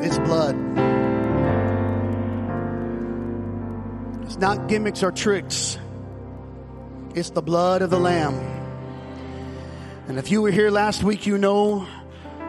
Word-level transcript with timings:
It's 0.00 0.18
blood. 0.18 0.54
It's 4.22 4.36
not 4.38 4.68
gimmicks 4.68 5.02
or 5.02 5.10
tricks. 5.10 5.78
It's 7.14 7.30
the 7.30 7.42
blood 7.42 7.82
of 7.82 7.90
the 7.90 7.98
Lamb. 7.98 8.34
And 10.06 10.18
if 10.18 10.30
you 10.30 10.40
were 10.40 10.50
here 10.50 10.70
last 10.70 11.02
week, 11.02 11.26
you 11.26 11.36
know 11.36 11.86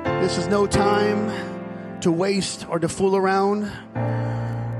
this 0.03 0.37
is 0.37 0.47
no 0.47 0.67
time 0.67 1.99
to 2.01 2.11
waste 2.11 2.67
or 2.69 2.79
to 2.79 2.87
fool 2.87 3.15
around. 3.15 3.71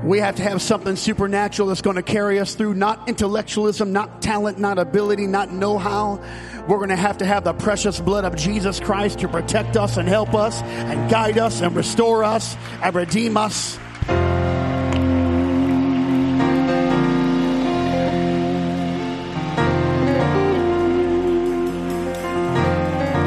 We 0.04 0.20
have 0.20 0.36
to 0.36 0.42
have 0.42 0.62
something 0.62 0.96
supernatural 0.96 1.68
that's 1.68 1.82
going 1.82 1.96
to 1.96 2.02
carry 2.02 2.38
us 2.38 2.54
through, 2.54 2.74
not 2.74 3.08
intellectualism, 3.08 3.92
not 3.92 4.22
talent, 4.22 4.58
not 4.58 4.78
ability, 4.78 5.26
not 5.26 5.52
know 5.52 5.76
how. 5.76 6.22
We're 6.70 6.76
going 6.76 6.90
to 6.90 6.96
have 6.96 7.18
to 7.18 7.26
have 7.26 7.42
the 7.42 7.52
precious 7.52 7.98
blood 7.98 8.24
of 8.24 8.36
Jesus 8.36 8.78
Christ 8.78 9.18
to 9.18 9.28
protect 9.28 9.76
us 9.76 9.96
and 9.96 10.08
help 10.08 10.34
us 10.34 10.62
and 10.62 11.10
guide 11.10 11.36
us 11.36 11.62
and 11.62 11.74
restore 11.74 12.22
us 12.22 12.56
and 12.80 12.94
redeem 12.94 13.36
us. 13.36 13.76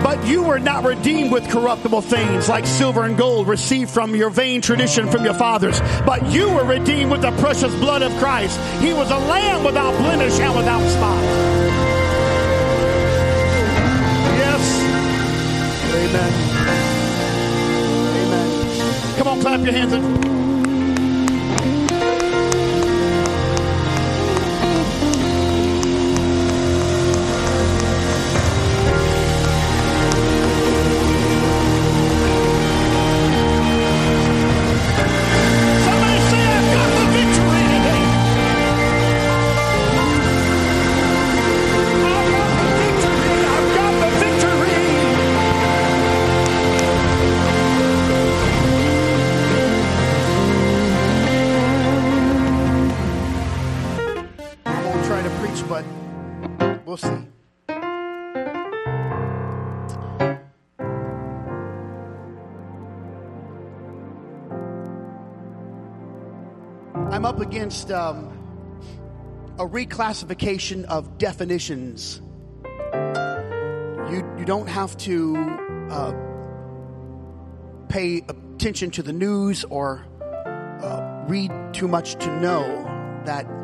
But 0.01 0.25
you 0.25 0.43
were 0.43 0.59
not 0.59 0.85
redeemed 0.85 1.33
with 1.33 1.49
corruptible 1.49 1.99
things 1.99 2.47
like 2.47 2.65
silver 2.65 3.03
and 3.03 3.17
gold 3.17 3.49
received 3.49 3.91
from 3.91 4.15
your 4.15 4.29
vain 4.29 4.61
tradition 4.61 5.11
from 5.11 5.25
your 5.25 5.33
fathers, 5.33 5.81
but 6.05 6.31
you 6.31 6.49
were 6.49 6.63
redeemed 6.63 7.11
with 7.11 7.21
the 7.21 7.31
precious 7.41 7.75
blood 7.75 8.03
of 8.03 8.13
Christ. 8.19 8.57
He 8.79 8.93
was 8.93 9.11
a 9.11 9.17
lamb 9.17 9.65
without 9.65 9.91
blemish 9.97 10.39
and 10.39 10.55
without 10.55 10.89
spot. 10.89 11.52
Amen. 16.13 16.33
Amen. 18.15 19.17
Come 19.17 19.27
on, 19.27 19.41
clap 19.41 19.61
your 19.61 19.73
hands. 19.73 20.22
But 55.73 56.85
we'll 56.85 56.97
see. 56.97 57.07
I'm 67.11 67.25
up 67.25 67.39
against 67.39 67.89
um, 67.89 68.29
a 69.57 69.65
reclassification 69.65 70.85
of 70.85 71.17
definitions. 71.17 72.21
You, 72.93 74.35
you 74.37 74.45
don't 74.45 74.67
have 74.67 74.95
to 74.97 75.35
uh, 75.89 76.13
pay 77.89 78.21
attention 78.27 78.91
to 78.91 79.01
the 79.01 79.13
news 79.13 79.63
or 79.63 80.05
uh, 80.35 81.25
read 81.27 81.51
too 81.73 81.87
much 81.87 82.13
to 82.23 82.39
know 82.39 82.61
that 83.25 83.62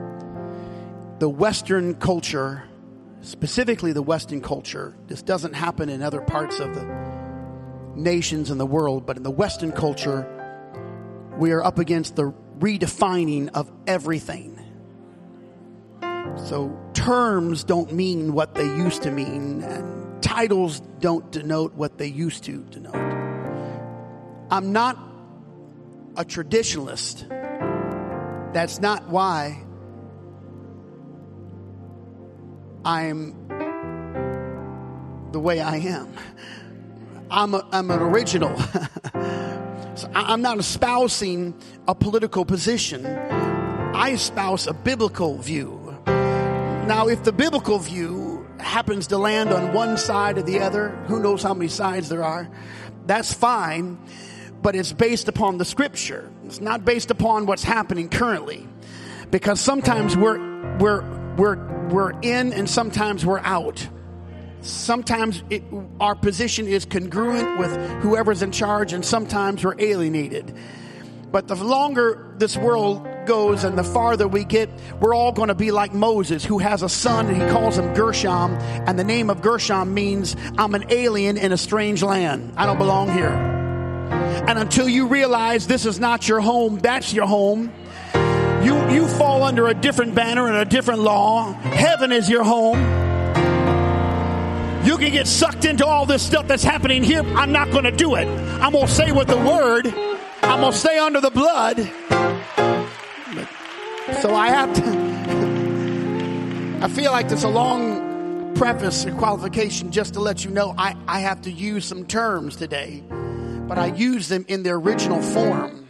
the 1.20 1.30
Western 1.30 1.96
culture, 1.96 2.64
specifically 3.22 3.92
the 3.92 4.02
Western 4.02 4.42
culture, 4.42 4.96
this 5.08 5.22
doesn't 5.22 5.54
happen 5.54 5.90
in 5.90 6.02
other 6.02 6.22
parts 6.22 6.60
of 6.60 6.74
the 6.74 6.86
nations 7.96 8.50
in 8.50 8.58
the 8.58 8.66
world, 8.66 9.06
but 9.06 9.18
in 9.18 9.24
the 9.24 9.32
Western 9.32 9.74
culture, 9.74 10.26
we 11.38 11.52
are 11.52 11.64
up 11.64 11.78
against 11.78 12.16
the 12.16 12.34
redefining 12.60 13.50
of 13.54 13.70
everything. 13.86 14.56
So 16.46 16.78
terms 16.94 17.66
don't 17.66 17.92
mean 17.92 18.34
what 18.34 18.56
they 18.56 18.66
used 18.66 19.04
to 19.04 19.12
mean, 19.12 19.62
and 19.62 20.24
titles 20.24 20.80
don't 21.00 21.30
denote 21.32 21.74
what 21.74 21.98
they 21.98 22.08
used 22.08 22.46
to 22.46 22.64
denote. 22.64 22.96
I'm 24.50 24.72
not 24.72 24.98
a 26.16 26.24
traditionalist. 26.24 27.28
That's 28.54 28.80
not 28.80 29.10
why 29.10 29.66
I'm 32.86 33.36
the 35.32 35.40
way 35.40 35.60
I 35.62 35.78
am. 35.78 36.14
I'm, 37.32 37.54
a, 37.54 37.68
I'm 37.72 37.92
an 37.92 38.00
original. 38.00 38.56
So 40.00 40.10
I- 40.16 40.32
I'm 40.32 40.42
not 40.42 40.60
espousing 40.60 41.54
a 41.86 41.94
political 41.94 42.46
position. 42.46 43.06
I 43.06 44.12
espouse 44.12 44.66
a 44.66 44.74
biblical 44.74 45.38
view. 45.38 45.98
Now, 46.08 47.10
if 47.10 47.26
the 47.26 47.34
biblical 47.34 47.80
view 47.80 48.48
happens 48.60 49.08
to 49.08 49.18
land 49.18 49.52
on 49.52 49.74
one 49.74 49.98
side 49.98 50.38
or 50.38 50.42
the 50.42 50.62
other, 50.62 50.90
who 51.08 51.20
knows 51.20 51.44
how 51.44 51.54
many 51.54 51.68
sides 51.68 52.08
there 52.08 52.24
are, 52.24 52.50
that's 53.08 53.34
fine, 53.34 54.00
but 54.62 54.74
it's 54.74 54.94
based 54.94 55.28
upon 55.28 55.58
the 55.58 55.66
scripture. 55.66 56.32
It's 56.46 56.62
not 56.62 56.86
based 56.86 57.12
upon 57.12 57.46
what's 57.46 57.66
happening 57.66 58.08
currently. 58.08 58.70
Because 59.32 59.60
sometimes 59.60 60.16
we're, 60.16 60.78
we're, 60.78 61.02
we're, 61.40 61.88
we're 61.88 62.12
in 62.22 62.54
and 62.54 62.70
sometimes 62.70 63.26
we're 63.26 63.40
out. 63.40 63.88
Sometimes 64.62 65.42
it, 65.50 65.64
our 66.02 66.16
position 66.16 66.68
is 66.68 66.86
congruent 66.86 67.58
with 67.58 67.72
whoever's 68.02 68.42
in 68.42 68.52
charge 68.52 68.92
and 68.92 69.06
sometimes 69.06 69.64
we're 69.64 69.80
alienated. 69.80 70.56
But 71.32 71.48
the 71.48 71.56
longer 71.56 72.34
this 72.38 72.58
world 72.58 73.08
goes 73.26 73.64
and 73.64 73.78
the 73.78 73.84
farther 73.84 74.28
we 74.28 74.44
get 74.44 74.70
we're 75.00 75.14
all 75.14 75.32
going 75.32 75.50
to 75.50 75.56
be 75.56 75.70
like 75.70 75.94
moses 75.94 76.44
who 76.44 76.58
has 76.58 76.82
a 76.82 76.90
son 76.90 77.28
and 77.28 77.40
he 77.40 77.48
calls 77.50 77.78
him 77.78 77.94
gershom 77.94 78.54
and 78.88 78.98
the 78.98 79.04
name 79.04 79.30
of 79.30 79.42
gershom 79.44 79.94
means 79.94 80.36
i'm 80.58 80.74
an 80.74 80.86
alien 80.90 81.38
in 81.38 81.52
a 81.52 81.58
strange 81.58 82.02
land. 82.02 82.54
I 82.58 82.66
don't 82.66 82.80
belong 82.80 83.12
here. 83.12 83.28
And 83.28 84.58
until 84.58 84.90
you 84.90 85.08
realize 85.08 85.68
this 85.68 85.86
is 85.86 86.00
not 86.00 86.28
your 86.28 86.40
home 86.40 86.80
that's 86.80 87.14
your 87.14 87.28
home 87.28 87.72
you, 88.64 88.90
you 88.90 89.08
fall 89.08 89.44
under 89.44 89.68
a 89.68 89.74
different 89.74 90.16
banner 90.16 90.48
and 90.48 90.56
a 90.58 90.66
different 90.66 91.02
law 91.02 91.54
heaven 91.54 92.12
is 92.12 92.30
your 92.30 92.44
home 92.44 92.78
you 94.84 94.98
can 94.98 95.12
get 95.12 95.28
sucked 95.28 95.66
into 95.66 95.86
all 95.86 96.06
this 96.06 96.26
stuff 96.26 96.48
that's 96.48 96.64
happening 96.64 97.04
here. 97.04 97.22
I'm 97.22 97.52
not 97.52 97.70
going 97.70 97.84
to 97.84 97.92
do 97.92 98.16
it. 98.16 98.26
I'm 98.28 98.72
going 98.72 98.88
to 98.88 98.92
say 98.92 99.12
with 99.12 99.28
the 99.28 99.38
word. 99.38 99.88
I'm 100.42 100.62
going 100.62 100.72
to 100.72 100.78
stay 100.78 100.98
under 100.98 101.20
the 101.20 101.30
blood. 101.30 101.78
So 104.22 104.34
I 104.34 104.48
have 104.48 104.74
to. 104.74 104.84
I 106.86 106.88
feel 106.88 107.12
like 107.12 107.30
it's 107.30 107.44
a 107.44 107.50
long 107.50 108.56
preface 108.56 109.04
and 109.04 109.18
qualification 109.18 109.92
just 109.92 110.14
to 110.14 110.22
let 110.22 110.46
you 110.46 110.52
know 110.52 110.74
I, 110.78 110.96
I 111.08 111.20
have 111.20 111.42
to 111.44 111.52
use 111.52 111.86
some 111.86 112.06
terms 112.06 112.56
today, 112.56 113.04
but 113.10 113.78
I 113.78 113.88
use 113.88 114.30
them 114.30 114.46
in 114.48 114.64
their 114.64 114.76
original 114.76 115.22
form, 115.22 115.90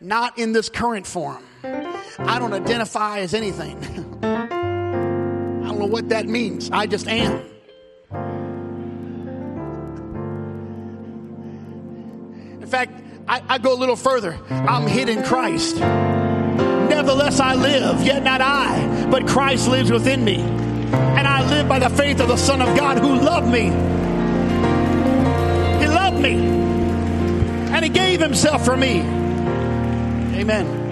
not 0.00 0.38
in 0.38 0.52
this 0.52 0.68
current 0.68 1.06
form. 1.06 1.44
I 1.64 2.38
don't 2.38 2.52
identify 2.52 3.20
as 3.20 3.32
anything. 3.32 3.76
I 4.22 5.68
don't 5.68 5.78
know 5.78 5.86
what 5.86 6.10
that 6.10 6.26
means. 6.26 6.70
I 6.70 6.86
just 6.86 7.08
am. 7.08 7.42
In 12.60 12.66
fact, 12.66 12.92
I, 13.26 13.42
I 13.48 13.58
go 13.58 13.72
a 13.72 13.78
little 13.78 13.96
further. 13.96 14.38
I'm 14.50 14.86
hid 14.86 15.08
in 15.08 15.22
Christ. 15.22 15.76
Nevertheless, 15.76 17.40
I 17.40 17.54
live, 17.54 18.02
yet 18.02 18.22
not 18.22 18.40
I, 18.42 19.06
but 19.10 19.26
Christ 19.26 19.68
lives 19.68 19.90
within 19.90 20.22
me. 20.22 20.40
And 20.40 21.26
I 21.26 21.48
live 21.48 21.66
by 21.66 21.78
the 21.78 21.90
faith 21.90 22.20
of 22.20 22.28
the 22.28 22.36
Son 22.36 22.60
of 22.60 22.76
God 22.76 22.98
who 22.98 23.14
loved 23.14 23.48
me. 23.48 23.64
He 25.80 25.88
loved 25.88 26.20
me. 26.20 26.34
And 27.72 27.82
He 27.84 27.88
gave 27.88 28.20
Himself 28.20 28.64
for 28.64 28.76
me. 28.76 29.00
Amen. 30.38 30.83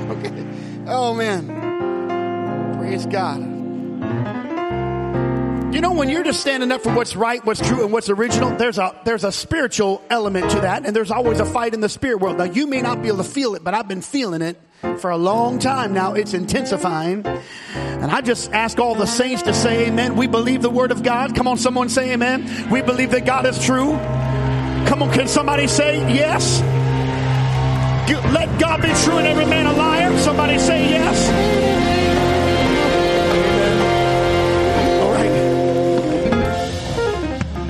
Oh, 0.93 1.15
man. 1.15 2.77
Praise 2.79 3.06
God. 3.06 3.41
You 5.75 5.81
know, 5.81 5.94
when 5.94 6.11
you're 6.11 6.23
just 6.23 6.43
standing 6.43 6.71
up 6.71 6.83
for 6.83 6.94
what's 6.94 7.17
right, 7.17 7.43
what's 7.47 7.67
true, 7.67 7.83
and 7.83 7.91
what's 7.91 8.11
original, 8.11 8.55
there's 8.59 8.77
a 8.77 8.94
there's 9.06 9.25
a 9.25 9.33
spiritual 9.33 10.03
element 10.11 10.50
to 10.50 10.61
that, 10.61 10.85
and 10.85 10.94
there's 10.94 11.11
always 11.11 11.41
a 11.41 11.47
fight 11.47 11.73
in 11.73 11.81
the 11.81 11.89
spirit 11.89 12.21
world. 12.21 12.37
Now, 12.37 12.44
you 12.44 12.67
may 12.67 12.83
not 12.83 13.00
be 13.00 13.09
able 13.09 13.19
to 13.19 13.25
feel 13.25 13.55
it, 13.55 13.65
but 13.65 13.73
I've 13.73 13.89
been 13.89 14.03
feeling 14.03 14.43
it 14.43 14.61
for 14.99 15.11
a 15.11 15.17
long 15.17 15.59
time 15.59 15.94
now. 15.94 16.12
It's 16.12 16.35
intensifying, 16.35 17.25
and 17.25 18.11
I 18.11 18.21
just 18.21 18.53
ask 18.53 18.79
all 18.79 18.95
the 18.95 19.06
saints 19.06 19.45
to 19.45 19.55
say 19.55 19.87
Amen. 19.87 20.15
We 20.15 20.27
believe 20.27 20.61
the 20.61 20.69
Word 20.69 20.93
of 20.93 21.03
God. 21.03 21.35
Come 21.35 21.49
on, 21.49 21.56
someone 21.56 21.88
say 21.88 22.12
Amen. 22.12 22.69
We 22.71 22.83
believe 22.83 23.12
that 23.12 23.25
God 23.25 23.47
is 23.47 23.59
true. 23.65 23.93
Come 24.88 25.03
on, 25.03 25.11
can 25.11 25.27
somebody 25.27 25.69
say 25.69 26.00
yes? 26.15 26.61
Let 28.19 28.61
God 28.61 28.82
be 28.82 28.88
true 29.05 29.19
and 29.19 29.26
every 29.26 29.47
man 29.47 29.67
a 29.67 29.73
liar? 29.73 30.17
Somebody 30.19 30.59
say 30.59 30.91
yes. 30.91 31.29
All 35.03 35.12
right. 35.12 35.31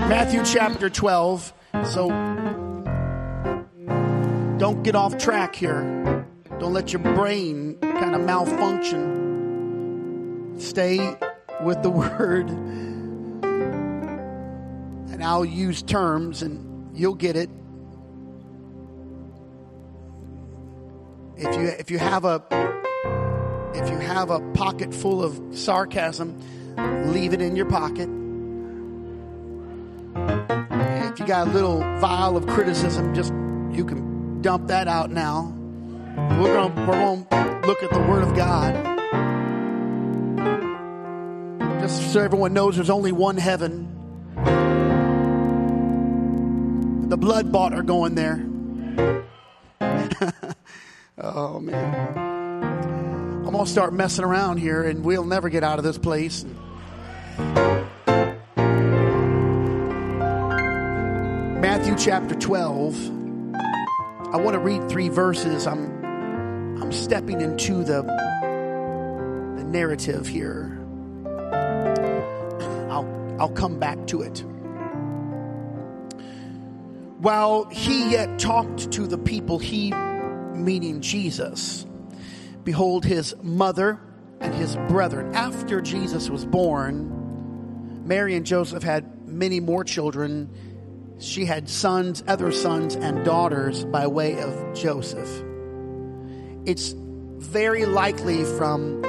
Matthew 0.08 0.42
chapter 0.44 0.90
12. 0.90 1.52
So 1.84 2.08
don't 4.58 4.82
get 4.82 4.94
off 4.94 5.18
track 5.18 5.54
here. 5.54 6.26
Don't 6.60 6.72
let 6.72 6.92
your 6.92 7.02
brain 7.02 7.76
kind 7.80 8.14
of 8.14 8.20
malfunction. 8.20 10.54
Stay 10.58 11.16
with 11.62 11.82
the 11.82 11.90
word. 12.20 12.48
And 15.10 15.24
I'll 15.24 15.44
use 15.44 15.82
terms 15.82 16.42
and 16.42 16.96
you'll 16.96 17.14
get 17.14 17.36
it. 17.36 17.50
If 21.44 21.56
you 21.56 21.66
if 21.66 21.90
you 21.90 21.98
have 21.98 22.24
a 22.24 22.40
if 23.74 23.90
you 23.90 23.98
have 23.98 24.30
a 24.30 24.38
pocket 24.52 24.94
full 24.94 25.24
of 25.24 25.40
sarcasm, 25.58 26.38
leave 27.12 27.32
it 27.32 27.42
in 27.42 27.56
your 27.56 27.66
pocket. 27.66 28.08
If 31.10 31.18
you 31.18 31.26
got 31.26 31.48
a 31.48 31.50
little 31.50 31.80
vial 31.98 32.36
of 32.36 32.46
criticism, 32.46 33.12
just 33.12 33.32
you 33.76 33.84
can 33.84 34.40
dump 34.40 34.68
that 34.68 34.86
out 34.86 35.10
now. 35.10 35.52
We're 36.40 36.54
going 36.54 36.86
we're 36.86 37.16
to 37.30 37.66
look 37.66 37.82
at 37.82 37.90
the 37.90 38.00
word 38.00 38.22
of 38.22 38.36
God. 38.36 38.74
Just 41.80 42.12
so 42.12 42.20
everyone 42.20 42.52
knows 42.52 42.76
there's 42.76 42.88
only 42.88 43.10
one 43.10 43.36
heaven. 43.36 43.88
The 47.08 47.16
blood 47.16 47.50
bought 47.50 47.74
are 47.74 47.82
going 47.82 48.14
there. 48.14 48.46
Oh, 51.24 51.60
man. 51.60 52.18
I'm 53.46 53.52
going 53.52 53.64
to 53.64 53.70
start 53.70 53.92
messing 53.92 54.24
around 54.24 54.56
here 54.56 54.82
and 54.82 55.04
we'll 55.04 55.24
never 55.24 55.48
get 55.48 55.62
out 55.62 55.78
of 55.78 55.84
this 55.84 55.96
place. 55.96 56.44
Matthew 61.60 61.94
chapter 61.96 62.34
12. 62.34 63.10
I 64.32 64.36
want 64.36 64.54
to 64.54 64.58
read 64.58 64.88
three 64.88 65.08
verses. 65.10 65.68
I'm 65.68 66.02
I'm 66.82 66.90
stepping 66.90 67.40
into 67.40 67.84
the 67.84 68.02
the 68.02 69.64
narrative 69.64 70.26
here. 70.26 70.76
I'll 72.90 73.36
I'll 73.38 73.52
come 73.52 73.78
back 73.78 74.08
to 74.08 74.22
it. 74.22 74.42
While 77.18 77.66
he 77.66 78.10
yet 78.10 78.40
talked 78.40 78.90
to 78.92 79.06
the 79.06 79.18
people, 79.18 79.60
he 79.60 79.92
meaning 80.54 81.00
Jesus. 81.00 81.86
Behold, 82.64 83.04
his 83.04 83.34
mother 83.42 84.00
and 84.40 84.54
his 84.54 84.76
brethren. 84.88 85.34
After 85.34 85.80
Jesus 85.80 86.28
was 86.28 86.44
born, 86.44 88.06
Mary 88.06 88.34
and 88.34 88.44
Joseph 88.44 88.82
had 88.82 89.28
many 89.28 89.60
more 89.60 89.84
children. 89.84 90.50
She 91.18 91.44
had 91.44 91.68
sons, 91.68 92.22
other 92.26 92.52
sons, 92.52 92.96
and 92.96 93.24
daughters 93.24 93.84
by 93.84 94.06
way 94.06 94.40
of 94.40 94.74
Joseph. 94.74 95.28
It's 96.64 96.94
very 96.96 97.86
likely 97.86 98.44
from 98.44 99.04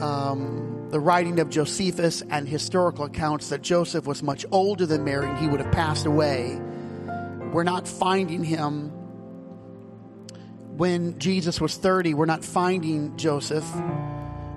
um, 0.00 0.88
the 0.90 1.00
writing 1.00 1.38
of 1.40 1.50
Josephus 1.50 2.22
and 2.30 2.48
historical 2.48 3.04
accounts 3.04 3.48
that 3.50 3.62
Joseph 3.62 4.06
was 4.06 4.22
much 4.22 4.44
older 4.50 4.86
than 4.86 5.04
Mary 5.04 5.28
and 5.28 5.38
he 5.38 5.46
would 5.46 5.60
have 5.60 5.72
passed 5.72 6.06
away. 6.06 6.60
We're 7.52 7.64
not 7.64 7.86
finding 7.86 8.44
him 8.44 8.92
when 10.80 11.18
Jesus 11.18 11.60
was 11.60 11.76
30, 11.76 12.14
we're 12.14 12.24
not 12.24 12.42
finding 12.42 13.14
Joseph. 13.18 13.70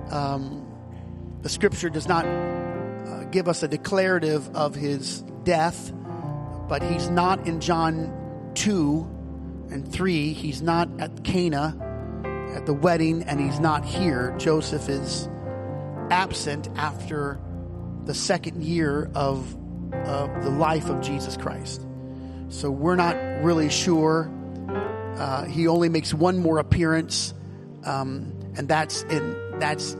Um, 0.10 0.66
the 1.42 1.50
scripture 1.50 1.90
does 1.90 2.08
not 2.08 2.26
uh, 2.26 3.26
give 3.26 3.50
us 3.50 3.62
a 3.62 3.68
declarative 3.68 4.56
of 4.56 4.74
his 4.74 5.22
death, 5.44 5.92
but 6.70 6.82
he's 6.82 7.10
not 7.10 7.46
in 7.46 7.60
John 7.60 8.52
2 8.56 9.68
and 9.70 9.92
3. 9.92 10.32
He's 10.32 10.62
not 10.62 10.88
at 10.98 11.26
Cana 11.26 11.76
at 12.56 12.66
the 12.68 12.74
wedding, 12.74 13.24
and 13.24 13.42
he's 13.42 13.60
not 13.60 13.84
here. 13.84 14.34
Joseph 14.38 14.88
is 14.88 15.28
absent 16.10 16.70
after 16.78 17.38
the 18.06 18.14
second 18.14 18.64
year 18.64 19.12
of, 19.14 19.58
of 20.06 20.42
the 20.42 20.52
life 20.52 20.86
of 20.86 21.02
Jesus 21.02 21.36
Christ. 21.36 21.86
So 22.48 22.72
we're 22.72 22.96
not 22.96 23.18
really 23.44 23.70
sure 23.70 24.32
uh, 25.18 25.46
he 25.46 25.68
only 25.68 25.90
makes 25.90 26.14
one 26.14 26.38
more 26.38 26.60
appearance, 26.60 27.34
um, 27.86 28.34
and 28.58 28.68
that's 28.68 29.04
in 29.04 29.60
that's 29.60 29.96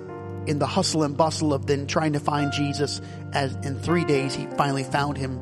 in 0.46 0.60
the 0.60 0.66
hustle 0.66 1.04
and 1.04 1.16
bustle 1.16 1.54
of 1.54 1.66
then 1.66 1.88
trying 1.88 2.14
to 2.14 2.20
find 2.20 2.52
Jesus. 2.52 3.02
As 3.32 3.56
in 3.66 3.80
three 3.80 4.06
days, 4.06 4.36
he 4.36 4.46
finally 4.58 4.84
found 4.84 5.18
him 5.18 5.40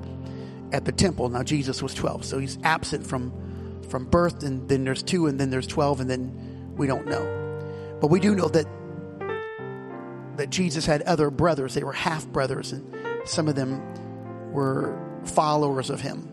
at 0.72 0.86
the 0.86 0.92
temple. 0.92 1.30
Now 1.30 1.44
Jesus 1.44 1.82
was 1.82 1.94
twelve, 1.94 2.24
so 2.26 2.38
he's 2.38 2.58
absent 2.64 3.06
from 3.06 3.34
from 3.90 4.06
birth, 4.06 4.44
and 4.44 4.68
then 4.70 4.84
there's 4.84 5.04
two, 5.04 5.28
and 5.28 5.40
then 5.40 5.50
there's 5.50 5.68
twelve, 5.68 6.00
and 6.00 6.10
then 6.10 6.74
we 6.78 6.88
don't 6.88 7.08
know. 7.08 7.98
But 8.00 8.08
we 8.08 8.20
do 8.20 8.36
know 8.36 8.48
that 8.48 8.68
that 10.38 10.50
Jesus 10.50 10.86
had 10.86 11.02
other 11.04 11.30
brothers. 11.30 11.74
They 11.74 11.84
were 11.84 11.94
half 11.94 12.28
brothers, 12.28 12.72
and 12.72 12.96
some 13.26 13.48
of 13.48 13.56
them 13.56 13.82
were 14.52 14.98
followers 15.26 15.90
of 15.90 16.02
him. 16.02 16.28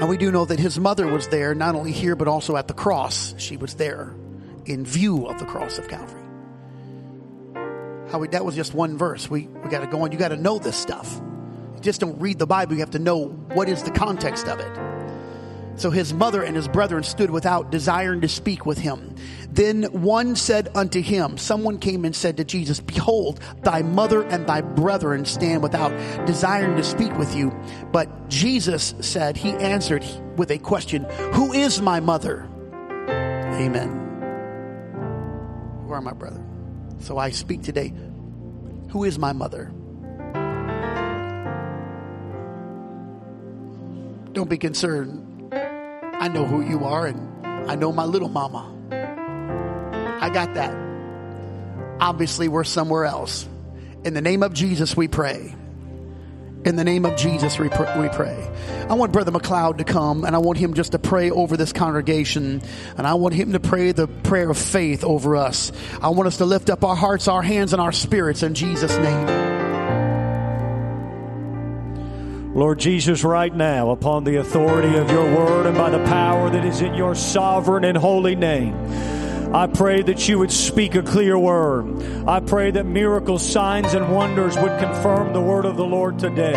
And 0.00 0.08
we 0.08 0.16
do 0.16 0.32
know 0.32 0.46
that 0.46 0.58
his 0.58 0.78
mother 0.80 1.06
was 1.06 1.28
there, 1.28 1.54
not 1.54 1.74
only 1.74 1.92
here, 1.92 2.16
but 2.16 2.26
also 2.26 2.56
at 2.56 2.68
the 2.68 2.72
cross. 2.72 3.34
She 3.36 3.58
was 3.58 3.74
there 3.74 4.14
in 4.64 4.86
view 4.86 5.26
of 5.26 5.38
the 5.38 5.44
cross 5.44 5.76
of 5.76 5.88
Calvary. 5.88 6.22
How 8.10 8.18
we, 8.18 8.28
that 8.28 8.42
was 8.42 8.56
just 8.56 8.72
one 8.72 8.96
verse. 8.96 9.28
We, 9.28 9.42
we 9.42 9.68
got 9.68 9.80
to 9.80 9.86
go 9.86 10.00
on. 10.02 10.10
You 10.10 10.16
got 10.16 10.28
to 10.28 10.38
know 10.38 10.58
this 10.58 10.74
stuff. 10.74 11.20
You 11.74 11.80
just 11.82 12.00
don't 12.00 12.18
read 12.18 12.38
the 12.38 12.46
Bible. 12.46 12.72
You 12.72 12.80
have 12.80 12.92
to 12.92 12.98
know 12.98 13.26
what 13.26 13.68
is 13.68 13.82
the 13.82 13.90
context 13.90 14.48
of 14.48 14.58
it. 14.58 14.99
So 15.80 15.88
his 15.88 16.12
mother 16.12 16.42
and 16.42 16.54
his 16.54 16.68
brethren 16.68 17.02
stood 17.02 17.30
without, 17.30 17.70
desiring 17.70 18.20
to 18.20 18.28
speak 18.28 18.66
with 18.66 18.76
him. 18.76 19.14
Then 19.50 19.84
one 19.84 20.36
said 20.36 20.68
unto 20.74 21.00
him, 21.00 21.38
Someone 21.38 21.78
came 21.78 22.04
and 22.04 22.14
said 22.14 22.36
to 22.36 22.44
Jesus, 22.44 22.80
Behold, 22.80 23.40
thy 23.62 23.80
mother 23.80 24.22
and 24.24 24.46
thy 24.46 24.60
brethren 24.60 25.24
stand 25.24 25.62
without, 25.62 25.88
desiring 26.26 26.76
to 26.76 26.84
speak 26.84 27.16
with 27.16 27.34
you. 27.34 27.50
But 27.92 28.28
Jesus 28.28 28.92
said, 29.00 29.38
He 29.38 29.52
answered 29.52 30.04
with 30.36 30.50
a 30.50 30.58
question, 30.58 31.04
Who 31.32 31.54
is 31.54 31.80
my 31.80 31.98
mother? 31.98 32.46
Amen. 33.08 33.88
Who 35.86 35.92
are 35.94 36.02
my 36.02 36.12
brother? 36.12 36.44
So 36.98 37.16
I 37.16 37.30
speak 37.30 37.62
today. 37.62 37.94
Who 38.90 39.04
is 39.04 39.18
my 39.18 39.32
mother? 39.32 39.72
Don't 44.34 44.50
be 44.50 44.58
concerned. 44.58 45.29
I 46.20 46.28
know 46.28 46.44
who 46.44 46.60
you 46.62 46.84
are, 46.84 47.06
and 47.06 47.46
I 47.70 47.76
know 47.76 47.92
my 47.92 48.04
little 48.04 48.28
mama. 48.28 48.70
I 50.20 50.28
got 50.28 50.52
that. 50.54 50.76
Obviously, 51.98 52.46
we're 52.46 52.64
somewhere 52.64 53.06
else. 53.06 53.48
In 54.04 54.12
the 54.12 54.20
name 54.20 54.42
of 54.42 54.52
Jesus, 54.52 54.94
we 54.94 55.08
pray. 55.08 55.54
In 56.62 56.76
the 56.76 56.84
name 56.84 57.06
of 57.06 57.16
Jesus, 57.16 57.58
we 57.58 57.70
pray. 57.70 58.50
I 58.86 58.92
want 58.92 59.12
Brother 59.12 59.32
McLeod 59.32 59.78
to 59.78 59.84
come 59.84 60.24
and 60.24 60.36
I 60.36 60.40
want 60.40 60.58
him 60.58 60.74
just 60.74 60.92
to 60.92 60.98
pray 60.98 61.30
over 61.30 61.56
this 61.56 61.72
congregation. 61.72 62.60
And 62.98 63.06
I 63.06 63.14
want 63.14 63.34
him 63.34 63.52
to 63.52 63.60
pray 63.60 63.92
the 63.92 64.06
prayer 64.06 64.50
of 64.50 64.58
faith 64.58 65.04
over 65.04 65.36
us. 65.36 65.72
I 66.02 66.10
want 66.10 66.26
us 66.26 66.36
to 66.36 66.44
lift 66.44 66.68
up 66.68 66.84
our 66.84 66.96
hearts, 66.96 67.28
our 67.28 67.40
hands, 67.40 67.72
and 67.72 67.80
our 67.80 67.92
spirits 67.92 68.42
in 68.42 68.52
Jesus' 68.52 68.94
name. 68.98 69.39
Lord 72.52 72.80
Jesus, 72.80 73.22
right 73.22 73.54
now, 73.54 73.90
upon 73.90 74.24
the 74.24 74.36
authority 74.36 74.96
of 74.96 75.08
your 75.08 75.24
word 75.36 75.66
and 75.66 75.76
by 75.76 75.88
the 75.90 76.04
power 76.06 76.50
that 76.50 76.64
is 76.64 76.80
in 76.80 76.94
your 76.94 77.14
sovereign 77.14 77.84
and 77.84 77.96
holy 77.96 78.34
name, 78.34 78.74
I 79.54 79.68
pray 79.68 80.02
that 80.02 80.28
you 80.28 80.40
would 80.40 80.50
speak 80.50 80.96
a 80.96 81.02
clear 81.02 81.38
word. 81.38 82.02
I 82.26 82.40
pray 82.40 82.72
that 82.72 82.86
miracles, 82.86 83.48
signs, 83.48 83.94
and 83.94 84.12
wonders 84.12 84.56
would 84.56 84.80
confirm 84.80 85.32
the 85.32 85.40
word 85.40 85.64
of 85.64 85.76
the 85.76 85.84
Lord 85.84 86.18
today. 86.18 86.54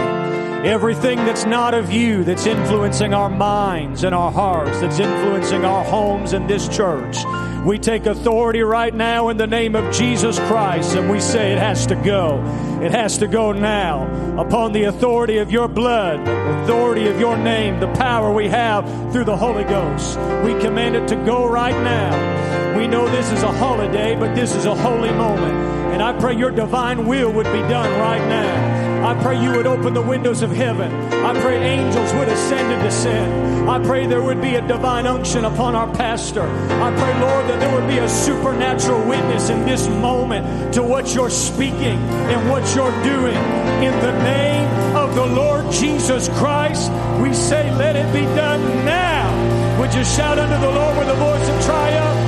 Everything 0.66 1.18
that's 1.18 1.46
not 1.46 1.76
of 1.76 1.92
you, 1.92 2.24
that's 2.24 2.48
influencing 2.48 3.14
our 3.14 3.30
minds 3.30 4.04
and 4.04 4.16
our 4.16 4.32
hearts, 4.32 4.80
that's 4.80 4.98
influencing 4.98 5.64
our 5.64 5.84
homes 5.84 6.34
and 6.34 6.50
this 6.50 6.68
church, 6.70 7.18
we 7.66 7.78
take 7.78 8.08
authority 8.08 8.62
right 8.62 8.94
now 8.94 9.30
in 9.30 9.38
the 9.38 9.48
name 9.48 9.76
of 9.76 9.94
Jesus 9.94 10.40
Christ 10.40 10.96
and 10.96 11.10
we 11.10 11.20
say 11.20 11.54
it 11.54 11.60
has 11.60 11.86
to 11.88 11.96
go. 11.96 12.42
It 12.84 12.92
has 12.92 13.18
to 13.20 13.28
go 13.28 13.54
now 13.54 14.04
upon 14.38 14.74
the 14.74 14.84
authority 14.84 15.38
of 15.38 15.50
your 15.50 15.70
blood, 15.70 16.20
authority 16.64 17.08
of 17.08 17.18
your 17.18 17.38
name, 17.38 17.80
the 17.80 17.88
power 17.94 18.30
we 18.34 18.50
have 18.50 18.84
through 19.14 19.24
the 19.24 19.38
Holy 19.38 19.64
Ghost. 19.64 20.18
We 20.44 20.60
command 20.60 20.98
it 20.98 21.08
to 21.08 21.16
go 21.16 21.48
right 21.48 21.82
now. 21.82 22.78
We 22.78 22.88
know 22.88 23.08
this 23.08 23.32
is 23.32 23.42
a 23.42 23.54
holiday, 23.54 24.18
but 24.18 24.36
this 24.36 24.54
is 24.54 24.66
a 24.66 24.76
holy 24.76 25.12
moment. 25.12 25.56
And 25.94 26.04
I 26.04 26.12
pray 26.20 26.36
your 26.36 26.52
divine 26.52 27.08
will 27.08 27.32
would 27.32 27.46
be 27.46 27.62
done 27.70 27.90
right 28.02 28.28
now. 28.28 28.84
I 29.08 29.22
pray 29.22 29.42
you 29.42 29.52
would 29.52 29.68
open 29.68 29.94
the 29.94 30.02
windows 30.02 30.42
of 30.42 30.52
heaven. 30.52 30.92
I 31.26 31.40
pray 31.42 31.58
angels 31.62 32.14
would 32.14 32.28
ascend 32.28 32.72
and 32.72 32.84
descend. 32.84 33.70
I 33.70 33.80
pray 33.80 34.08
there 34.08 34.22
would 34.22 34.42
be 34.42 34.56
a 34.56 34.68
divine 34.68 35.06
unction 35.08 35.46
upon 35.46 35.76
our 35.76 35.94
pastor. 35.94 36.44
I 36.44 36.96
pray, 36.96 37.20
Lord, 37.20 37.50
that 37.50 37.60
there 37.60 37.74
would 37.74 37.88
be 37.88 37.98
a 37.98 38.10
supernatural 38.10 39.06
witness 39.08 39.50
in 39.50 39.66
this 39.66 39.88
moment 39.88 40.74
to 40.74 40.84
what 40.84 41.14
you're 41.14 41.30
speaking 41.30 41.98
and 42.32 42.50
what 42.50 42.73
you're 42.76 43.04
doing. 43.04 43.38
In 43.84 43.94
the 44.02 44.12
name 44.24 44.96
of 44.96 45.14
the 45.16 45.26
Lord 45.26 45.72
Jesus 45.72 46.28
Christ, 46.30 46.92
we 47.22 47.34
say, 47.34 47.72
let 47.76 47.96
it 47.96 48.12
be 48.12 48.26
done 48.36 48.62
now. 48.86 49.80
Would 49.80 49.94
you 49.94 50.04
shout 50.04 50.40
unto 50.40 50.60
the 50.60 50.72
Lord 50.72 50.98
with 50.98 51.08
a 51.10 51.16
voice 51.16 51.50
of 51.50 51.66
triumph? 51.66 52.20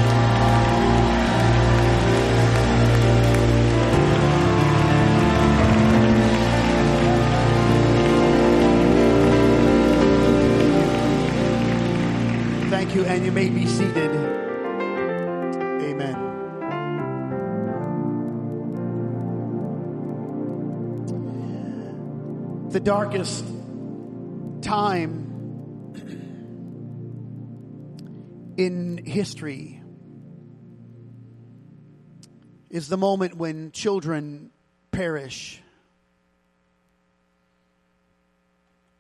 Thank 12.69 12.93
you, 12.93 13.05
and 13.05 13.25
you 13.25 13.31
may 13.31 13.49
be 13.49 13.65
seated. 13.65 14.44
The 22.75 22.81
darkest 22.81 23.45
time 24.61 25.31
in 28.57 28.99
history 29.05 29.81
is 32.69 32.89
the 32.89 32.97
moment 32.97 33.37
when 33.37 33.71
children 33.71 34.51
perish. 34.91 35.61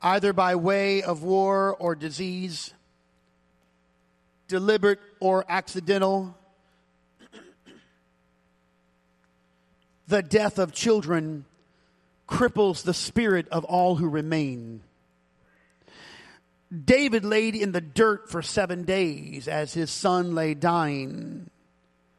Either 0.01 0.31
by 0.31 0.55
way 0.55 1.03
of 1.03 1.23
war 1.23 1.75
or 1.75 1.95
disease, 1.95 2.73
deliberate 4.47 5.01
or 5.19 5.43
accidental. 5.49 6.33
The 10.07 10.23
death 10.23 10.59
of 10.59 10.71
children 10.71 11.43
cripples 12.27 12.83
the 12.83 12.93
spirit 12.93 13.47
of 13.49 13.63
all 13.65 13.95
who 13.95 14.07
remain. 14.07 14.81
David 16.83 17.23
laid 17.23 17.55
in 17.55 17.71
the 17.71 17.81
dirt 17.81 18.29
for 18.29 18.41
seven 18.41 18.83
days 18.83 19.47
as 19.47 19.73
his 19.73 19.91
son 19.91 20.33
lay 20.33 20.53
dying. 20.53 21.49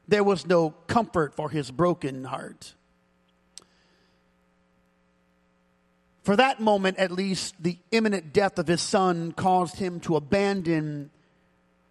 There 0.08 0.24
was 0.24 0.46
no 0.46 0.70
comfort 0.86 1.34
for 1.34 1.50
his 1.50 1.70
broken 1.70 2.24
heart. 2.24 2.74
For 6.22 6.36
that 6.36 6.60
moment, 6.60 6.98
at 6.98 7.12
least, 7.12 7.54
the 7.60 7.78
imminent 7.92 8.32
death 8.32 8.58
of 8.58 8.66
his 8.66 8.80
son 8.80 9.32
caused 9.32 9.76
him 9.78 10.00
to 10.00 10.16
abandon 10.16 11.10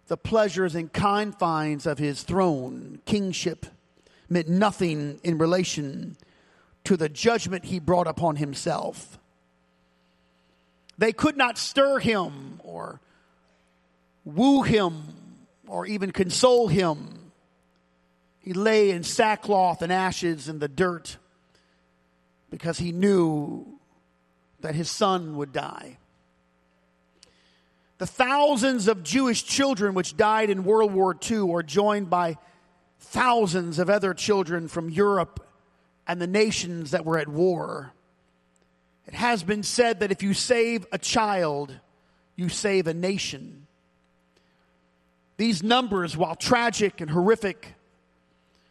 the 0.08 0.16
pleasures 0.16 0.74
and 0.74 0.92
confines 0.92 1.86
of 1.86 1.98
his 1.98 2.22
throne, 2.22 3.00
kingship, 3.06 3.66
meant 4.28 4.48
nothing 4.48 5.20
in 5.22 5.38
relation 5.38 6.16
to 6.86 6.96
the 6.96 7.08
judgment 7.08 7.64
he 7.64 7.78
brought 7.78 8.06
upon 8.06 8.36
himself. 8.36 9.18
They 10.98 11.12
could 11.12 11.36
not 11.36 11.58
stir 11.58 11.98
him 11.98 12.60
or 12.62 13.00
woo 14.24 14.62
him 14.62 15.02
or 15.66 15.84
even 15.86 16.12
console 16.12 16.68
him. 16.68 17.32
He 18.38 18.52
lay 18.52 18.90
in 18.90 19.02
sackcloth 19.02 19.82
and 19.82 19.92
ashes 19.92 20.48
in 20.48 20.60
the 20.60 20.68
dirt 20.68 21.18
because 22.50 22.78
he 22.78 22.92
knew 22.92 23.66
that 24.60 24.76
his 24.76 24.90
son 24.90 25.36
would 25.36 25.52
die. 25.52 25.98
The 27.98 28.06
thousands 28.06 28.86
of 28.86 29.02
Jewish 29.02 29.44
children 29.44 29.94
which 29.94 30.16
died 30.16 30.50
in 30.50 30.64
World 30.64 30.92
War 30.92 31.16
II 31.30 31.52
are 31.52 31.62
joined 31.62 32.08
by 32.08 32.36
thousands 33.00 33.78
of 33.78 33.90
other 33.90 34.14
children 34.14 34.68
from 34.68 34.88
Europe 34.88 35.45
and 36.06 36.20
the 36.20 36.26
nations 36.26 36.92
that 36.92 37.04
were 37.04 37.18
at 37.18 37.28
war. 37.28 37.92
It 39.06 39.14
has 39.14 39.42
been 39.42 39.62
said 39.62 40.00
that 40.00 40.10
if 40.10 40.22
you 40.22 40.34
save 40.34 40.86
a 40.92 40.98
child, 40.98 41.74
you 42.34 42.48
save 42.48 42.86
a 42.86 42.94
nation. 42.94 43.66
These 45.36 45.62
numbers, 45.62 46.16
while 46.16 46.34
tragic 46.34 47.00
and 47.00 47.10
horrific, 47.10 47.74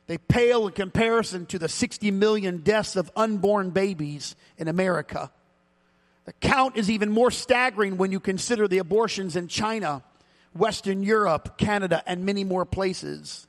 they 0.07 0.17
pale 0.17 0.67
in 0.67 0.73
comparison 0.73 1.45
to 1.47 1.59
the 1.59 1.69
60 1.69 2.11
million 2.11 2.57
deaths 2.57 2.95
of 2.95 3.11
unborn 3.15 3.71
babies 3.71 4.35
in 4.57 4.67
America. 4.67 5.31
The 6.25 6.33
count 6.33 6.75
is 6.75 6.89
even 6.89 7.11
more 7.11 7.31
staggering 7.31 7.97
when 7.97 8.11
you 8.11 8.19
consider 8.19 8.67
the 8.67 8.79
abortions 8.79 9.35
in 9.35 9.47
China, 9.47 10.03
Western 10.53 11.03
Europe, 11.03 11.57
Canada, 11.57 12.03
and 12.07 12.25
many 12.25 12.43
more 12.43 12.65
places. 12.65 13.47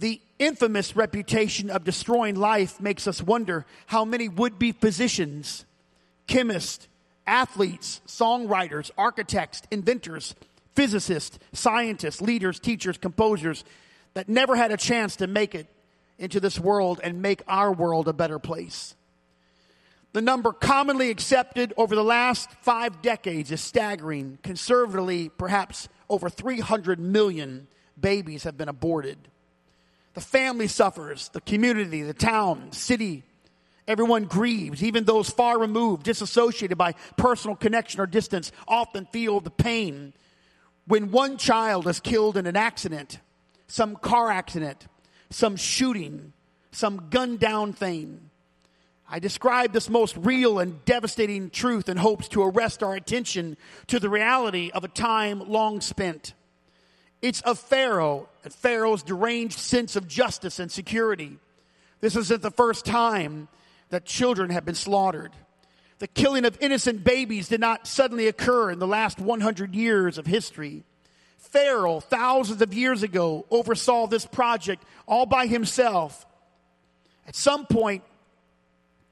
The 0.00 0.18
infamous 0.38 0.96
reputation 0.96 1.68
of 1.68 1.84
destroying 1.84 2.34
life 2.34 2.80
makes 2.80 3.06
us 3.06 3.22
wonder 3.22 3.66
how 3.84 4.06
many 4.06 4.30
would 4.30 4.58
be 4.58 4.72
physicians, 4.72 5.66
chemists, 6.26 6.88
athletes, 7.26 8.00
songwriters, 8.06 8.90
architects, 8.96 9.60
inventors, 9.70 10.34
physicists, 10.74 11.38
scientists, 11.52 12.22
leaders, 12.22 12.58
teachers, 12.58 12.96
composers 12.96 13.62
that 14.14 14.26
never 14.26 14.56
had 14.56 14.72
a 14.72 14.78
chance 14.78 15.16
to 15.16 15.26
make 15.26 15.54
it 15.54 15.66
into 16.18 16.40
this 16.40 16.58
world 16.58 16.98
and 17.04 17.20
make 17.20 17.42
our 17.46 17.70
world 17.70 18.08
a 18.08 18.14
better 18.14 18.38
place. 18.38 18.94
The 20.14 20.22
number 20.22 20.54
commonly 20.54 21.10
accepted 21.10 21.74
over 21.76 21.94
the 21.94 22.02
last 22.02 22.50
five 22.62 23.02
decades 23.02 23.52
is 23.52 23.60
staggering. 23.60 24.38
Conservatively, 24.42 25.28
perhaps 25.28 25.90
over 26.08 26.30
300 26.30 26.98
million 26.98 27.66
babies 28.00 28.44
have 28.44 28.56
been 28.56 28.70
aborted. 28.70 29.18
The 30.14 30.20
family 30.20 30.66
suffers, 30.66 31.28
the 31.28 31.40
community, 31.40 32.02
the 32.02 32.14
town, 32.14 32.72
city, 32.72 33.22
everyone 33.86 34.24
grieves. 34.24 34.82
Even 34.82 35.04
those 35.04 35.30
far 35.30 35.58
removed, 35.58 36.02
disassociated 36.02 36.76
by 36.76 36.92
personal 37.16 37.56
connection 37.56 38.00
or 38.00 38.06
distance, 38.06 38.52
often 38.66 39.06
feel 39.06 39.40
the 39.40 39.50
pain 39.50 40.12
when 40.86 41.10
one 41.10 41.36
child 41.36 41.86
is 41.86 42.00
killed 42.00 42.36
in 42.36 42.46
an 42.46 42.56
accident, 42.56 43.20
some 43.68 43.94
car 43.94 44.30
accident, 44.30 44.86
some 45.30 45.54
shooting, 45.54 46.32
some 46.72 47.08
gunned 47.10 47.38
down 47.38 47.72
thing 47.72 48.30
I 49.12 49.18
describe 49.18 49.72
this 49.72 49.90
most 49.90 50.16
real 50.18 50.60
and 50.60 50.84
devastating 50.84 51.50
truth 51.50 51.88
in 51.88 51.96
hopes 51.96 52.28
to 52.28 52.44
arrest 52.44 52.84
our 52.84 52.94
attention 52.94 53.56
to 53.88 53.98
the 53.98 54.08
reality 54.08 54.70
of 54.72 54.84
a 54.84 54.88
time 54.88 55.50
long 55.50 55.80
spent. 55.80 56.32
It's 57.22 57.40
of 57.42 57.58
Pharaoh 57.58 58.28
and 58.44 58.52
Pharaoh's 58.52 59.02
deranged 59.02 59.58
sense 59.58 59.96
of 59.96 60.08
justice 60.08 60.58
and 60.58 60.70
security. 60.70 61.38
This 62.00 62.16
isn't 62.16 62.42
the 62.42 62.50
first 62.50 62.86
time 62.86 63.48
that 63.90 64.04
children 64.06 64.50
have 64.50 64.64
been 64.64 64.74
slaughtered. 64.74 65.32
The 65.98 66.08
killing 66.08 66.46
of 66.46 66.56
innocent 66.60 67.04
babies 67.04 67.48
did 67.48 67.60
not 67.60 67.86
suddenly 67.86 68.26
occur 68.26 68.70
in 68.70 68.78
the 68.78 68.86
last 68.86 69.20
100 69.20 69.74
years 69.74 70.16
of 70.16 70.26
history. 70.26 70.84
Pharaoh, 71.36 72.00
thousands 72.00 72.62
of 72.62 72.72
years 72.72 73.02
ago, 73.02 73.44
oversaw 73.50 74.06
this 74.06 74.24
project 74.24 74.82
all 75.06 75.26
by 75.26 75.46
himself. 75.46 76.26
At 77.26 77.34
some 77.34 77.66
point, 77.66 78.02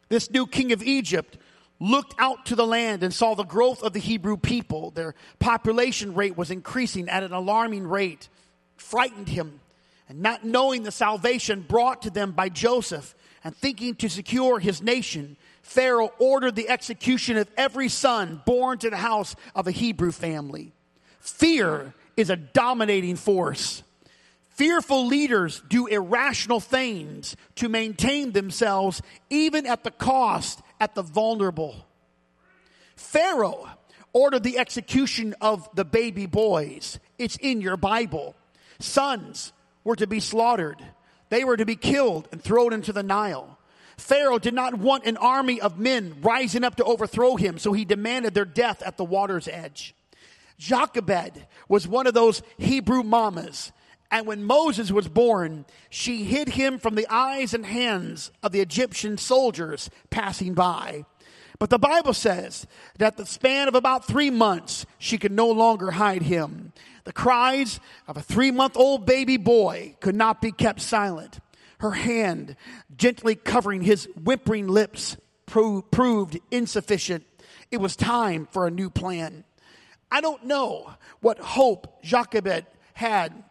this 0.08 0.30
new 0.30 0.46
king 0.46 0.72
of 0.72 0.82
Egypt 0.82 1.36
looked 1.80 2.14
out 2.18 2.46
to 2.46 2.56
the 2.56 2.66
land 2.66 3.02
and 3.02 3.12
saw 3.14 3.34
the 3.34 3.44
growth 3.44 3.82
of 3.82 3.92
the 3.92 4.00
Hebrew 4.00 4.36
people. 4.36 4.90
Their 4.90 5.14
population 5.38 6.14
rate 6.14 6.36
was 6.36 6.50
increasing 6.50 7.08
at 7.08 7.22
an 7.22 7.32
alarming 7.32 7.86
rate, 7.86 8.28
frightened 8.76 9.28
him. 9.28 9.60
And 10.08 10.20
not 10.20 10.44
knowing 10.44 10.82
the 10.82 10.90
salvation 10.90 11.60
brought 11.60 12.02
to 12.02 12.10
them 12.10 12.32
by 12.32 12.48
Joseph 12.48 13.14
and 13.44 13.54
thinking 13.54 13.94
to 13.96 14.08
secure 14.08 14.58
his 14.58 14.82
nation, 14.82 15.36
Pharaoh 15.62 16.12
ordered 16.18 16.56
the 16.56 16.68
execution 16.68 17.36
of 17.36 17.50
every 17.56 17.88
son 17.88 18.42
born 18.46 18.78
to 18.78 18.90
the 18.90 18.96
house 18.96 19.36
of 19.54 19.66
a 19.66 19.70
Hebrew 19.70 20.12
family. 20.12 20.72
Fear 21.20 21.92
is 22.16 22.30
a 22.30 22.36
dominating 22.36 23.16
force. 23.16 23.82
Fearful 24.48 25.06
leaders 25.06 25.62
do 25.68 25.86
irrational 25.86 26.58
things 26.58 27.36
to 27.56 27.68
maintain 27.68 28.32
themselves, 28.32 29.02
even 29.30 29.66
at 29.66 29.84
the 29.84 29.90
cost 29.90 30.62
at 30.80 30.94
the 30.94 31.02
vulnerable. 31.02 31.86
Pharaoh 32.96 33.68
ordered 34.12 34.42
the 34.42 34.58
execution 34.58 35.34
of 35.40 35.68
the 35.74 35.84
baby 35.84 36.26
boys. 36.26 36.98
It's 37.18 37.36
in 37.36 37.60
your 37.60 37.76
Bible. 37.76 38.34
Sons 38.78 39.52
were 39.84 39.96
to 39.96 40.06
be 40.06 40.20
slaughtered, 40.20 40.82
they 41.30 41.44
were 41.44 41.56
to 41.56 41.66
be 41.66 41.76
killed 41.76 42.28
and 42.32 42.42
thrown 42.42 42.72
into 42.72 42.92
the 42.92 43.02
Nile. 43.02 43.58
Pharaoh 43.96 44.38
did 44.38 44.54
not 44.54 44.74
want 44.78 45.06
an 45.06 45.16
army 45.16 45.60
of 45.60 45.78
men 45.78 46.16
rising 46.20 46.62
up 46.62 46.76
to 46.76 46.84
overthrow 46.84 47.34
him, 47.34 47.58
so 47.58 47.72
he 47.72 47.84
demanded 47.84 48.32
their 48.32 48.44
death 48.44 48.80
at 48.82 48.96
the 48.96 49.04
water's 49.04 49.48
edge. 49.48 49.94
Jochebed 50.56 51.46
was 51.68 51.86
one 51.88 52.06
of 52.06 52.14
those 52.14 52.42
Hebrew 52.58 53.02
mamas. 53.02 53.72
And 54.10 54.26
when 54.26 54.42
Moses 54.42 54.90
was 54.90 55.08
born, 55.08 55.66
she 55.90 56.24
hid 56.24 56.50
him 56.50 56.78
from 56.78 56.94
the 56.94 57.06
eyes 57.10 57.52
and 57.52 57.66
hands 57.66 58.30
of 58.42 58.52
the 58.52 58.60
Egyptian 58.60 59.18
soldiers 59.18 59.90
passing 60.10 60.54
by. 60.54 61.04
But 61.58 61.70
the 61.70 61.78
Bible 61.78 62.14
says 62.14 62.66
that 62.98 63.16
the 63.16 63.26
span 63.26 63.68
of 63.68 63.74
about 63.74 64.06
three 64.06 64.30
months, 64.30 64.86
she 64.98 65.18
could 65.18 65.32
no 65.32 65.48
longer 65.50 65.90
hide 65.90 66.22
him. 66.22 66.72
The 67.04 67.12
cries 67.12 67.80
of 68.06 68.16
a 68.16 68.22
three 68.22 68.50
month 68.50 68.76
old 68.76 69.04
baby 69.04 69.36
boy 69.36 69.96
could 70.00 70.14
not 70.14 70.40
be 70.40 70.52
kept 70.52 70.80
silent. 70.80 71.40
Her 71.80 71.92
hand, 71.92 72.56
gently 72.96 73.34
covering 73.34 73.82
his 73.82 74.08
whimpering 74.22 74.68
lips, 74.68 75.16
proved 75.46 76.38
insufficient. 76.50 77.24
It 77.70 77.80
was 77.80 77.96
time 77.96 78.46
for 78.50 78.66
a 78.66 78.70
new 78.70 78.90
plan. 78.90 79.44
I 80.10 80.20
don't 80.20 80.44
know 80.44 80.94
what 81.20 81.38
hope 81.38 82.02
Jochebed 82.02 82.66
had 82.94 83.44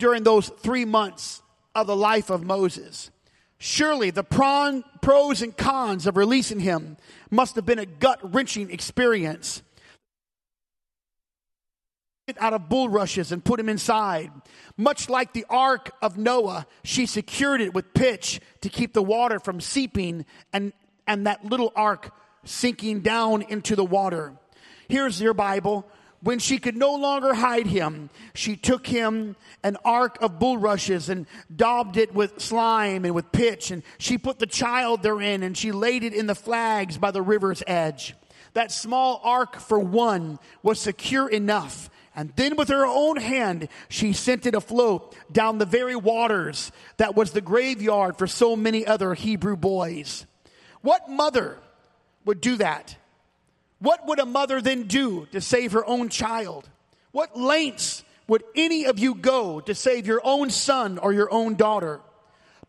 during 0.00 0.24
those 0.24 0.48
three 0.48 0.84
months 0.84 1.42
of 1.74 1.86
the 1.86 1.94
life 1.94 2.30
of 2.30 2.42
Moses. 2.42 3.10
Surely 3.58 4.10
the 4.10 4.24
pros 4.24 5.42
and 5.42 5.56
cons 5.56 6.06
of 6.06 6.16
releasing 6.16 6.60
him 6.60 6.96
must 7.30 7.54
have 7.54 7.66
been 7.66 7.78
a 7.78 7.86
gut 7.86 8.18
wrenching 8.34 8.70
experience. 8.70 9.62
Out 12.38 12.54
of 12.54 12.68
bulrushes 12.68 13.32
and 13.32 13.44
put 13.44 13.60
him 13.60 13.68
inside. 13.68 14.30
Much 14.76 15.08
like 15.08 15.32
the 15.32 15.44
ark 15.50 15.90
of 16.00 16.16
Noah, 16.16 16.66
she 16.84 17.04
secured 17.04 17.60
it 17.60 17.74
with 17.74 17.92
pitch 17.92 18.40
to 18.62 18.68
keep 18.68 18.94
the 18.94 19.02
water 19.02 19.38
from 19.40 19.60
seeping 19.60 20.24
and, 20.52 20.72
and 21.06 21.26
that 21.26 21.44
little 21.44 21.72
ark 21.76 22.14
sinking 22.44 23.00
down 23.00 23.42
into 23.42 23.76
the 23.76 23.84
water. 23.84 24.32
Here's 24.88 25.20
your 25.20 25.34
Bible. 25.34 25.86
When 26.22 26.38
she 26.38 26.58
could 26.58 26.76
no 26.76 26.94
longer 26.94 27.32
hide 27.32 27.66
him, 27.66 28.10
she 28.34 28.54
took 28.54 28.86
him 28.86 29.36
an 29.64 29.78
ark 29.84 30.18
of 30.20 30.38
bulrushes 30.38 31.08
and 31.08 31.26
daubed 31.54 31.96
it 31.96 32.14
with 32.14 32.40
slime 32.40 33.06
and 33.06 33.14
with 33.14 33.32
pitch, 33.32 33.70
and 33.70 33.82
she 33.98 34.18
put 34.18 34.38
the 34.38 34.46
child 34.46 35.02
therein 35.02 35.42
and 35.42 35.56
she 35.56 35.72
laid 35.72 36.04
it 36.04 36.12
in 36.12 36.26
the 36.26 36.34
flags 36.34 36.98
by 36.98 37.10
the 37.10 37.22
river's 37.22 37.62
edge. 37.66 38.14
That 38.52 38.70
small 38.70 39.20
ark 39.24 39.60
for 39.60 39.78
one 39.78 40.38
was 40.62 40.78
secure 40.78 41.28
enough. 41.28 41.88
And 42.14 42.32
then 42.36 42.56
with 42.56 42.68
her 42.68 42.84
own 42.84 43.16
hand, 43.16 43.68
she 43.88 44.12
sent 44.12 44.44
it 44.44 44.54
afloat 44.54 45.14
down 45.32 45.58
the 45.58 45.64
very 45.64 45.96
waters 45.96 46.72
that 46.96 47.14
was 47.14 47.30
the 47.30 47.40
graveyard 47.40 48.18
for 48.18 48.26
so 48.26 48.56
many 48.56 48.84
other 48.86 49.14
Hebrew 49.14 49.56
boys. 49.56 50.26
What 50.82 51.08
mother 51.08 51.58
would 52.24 52.40
do 52.40 52.56
that? 52.56 52.96
What 53.80 54.06
would 54.06 54.18
a 54.18 54.26
mother 54.26 54.60
then 54.60 54.84
do 54.84 55.26
to 55.32 55.40
save 55.40 55.72
her 55.72 55.84
own 55.84 56.08
child? 56.08 56.68
What 57.12 57.38
lengths 57.38 58.04
would 58.28 58.44
any 58.54 58.84
of 58.84 58.98
you 58.98 59.14
go 59.14 59.60
to 59.60 59.74
save 59.74 60.06
your 60.06 60.20
own 60.22 60.50
son 60.50 60.98
or 60.98 61.12
your 61.12 61.32
own 61.32 61.56
daughter? 61.56 62.00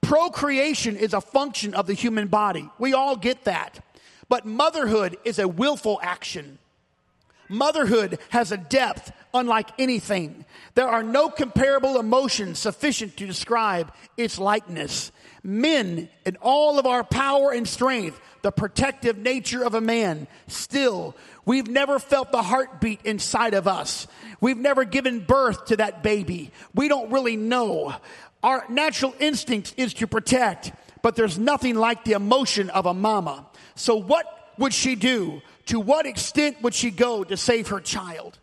Procreation 0.02 0.96
is 0.96 1.14
a 1.14 1.22
function 1.22 1.74
of 1.76 1.86
the 1.86 1.94
human 1.94 2.28
body. 2.28 2.68
We 2.80 2.94
all 2.94 3.16
get 3.16 3.44
that. 3.44 3.86
But 4.28 4.46
motherhood 4.46 5.18
is 5.24 5.38
a 5.38 5.48
willful 5.48 6.00
action. 6.02 6.58
Motherhood 7.50 8.18
has 8.30 8.52
a 8.52 8.58
depth 8.58 9.12
unlike 9.34 9.70
anything. 9.78 10.46
There 10.74 10.88
are 10.88 11.04
no 11.04 11.30
comparable 11.30 12.00
emotions 12.00 12.58
sufficient 12.58 13.18
to 13.18 13.28
describe 13.28 13.92
its 14.16 14.40
likeness. 14.40 15.12
Men, 15.44 16.10
in 16.26 16.38
all 16.42 16.80
of 16.80 16.86
our 16.86 17.04
power 17.04 17.52
and 17.52 17.68
strength, 17.68 18.20
the 18.42 18.52
protective 18.52 19.18
nature 19.18 19.64
of 19.64 19.74
a 19.74 19.82
man, 19.82 20.28
still, 20.48 21.16
we've 21.46 21.68
never 21.68 22.00
felt 22.00 22.32
the 22.32 22.42
heartbeat 22.42 23.02
inside 23.04 23.54
of 23.54 23.68
us. 23.68 24.08
We've 24.40 24.58
never 24.58 24.84
given 24.84 25.20
birth 25.20 25.66
to 25.66 25.78
that 25.78 26.04
baby. 26.04 26.52
We 26.74 26.88
don't 26.88 27.12
really 27.12 27.38
know. 27.38 27.94
Our 28.44 28.66
natural 28.70 29.14
instinct 29.20 29.76
is 29.78 29.94
to 29.96 30.08
protect, 30.08 30.72
but 31.02 31.16
there's 31.16 31.38
nothing 31.38 31.76
like 31.76 32.04
the 32.04 32.14
emotion 32.14 32.70
of 32.72 32.86
a 32.86 32.94
mama. 32.94 33.46
So 33.76 33.96
what 33.96 34.26
would 34.58 34.74
she 34.74 34.96
do? 34.96 35.42
To 35.68 35.80
what 35.80 36.06
extent 36.06 36.62
would 36.62 36.74
she 36.74 36.92
go 36.92 37.24
to 37.24 37.38
save 37.38 37.68
her 37.68 37.80
child? 37.80 38.38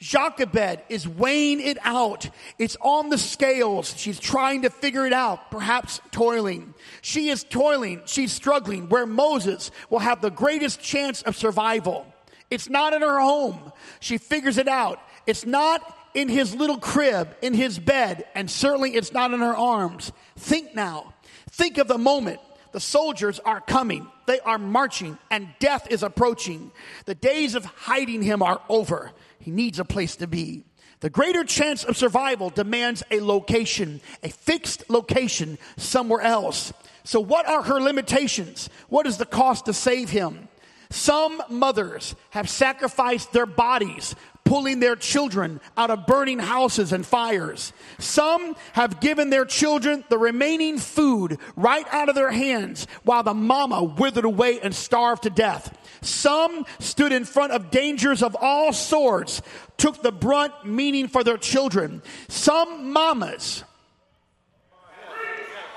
Jochebed 0.00 0.80
is 0.88 1.06
weighing 1.06 1.60
it 1.60 1.76
out. 1.82 2.30
It's 2.58 2.76
on 2.80 3.10
the 3.10 3.18
scales. 3.18 3.94
She's 3.96 4.18
trying 4.18 4.62
to 4.62 4.70
figure 4.70 5.06
it 5.06 5.12
out, 5.12 5.50
perhaps 5.50 6.00
toiling. 6.10 6.72
She 7.02 7.28
is 7.28 7.44
toiling. 7.44 8.00
She's 8.06 8.32
struggling 8.32 8.88
where 8.88 9.06
Moses 9.06 9.70
will 9.90 9.98
have 9.98 10.22
the 10.22 10.30
greatest 10.30 10.80
chance 10.80 11.20
of 11.22 11.36
survival. 11.36 12.06
It's 12.50 12.70
not 12.70 12.94
in 12.94 13.02
her 13.02 13.20
home. 13.20 13.72
She 14.00 14.16
figures 14.16 14.56
it 14.56 14.68
out. 14.68 15.00
It's 15.26 15.44
not 15.44 15.96
in 16.14 16.28
his 16.28 16.54
little 16.54 16.78
crib, 16.78 17.36
in 17.42 17.52
his 17.52 17.78
bed, 17.78 18.24
and 18.34 18.50
certainly 18.50 18.94
it's 18.94 19.12
not 19.12 19.32
in 19.32 19.40
her 19.40 19.56
arms. 19.56 20.12
Think 20.36 20.74
now. 20.74 21.12
Think 21.50 21.76
of 21.76 21.88
the 21.88 21.98
moment. 21.98 22.40
The 22.72 22.80
soldiers 22.80 23.38
are 23.40 23.60
coming. 23.60 24.06
They 24.26 24.40
are 24.40 24.58
marching 24.58 25.18
and 25.30 25.48
death 25.58 25.88
is 25.90 26.02
approaching. 26.02 26.70
The 27.04 27.14
days 27.14 27.54
of 27.54 27.64
hiding 27.64 28.22
him 28.22 28.42
are 28.42 28.60
over. 28.68 29.12
He 29.40 29.50
needs 29.50 29.78
a 29.78 29.84
place 29.84 30.16
to 30.16 30.26
be. 30.26 30.64
The 31.00 31.10
greater 31.10 31.44
chance 31.44 31.82
of 31.82 31.96
survival 31.96 32.50
demands 32.50 33.02
a 33.10 33.20
location, 33.20 34.02
a 34.22 34.28
fixed 34.28 34.88
location 34.90 35.58
somewhere 35.78 36.20
else. 36.20 36.72
So, 37.04 37.20
what 37.20 37.48
are 37.48 37.62
her 37.62 37.80
limitations? 37.80 38.68
What 38.88 39.06
is 39.06 39.16
the 39.16 39.24
cost 39.24 39.64
to 39.64 39.72
save 39.72 40.10
him? 40.10 40.48
Some 40.90 41.42
mothers 41.48 42.14
have 42.30 42.50
sacrificed 42.50 43.32
their 43.32 43.46
bodies 43.46 44.14
pulling 44.50 44.80
their 44.80 44.96
children 44.96 45.60
out 45.76 45.90
of 45.90 46.08
burning 46.08 46.40
houses 46.40 46.92
and 46.92 47.06
fires. 47.06 47.72
Some 48.00 48.56
have 48.72 48.98
given 48.98 49.30
their 49.30 49.44
children 49.44 50.02
the 50.08 50.18
remaining 50.18 50.76
food 50.76 51.38
right 51.54 51.86
out 51.92 52.08
of 52.08 52.16
their 52.16 52.32
hands 52.32 52.88
while 53.04 53.22
the 53.22 53.32
mama 53.32 53.80
withered 53.80 54.24
away 54.24 54.58
and 54.58 54.74
starved 54.74 55.22
to 55.22 55.30
death. 55.30 55.78
Some 56.02 56.66
stood 56.80 57.12
in 57.12 57.24
front 57.24 57.52
of 57.52 57.70
dangers 57.70 58.24
of 58.24 58.36
all 58.40 58.72
sorts, 58.72 59.40
took 59.76 60.02
the 60.02 60.10
brunt 60.10 60.52
meaning 60.64 61.06
for 61.06 61.22
their 61.22 61.38
children. 61.38 62.02
Some 62.26 62.92
mamas 62.92 63.62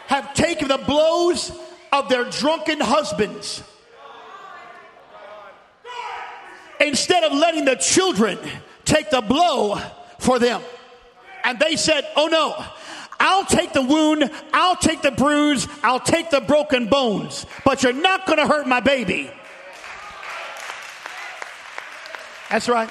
have 0.07 0.33
taken 0.33 0.67
the 0.67 0.79
blows 0.79 1.51
of 1.91 2.09
their 2.09 2.27
drunken 2.27 2.79
husbands 2.79 3.61
instead 6.83 7.23
of 7.23 7.33
letting 7.33 7.65
the 7.65 7.75
children 7.75 8.37
take 8.85 9.09
the 9.09 9.21
blow 9.21 9.79
for 10.19 10.39
them. 10.39 10.61
And 11.43 11.59
they 11.59 11.75
said, 11.75 12.07
Oh 12.15 12.27
no, 12.27 12.63
I'll 13.19 13.45
take 13.45 13.73
the 13.73 13.81
wound, 13.81 14.29
I'll 14.53 14.75
take 14.75 15.01
the 15.01 15.11
bruise, 15.11 15.67
I'll 15.81 15.99
take 15.99 16.29
the 16.29 16.41
broken 16.41 16.87
bones, 16.87 17.45
but 17.65 17.83
you're 17.83 17.93
not 17.93 18.25
to 18.37 18.47
hurt 18.47 18.67
my 18.67 18.79
baby. 18.79 19.31
That's 22.49 22.69
right. 22.69 22.89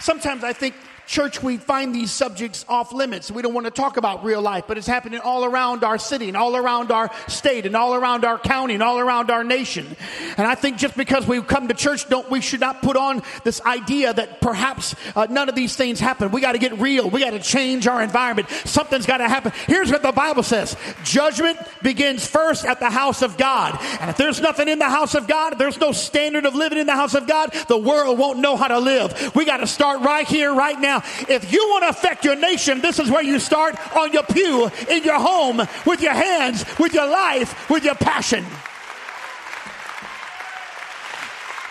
Sometimes 0.00 0.44
I 0.44 0.52
think 0.52 0.74
church, 1.08 1.42
we 1.42 1.56
find 1.56 1.94
these 1.94 2.12
subjects 2.12 2.66
off 2.68 2.92
limits. 2.92 3.30
We 3.30 3.40
don't 3.40 3.54
want 3.54 3.64
to 3.64 3.70
talk 3.70 3.96
about 3.96 4.24
real 4.24 4.42
life, 4.42 4.64
but 4.68 4.76
it's 4.76 4.86
happening 4.86 5.20
all 5.20 5.42
around 5.42 5.82
our 5.82 5.96
city 5.96 6.28
and 6.28 6.36
all 6.36 6.54
around 6.54 6.92
our 6.92 7.10
state 7.28 7.64
and 7.64 7.74
all 7.74 7.94
around 7.94 8.26
our 8.26 8.38
county 8.38 8.74
and 8.74 8.82
all 8.82 8.98
around 8.98 9.30
our 9.30 9.42
nation. 9.42 9.96
And 10.36 10.46
I 10.46 10.54
think 10.54 10.76
just 10.76 10.96
because 10.98 11.26
we 11.26 11.40
come 11.40 11.68
to 11.68 11.74
church, 11.74 12.08
don't 12.10 12.30
we 12.30 12.42
should 12.42 12.60
not 12.60 12.82
put 12.82 12.96
on 12.96 13.22
this 13.42 13.62
idea 13.62 14.12
that 14.12 14.42
perhaps 14.42 14.94
uh, 15.16 15.26
none 15.30 15.48
of 15.48 15.54
these 15.54 15.74
things 15.74 15.98
happen. 15.98 16.30
We 16.30 16.42
got 16.42 16.52
to 16.52 16.58
get 16.58 16.78
real. 16.78 17.08
We 17.08 17.20
got 17.20 17.30
to 17.30 17.40
change 17.40 17.86
our 17.86 18.02
environment. 18.02 18.50
Something's 18.66 19.06
got 19.06 19.18
to 19.18 19.28
happen. 19.28 19.52
Here's 19.66 19.90
what 19.90 20.02
the 20.02 20.12
Bible 20.12 20.42
says: 20.42 20.76
Judgment 21.04 21.58
begins 21.82 22.26
first 22.26 22.66
at 22.66 22.80
the 22.80 22.90
house 22.90 23.22
of 23.22 23.38
God. 23.38 23.78
And 24.00 24.10
if 24.10 24.18
there's 24.18 24.42
nothing 24.42 24.68
in 24.68 24.78
the 24.78 24.90
house 24.90 25.14
of 25.14 25.26
God, 25.26 25.58
there's 25.58 25.80
no 25.80 25.92
standard 25.92 26.44
of 26.44 26.54
living 26.54 26.78
in 26.78 26.86
the 26.86 26.94
house 26.94 27.14
of 27.14 27.26
God. 27.26 27.54
The 27.68 27.78
world 27.78 28.18
won't 28.18 28.40
know 28.40 28.56
how 28.56 28.68
to 28.68 28.78
live. 28.78 29.34
We 29.34 29.46
got 29.46 29.58
to 29.58 29.66
start 29.66 30.02
right 30.02 30.28
here, 30.28 30.54
right 30.54 30.78
now. 30.78 30.97
If 31.28 31.52
you 31.52 31.66
want 31.68 31.84
to 31.84 31.88
affect 31.88 32.24
your 32.24 32.36
nation, 32.36 32.80
this 32.80 32.98
is 32.98 33.10
where 33.10 33.22
you 33.22 33.38
start 33.38 33.76
on 33.96 34.12
your 34.12 34.22
pew, 34.24 34.70
in 34.88 35.04
your 35.04 35.18
home, 35.18 35.58
with 35.86 36.00
your 36.00 36.12
hands, 36.12 36.64
with 36.78 36.94
your 36.94 37.08
life, 37.08 37.68
with 37.70 37.84
your 37.84 37.94
passion. 37.94 38.44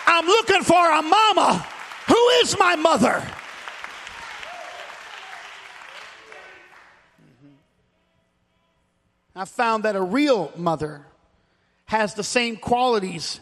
I'm 0.06 0.26
looking 0.26 0.62
for 0.62 0.90
a 0.90 1.02
mama. 1.02 1.66
Who 2.08 2.28
is 2.42 2.58
my 2.58 2.76
mother? 2.76 3.22
I 9.36 9.44
found 9.44 9.84
that 9.84 9.94
a 9.94 10.02
real 10.02 10.50
mother 10.56 11.06
has 11.86 12.14
the 12.14 12.24
same 12.24 12.56
qualities 12.56 13.38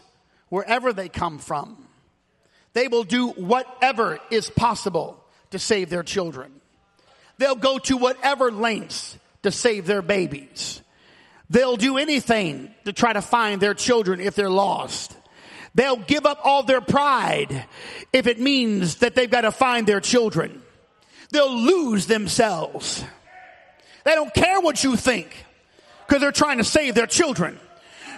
wherever 0.49 0.93
they 0.93 1.09
come 1.09 1.39
from. 1.39 1.87
They 2.73 2.87
will 2.87 3.03
do 3.03 3.29
whatever 3.29 4.19
is 4.29 4.51
possible 4.51 5.23
to 5.51 5.59
save 5.59 5.89
their 5.89 6.03
children. 6.03 6.51
They'll 7.37 7.55
go 7.55 7.77
to 7.79 7.97
whatever 7.97 8.51
lengths 8.51 9.17
to 9.43 9.51
save 9.51 9.85
their 9.85 10.01
babies. 10.01 10.81
They'll 11.49 11.77
do 11.77 11.97
anything 11.97 12.73
to 12.85 12.93
try 12.93 13.13
to 13.13 13.21
find 13.21 13.61
their 13.61 13.73
children 13.73 14.19
if 14.19 14.35
they're 14.35 14.49
lost. 14.49 15.15
They'll 15.75 15.97
give 15.97 16.25
up 16.25 16.41
all 16.43 16.63
their 16.63 16.81
pride 16.81 17.65
if 18.11 18.27
it 18.27 18.39
means 18.39 18.95
that 18.95 19.15
they've 19.15 19.29
got 19.29 19.41
to 19.41 19.51
find 19.51 19.87
their 19.87 20.01
children. 20.01 20.61
They'll 21.29 21.55
lose 21.55 22.07
themselves. 22.07 23.03
They 24.03 24.15
don't 24.15 24.33
care 24.33 24.59
what 24.59 24.83
you 24.83 24.95
think 24.95 25.45
because 26.07 26.21
they're 26.21 26.31
trying 26.31 26.57
to 26.57 26.63
save 26.63 26.95
their 26.95 27.07
children. 27.07 27.59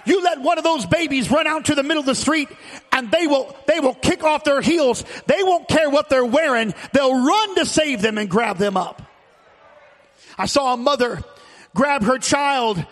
You 0.04 0.22
let 0.22 0.40
one 0.40 0.58
of 0.58 0.64
those 0.64 0.86
babies 0.86 1.30
run 1.30 1.46
out 1.46 1.66
to 1.66 1.74
the 1.74 1.82
middle 1.82 2.00
of 2.00 2.06
the 2.06 2.14
street 2.14 2.48
and 2.92 3.10
they 3.10 3.26
will, 3.26 3.56
they 3.66 3.80
will 3.80 3.94
kick 3.94 4.24
off 4.24 4.44
their 4.44 4.60
heels. 4.60 5.04
They 5.26 5.42
won't 5.42 5.68
care 5.68 5.90
what 5.90 6.08
they're 6.08 6.24
wearing. 6.24 6.74
They'll 6.92 7.24
run 7.24 7.54
to 7.56 7.66
save 7.66 8.02
them 8.02 8.18
and 8.18 8.28
grab 8.28 8.58
them 8.58 8.76
up. 8.76 9.02
I 10.38 10.46
saw 10.46 10.74
a 10.74 10.76
mother 10.76 11.22
grab 11.74 12.02
her 12.02 12.18
child 12.18 12.84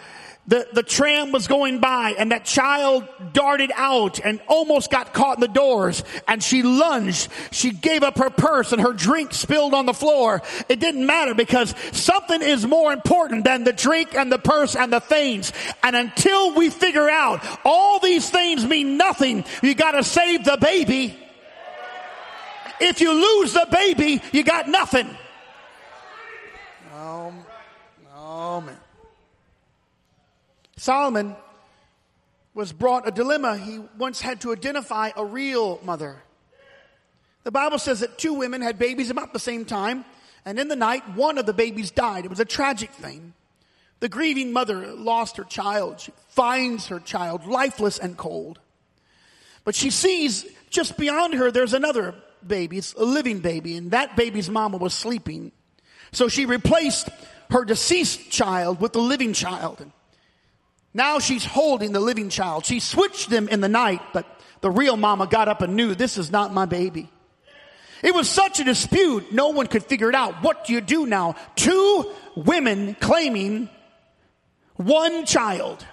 the, 0.49 0.67
the 0.73 0.83
tram 0.83 1.31
was 1.31 1.47
going 1.47 1.79
by 1.79 2.15
and 2.19 2.33
that 2.33 2.47
child 2.47 3.07
darted 3.35 3.71
out 3.75 4.19
and 4.19 4.41
almost 4.49 4.91
got 4.91 5.13
caught 5.13 5.37
in 5.37 5.43
the 5.43 5.47
doors 5.47 6.03
and 6.27 6.43
she 6.43 6.63
lunged. 6.63 7.29
She 7.51 7.71
gave 7.71 8.03
up 8.03 8.17
her 8.17 8.31
purse 8.31 8.73
and 8.73 8.81
her 8.81 8.95
drink 8.95 9.35
spilled 9.35 9.75
on 9.75 9.85
the 9.85 9.93
floor. 9.93 10.41
It 10.71 10.81
didn't 10.81 11.05
matter 11.05 11.35
because 11.35 11.75
something 11.93 12.41
is 12.41 12.67
more 12.67 12.95
important 12.95 13.45
than 13.45 13.65
the 13.65 13.75
drink 13.75 14.15
and 14.15 14.33
the 14.33 14.39
purse 14.39 14.75
and 14.75 14.91
the 14.91 15.01
things. 15.01 15.53
And 15.83 15.95
until 15.95 16.55
we 16.55 16.71
figure 16.71 17.11
out 17.11 17.45
all 17.63 17.99
these 18.01 18.29
things 18.31 18.65
mean 18.65 18.97
nothing, 18.97 19.45
you 19.63 19.75
gotta 19.75 20.03
save 20.03 20.45
the 20.45 20.57
baby. 20.57 21.15
If 22.81 23.03
you 23.03 23.13
lose 23.13 23.53
the 23.53 23.69
baby, 23.71 24.23
you 24.33 24.45
got 24.45 24.67
nothing. 24.67 25.09
Oh, 26.95 27.35
oh 28.17 28.61
man. 28.63 28.79
Solomon 30.79 31.35
was 32.55 32.73
brought 32.73 33.07
a 33.07 33.11
dilemma. 33.11 33.57
He 33.57 33.81
once 33.99 34.21
had 34.21 34.41
to 34.43 34.53
identify 34.53 35.11
a 35.17 35.25
real 35.25 35.81
mother. 35.85 36.17
The 37.45 37.51
Bible 37.51 37.79
says 37.79 38.01
that 38.01 38.19
two 38.19 38.35
women 38.35 38.63
had 38.63 38.79
babies 38.79 39.11
about 39.11 39.33
the 39.33 39.39
same 39.39 39.65
time, 39.65 40.05
and 40.45 40.59
in 40.59 40.69
the 40.69 40.77
night, 40.77 41.03
one 41.15 41.39
of 41.39 41.47
the 41.47 41.53
babies 41.53 41.91
died. 41.91 42.25
It 42.25 42.31
was 42.31 42.41
a 42.41 42.45
tragic 42.45 42.91
thing. 42.91 43.35
The 44.01 44.09
grieving 44.09 44.53
mother 44.53 44.93
lost 44.93 45.37
her 45.37 45.45
child. 45.45 46.01
She 46.01 46.13
finds 46.29 46.87
her 46.87 47.01
child 47.01 47.47
lifeless 47.47 47.99
and 47.99 48.17
cold. 48.17 48.61
But 49.65 49.75
she 49.75 49.91
sees 49.91 50.47
just 50.71 50.97
beyond 50.97 51.35
her, 51.35 51.51
there's 51.51 51.75
another 51.75 52.15
baby. 52.47 52.79
It's 52.79 52.95
a 52.95 53.05
living 53.05 53.41
baby, 53.41 53.77
and 53.77 53.91
that 53.91 54.17
baby's 54.17 54.49
mama 54.49 54.77
was 54.77 54.95
sleeping. 54.95 55.53
So 56.13 56.29
she 56.29 56.47
replaced 56.47 57.09
her 57.51 57.65
deceased 57.65 58.31
child 58.31 58.81
with 58.81 58.93
the 58.93 59.01
living 59.01 59.33
child. 59.33 59.85
Now 60.99 61.21
she's 61.21 61.45
holding 61.45 61.93
the 61.93 62.01
living 62.01 62.29
child. 62.29 62.67
She 62.67 62.81
switched 62.81 63.31
them 63.31 63.49
in 63.49 63.61
the 63.61 63.69
night, 63.69 64.03
but 64.13 64.27
the 64.63 64.71
real 64.71 64.97
mama 64.97 65.29
got 65.29 65.47
up 65.47 65.63
and 65.63 65.77
knew 65.77 65.95
this 65.95 66.19
is 66.19 66.33
not 66.33 66.53
my 66.53 66.67
baby. 66.67 67.09
It 68.03 68.13
was 68.17 68.29
such 68.29 68.59
a 68.59 68.65
dispute, 68.65 69.31
no 69.33 69.51
one 69.51 69.69
could 69.69 69.85
figure 69.85 70.09
it 70.09 70.17
out. 70.17 70.43
What 70.43 70.65
do 70.65 70.73
you 70.73 70.81
do 70.81 71.07
now? 71.07 71.37
Two 71.55 72.13
women 72.35 72.97
claiming 72.99 73.71
one 74.75 75.25
child. 75.25 75.87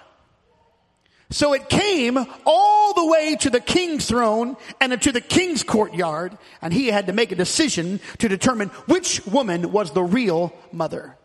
So 1.30 1.52
it 1.52 1.68
came 1.68 2.18
all 2.44 2.94
the 2.94 3.06
way 3.06 3.36
to 3.42 3.50
the 3.50 3.60
king's 3.60 4.06
throne 4.06 4.56
and 4.80 5.00
to 5.02 5.12
the 5.12 5.20
king's 5.20 5.62
courtyard, 5.62 6.36
and 6.60 6.72
he 6.72 6.88
had 6.88 7.06
to 7.06 7.12
make 7.12 7.30
a 7.30 7.36
decision 7.36 8.00
to 8.18 8.28
determine 8.28 8.70
which 8.86 9.24
woman 9.24 9.70
was 9.70 9.92
the 9.92 10.02
real 10.02 10.52
mother. 10.72 11.16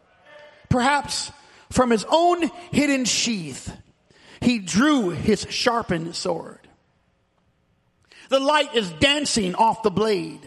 Perhaps 0.70 1.32
from 1.72 1.90
his 1.90 2.06
own 2.10 2.50
hidden 2.72 3.06
sheath, 3.06 3.76
he 4.42 4.60
drew 4.60 5.10
his 5.10 5.48
sharpened 5.50 6.16
sword. 6.16 6.60
The 8.30 8.40
light 8.40 8.76
is 8.76 8.90
dancing 8.92 9.56
off 9.56 9.84
the 9.84 9.92
blade. 9.92 10.42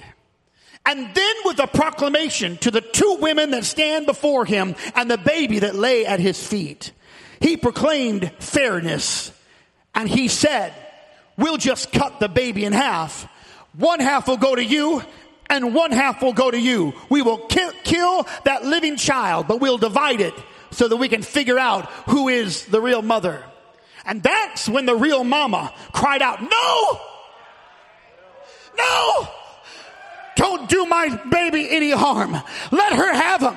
And 0.86 1.14
then 1.14 1.34
with 1.44 1.58
a 1.60 1.66
proclamation 1.66 2.58
to 2.58 2.70
the 2.70 2.82
two 2.82 3.18
women 3.20 3.52
that 3.52 3.64
stand 3.64 4.06
before 4.06 4.44
him 4.44 4.74
and 4.94 5.10
the 5.10 5.18
baby 5.18 5.60
that 5.60 5.74
lay 5.74 6.04
at 6.04 6.20
his 6.20 6.46
feet, 6.46 6.92
he 7.40 7.56
proclaimed 7.56 8.30
fairness. 8.38 9.32
And 9.94 10.08
he 10.08 10.28
said, 10.28 10.74
we'll 11.38 11.56
just 11.56 11.92
cut 11.92 12.20
the 12.20 12.28
baby 12.28 12.64
in 12.64 12.72
half. 12.72 13.28
One 13.76 14.00
half 14.00 14.28
will 14.28 14.36
go 14.36 14.54
to 14.54 14.64
you 14.64 15.02
and 15.48 15.74
one 15.74 15.92
half 15.92 16.22
will 16.22 16.32
go 16.32 16.50
to 16.50 16.58
you. 16.58 16.92
We 17.08 17.22
will 17.22 17.38
kill, 17.38 17.72
kill 17.82 18.26
that 18.44 18.64
living 18.64 18.96
child, 18.96 19.46
but 19.48 19.60
we'll 19.60 19.78
divide 19.78 20.20
it 20.20 20.34
so 20.74 20.88
that 20.88 20.96
we 20.96 21.08
can 21.08 21.22
figure 21.22 21.58
out 21.58 21.86
who 22.08 22.28
is 22.28 22.66
the 22.66 22.80
real 22.80 23.02
mother. 23.02 23.44
And 24.04 24.22
that's 24.22 24.68
when 24.68 24.86
the 24.86 24.94
real 24.94 25.24
mama 25.24 25.72
cried 25.92 26.20
out, 26.20 26.42
no! 26.42 27.00
No! 28.76 29.28
Don't 30.36 30.68
do 30.68 30.84
my 30.86 31.08
baby 31.30 31.68
any 31.70 31.90
harm. 31.90 32.36
Let 32.70 32.92
her 32.92 33.14
have 33.14 33.40
him. 33.40 33.56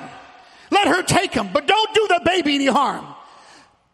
Let 0.70 0.88
her 0.88 1.02
take 1.02 1.34
him, 1.34 1.50
but 1.52 1.66
don't 1.66 1.94
do 1.94 2.06
the 2.08 2.22
baby 2.24 2.54
any 2.54 2.66
harm. 2.66 3.04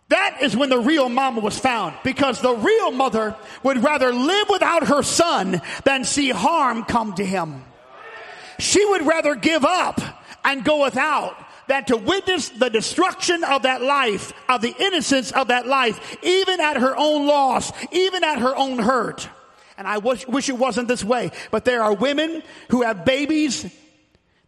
That 0.08 0.42
is 0.42 0.56
when 0.56 0.68
the 0.68 0.78
real 0.78 1.08
mama 1.08 1.40
was 1.40 1.58
found 1.58 1.96
because 2.04 2.40
the 2.40 2.54
real 2.54 2.90
mother 2.90 3.34
would 3.62 3.82
rather 3.82 4.12
live 4.12 4.48
without 4.50 4.88
her 4.88 5.02
son 5.02 5.62
than 5.84 6.04
see 6.04 6.30
harm 6.30 6.84
come 6.84 7.14
to 7.14 7.24
him. 7.24 7.64
She 8.58 8.84
would 8.84 9.06
rather 9.06 9.34
give 9.34 9.64
up 9.64 10.00
and 10.44 10.62
go 10.62 10.82
without 10.84 11.36
than 11.66 11.84
to 11.86 11.96
witness 11.96 12.50
the 12.50 12.70
destruction 12.70 13.44
of 13.44 13.62
that 13.62 13.82
life, 13.82 14.32
of 14.48 14.60
the 14.60 14.74
innocence 14.78 15.32
of 15.32 15.48
that 15.48 15.66
life, 15.66 16.16
even 16.22 16.60
at 16.60 16.76
her 16.76 16.96
own 16.96 17.26
loss, 17.26 17.72
even 17.92 18.24
at 18.24 18.38
her 18.38 18.54
own 18.56 18.78
hurt. 18.78 19.28
And 19.76 19.88
I 19.88 19.98
wish, 19.98 20.26
wish 20.26 20.48
it 20.48 20.58
wasn't 20.58 20.88
this 20.88 21.04
way, 21.04 21.32
but 21.50 21.64
there 21.64 21.82
are 21.82 21.94
women 21.94 22.42
who 22.70 22.82
have 22.82 23.04
babies 23.04 23.66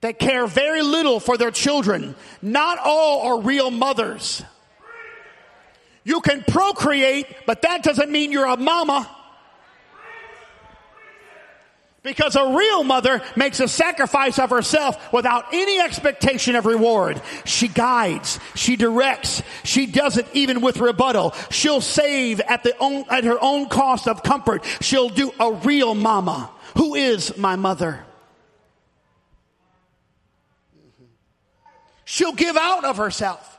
that 0.00 0.18
care 0.18 0.46
very 0.46 0.82
little 0.82 1.18
for 1.18 1.36
their 1.36 1.50
children. 1.50 2.14
Not 2.42 2.78
all 2.78 3.22
are 3.22 3.40
real 3.40 3.70
mothers. 3.70 4.42
You 6.04 6.20
can 6.20 6.44
procreate, 6.46 7.26
but 7.46 7.62
that 7.62 7.82
doesn't 7.82 8.10
mean 8.10 8.30
you're 8.30 8.46
a 8.46 8.56
mama. 8.56 9.10
Because 12.06 12.36
a 12.36 12.54
real 12.56 12.84
mother 12.84 13.20
makes 13.34 13.58
a 13.58 13.66
sacrifice 13.66 14.38
of 14.38 14.50
herself 14.50 15.12
without 15.12 15.46
any 15.52 15.80
expectation 15.80 16.54
of 16.54 16.64
reward. 16.64 17.20
She 17.44 17.66
guides, 17.66 18.38
she 18.54 18.76
directs, 18.76 19.42
she 19.64 19.86
does 19.86 20.16
it 20.16 20.28
even 20.32 20.60
with 20.60 20.76
rebuttal. 20.76 21.34
She'll 21.50 21.80
save 21.80 22.38
at 22.38 22.62
the 22.62 22.78
own, 22.78 23.06
at 23.10 23.24
her 23.24 23.38
own 23.42 23.68
cost 23.68 24.06
of 24.06 24.22
comfort. 24.22 24.64
She'll 24.80 25.08
do 25.08 25.32
a 25.40 25.54
real 25.54 25.96
mama. 25.96 26.48
Who 26.76 26.94
is 26.94 27.36
my 27.36 27.56
mother? 27.56 28.04
She'll 32.04 32.34
give 32.34 32.56
out 32.56 32.84
of 32.84 32.98
herself. 32.98 33.58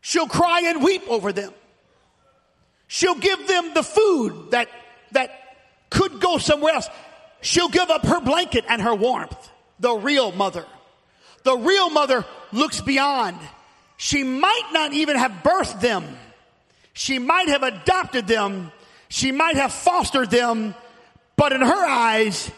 She'll 0.00 0.28
cry 0.28 0.62
and 0.66 0.80
weep 0.80 1.02
over 1.08 1.32
them. 1.32 1.52
She'll 2.86 3.16
give 3.16 3.48
them 3.48 3.74
the 3.74 3.82
food 3.82 4.52
that, 4.52 4.68
that 5.10 5.41
could 5.92 6.20
go 6.20 6.38
somewhere 6.38 6.74
else. 6.74 6.88
She'll 7.42 7.68
give 7.68 7.90
up 7.90 8.06
her 8.06 8.20
blanket 8.20 8.64
and 8.68 8.80
her 8.80 8.94
warmth. 8.94 9.50
The 9.78 9.92
real 9.92 10.32
mother. 10.32 10.64
The 11.44 11.56
real 11.56 11.90
mother 11.90 12.24
looks 12.52 12.80
beyond. 12.80 13.38
She 13.96 14.24
might 14.24 14.70
not 14.72 14.92
even 14.92 15.16
have 15.16 15.42
birthed 15.44 15.80
them. 15.80 16.04
She 16.92 17.18
might 17.18 17.48
have 17.48 17.62
adopted 17.62 18.26
them. 18.26 18.72
She 19.08 19.32
might 19.32 19.56
have 19.56 19.72
fostered 19.72 20.30
them. 20.30 20.74
But 21.36 21.52
in 21.52 21.60
her 21.60 21.86
eyes, 21.86 22.50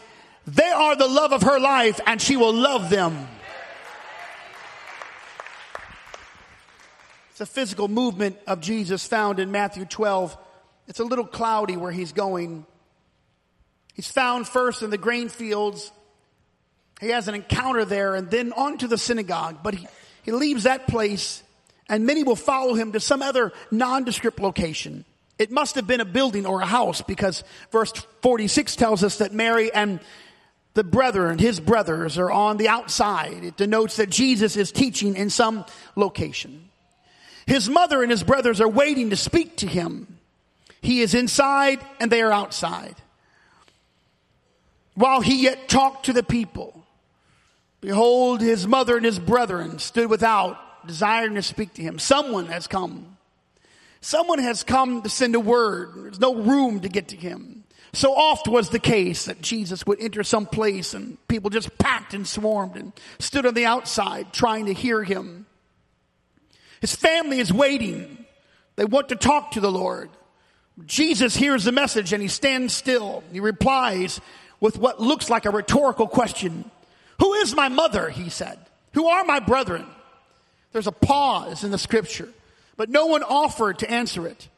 they 0.47 0.69
are 0.69 0.95
the 0.95 1.07
love 1.07 1.33
of 1.33 1.43
her 1.43 1.59
life 1.59 1.99
and 2.05 2.21
she 2.21 2.37
will 2.37 2.53
love 2.53 2.89
them. 2.89 3.27
It's 7.31 7.41
a 7.41 7.45
physical 7.45 7.89
movement 7.89 8.37
of 8.47 8.61
Jesus 8.61 9.05
found 9.05 9.39
in 9.39 9.51
Matthew 9.51 9.83
12. 9.83 10.37
It's 10.87 10.99
a 10.99 11.03
little 11.03 11.25
cloudy 11.25 11.75
where 11.75 11.91
he's 11.91 12.13
going. 12.13 12.65
He's 13.95 14.11
found 14.11 14.47
first 14.47 14.83
in 14.83 14.89
the 14.89 14.97
grain 14.97 15.29
fields. 15.29 15.91
He 16.99 17.09
has 17.09 17.27
an 17.27 17.35
encounter 17.35 17.85
there 17.85 18.13
and 18.15 18.29
then 18.29 18.53
on 18.53 18.77
to 18.79 18.87
the 18.87 18.97
synagogue, 18.97 19.59
but 19.63 19.73
he, 19.73 19.87
he 20.23 20.31
leaves 20.31 20.63
that 20.63 20.87
place 20.87 21.41
and 21.87 22.05
many 22.05 22.23
will 22.23 22.35
follow 22.35 22.73
him 22.73 22.91
to 22.91 22.99
some 22.99 23.21
other 23.21 23.53
nondescript 23.71 24.39
location. 24.39 25.05
It 25.39 25.51
must 25.51 25.75
have 25.75 25.87
been 25.87 26.01
a 26.01 26.05
building 26.05 26.45
or 26.45 26.61
a 26.61 26.65
house 26.65 27.01
because 27.01 27.43
verse 27.71 27.91
46 28.21 28.75
tells 28.75 29.03
us 29.03 29.19
that 29.19 29.33
Mary 29.33 29.73
and 29.73 29.99
the 30.73 30.83
brethren, 30.83 31.37
his 31.39 31.59
brothers 31.61 32.17
are 32.17 32.31
on 32.31 32.57
the 32.57 32.67
outside. 32.67 33.43
It 33.43 33.55
denotes 33.55 33.95
that 33.95 34.09
Jesus 34.09 34.57
is 34.57 34.73
teaching 34.73 35.15
in 35.15 35.29
some 35.29 35.65
location. 35.95 36.69
His 37.45 37.69
mother 37.69 38.01
and 38.01 38.11
his 38.11 38.23
brothers 38.23 38.59
are 38.59 38.67
waiting 38.67 39.11
to 39.11 39.15
speak 39.15 39.57
to 39.57 39.67
him. 39.67 40.19
He 40.81 41.01
is 41.01 41.13
inside 41.13 41.79
and 41.99 42.11
they 42.11 42.21
are 42.21 42.31
outside 42.31 42.95
while 44.95 45.21
he 45.21 45.43
yet 45.43 45.69
talked 45.69 46.05
to 46.05 46.13
the 46.13 46.23
people. 46.23 46.83
Behold, 47.81 48.41
his 48.41 48.65
mother 48.65 48.97
and 48.97 49.05
his 49.05 49.19
brethren 49.19 49.77
stood 49.79 50.09
without 50.09 50.87
desiring 50.87 51.35
to 51.35 51.43
speak 51.43 51.73
to 51.75 51.81
him. 51.81 51.99
Someone 51.99 52.47
has 52.47 52.67
come. 52.67 53.17
Someone 54.01 54.39
has 54.39 54.63
come 54.63 55.01
to 55.01 55.09
send 55.09 55.35
a 55.35 55.39
word. 55.39 55.91
There's 55.95 56.19
no 56.19 56.35
room 56.35 56.79
to 56.81 56.89
get 56.89 57.09
to 57.09 57.15
him. 57.15 57.63
So 57.93 58.13
oft 58.13 58.47
was 58.47 58.69
the 58.69 58.79
case 58.79 59.25
that 59.25 59.41
Jesus 59.41 59.85
would 59.85 60.01
enter 60.01 60.23
some 60.23 60.45
place 60.45 60.93
and 60.93 61.17
people 61.27 61.49
just 61.49 61.77
packed 61.77 62.13
and 62.13 62.27
swarmed 62.27 62.75
and 62.75 62.91
stood 63.19 63.45
on 63.45 63.53
the 63.53 63.65
outside 63.65 64.33
trying 64.33 64.65
to 64.65 64.73
hear 64.73 65.01
him. 65.01 65.45
His 66.81 66.95
family 66.95 67.39
is 67.39 67.53
waiting. 67.53 68.25
They 68.75 68.85
want 68.85 69.09
to 69.09 69.15
talk 69.15 69.51
to 69.51 69.59
the 69.59 69.71
Lord. 69.71 70.09
Jesus 70.85 71.35
hears 71.35 71.63
the 71.63 71.71
message 71.71 72.11
and 72.11 72.21
he 72.21 72.27
stands 72.27 72.73
still. 72.73 73.23
He 73.31 73.39
replies 73.39 74.19
with 74.65 74.79
what 74.79 74.99
looks 74.99 75.29
like 75.29 75.45
a 75.45 75.51
rhetorical 75.51 76.07
question. 76.07 76.71
Who 77.19 77.33
is 77.33 77.53
my 77.53 77.69
mother? 77.69 78.09
He 78.09 78.29
said. 78.29 78.57
Who 78.93 79.05
are 79.05 79.23
my 79.23 79.39
brethren? 79.39 79.85
There's 80.71 80.87
a 80.87 80.91
pause 80.91 81.63
in 81.63 81.69
the 81.69 81.77
scripture, 81.77 82.29
but 82.75 82.89
no 82.89 83.05
one 83.05 83.21
offered 83.21 83.77
to 83.79 83.91
answer 83.91 84.25
it. 84.25 84.49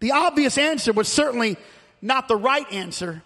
The 0.00 0.12
obvious 0.12 0.56
answer 0.56 0.90
was 0.94 1.06
certainly 1.06 1.58
not 2.00 2.28
the 2.28 2.36
right 2.36 2.64
answer. 2.72 3.22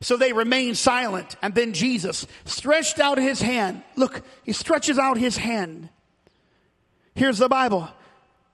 So 0.00 0.16
they 0.16 0.32
remained 0.32 0.76
silent. 0.76 1.36
And 1.40 1.54
then 1.54 1.74
Jesus 1.74 2.26
stretched 2.44 2.98
out 2.98 3.16
his 3.16 3.40
hand. 3.40 3.84
Look, 3.94 4.22
he 4.42 4.52
stretches 4.52 4.98
out 4.98 5.16
his 5.16 5.36
hand. 5.36 5.90
Here's 7.14 7.38
the 7.38 7.48
Bible. 7.48 7.88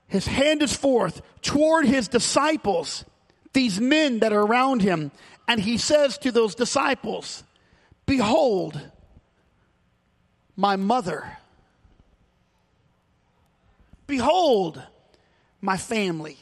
His 0.09 0.27
hand 0.27 0.61
is 0.61 0.75
forth 0.75 1.23
toward 1.41 1.87
his 1.87 2.07
disciples, 2.07 3.03
these 3.53 3.81
men 3.81 4.19
that 4.19 4.31
are 4.31 4.43
around 4.43 4.83
him. 4.83 5.09
And 5.47 5.61
he 5.61 5.77
says 5.77 6.17
to 6.19 6.31
those 6.31 6.55
disciples, 6.55 7.43
Behold, 8.05 8.79
my 10.55 10.75
mother. 10.75 11.37
Behold, 14.07 14.81
my 15.61 15.77
family. 15.77 16.37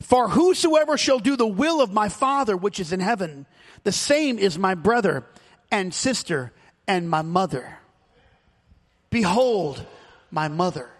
For 0.00 0.28
whosoever 0.28 0.96
shall 0.96 1.18
do 1.18 1.36
the 1.36 1.46
will 1.46 1.80
of 1.80 1.92
my 1.92 2.08
Father 2.08 2.56
which 2.56 2.80
is 2.80 2.92
in 2.92 3.00
heaven, 3.00 3.46
the 3.84 3.92
same 3.92 4.38
is 4.38 4.58
my 4.58 4.74
brother 4.74 5.24
and 5.70 5.94
sister 5.94 6.52
and 6.86 7.08
my 7.08 7.22
mother. 7.22 7.78
Behold, 9.10 9.84
my 10.30 10.48
mother. 10.48 10.90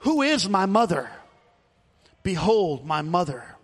Who 0.00 0.22
is 0.22 0.48
my 0.48 0.66
mother? 0.66 1.10
Behold, 2.22 2.86
my 2.86 3.02
mother. 3.02 3.57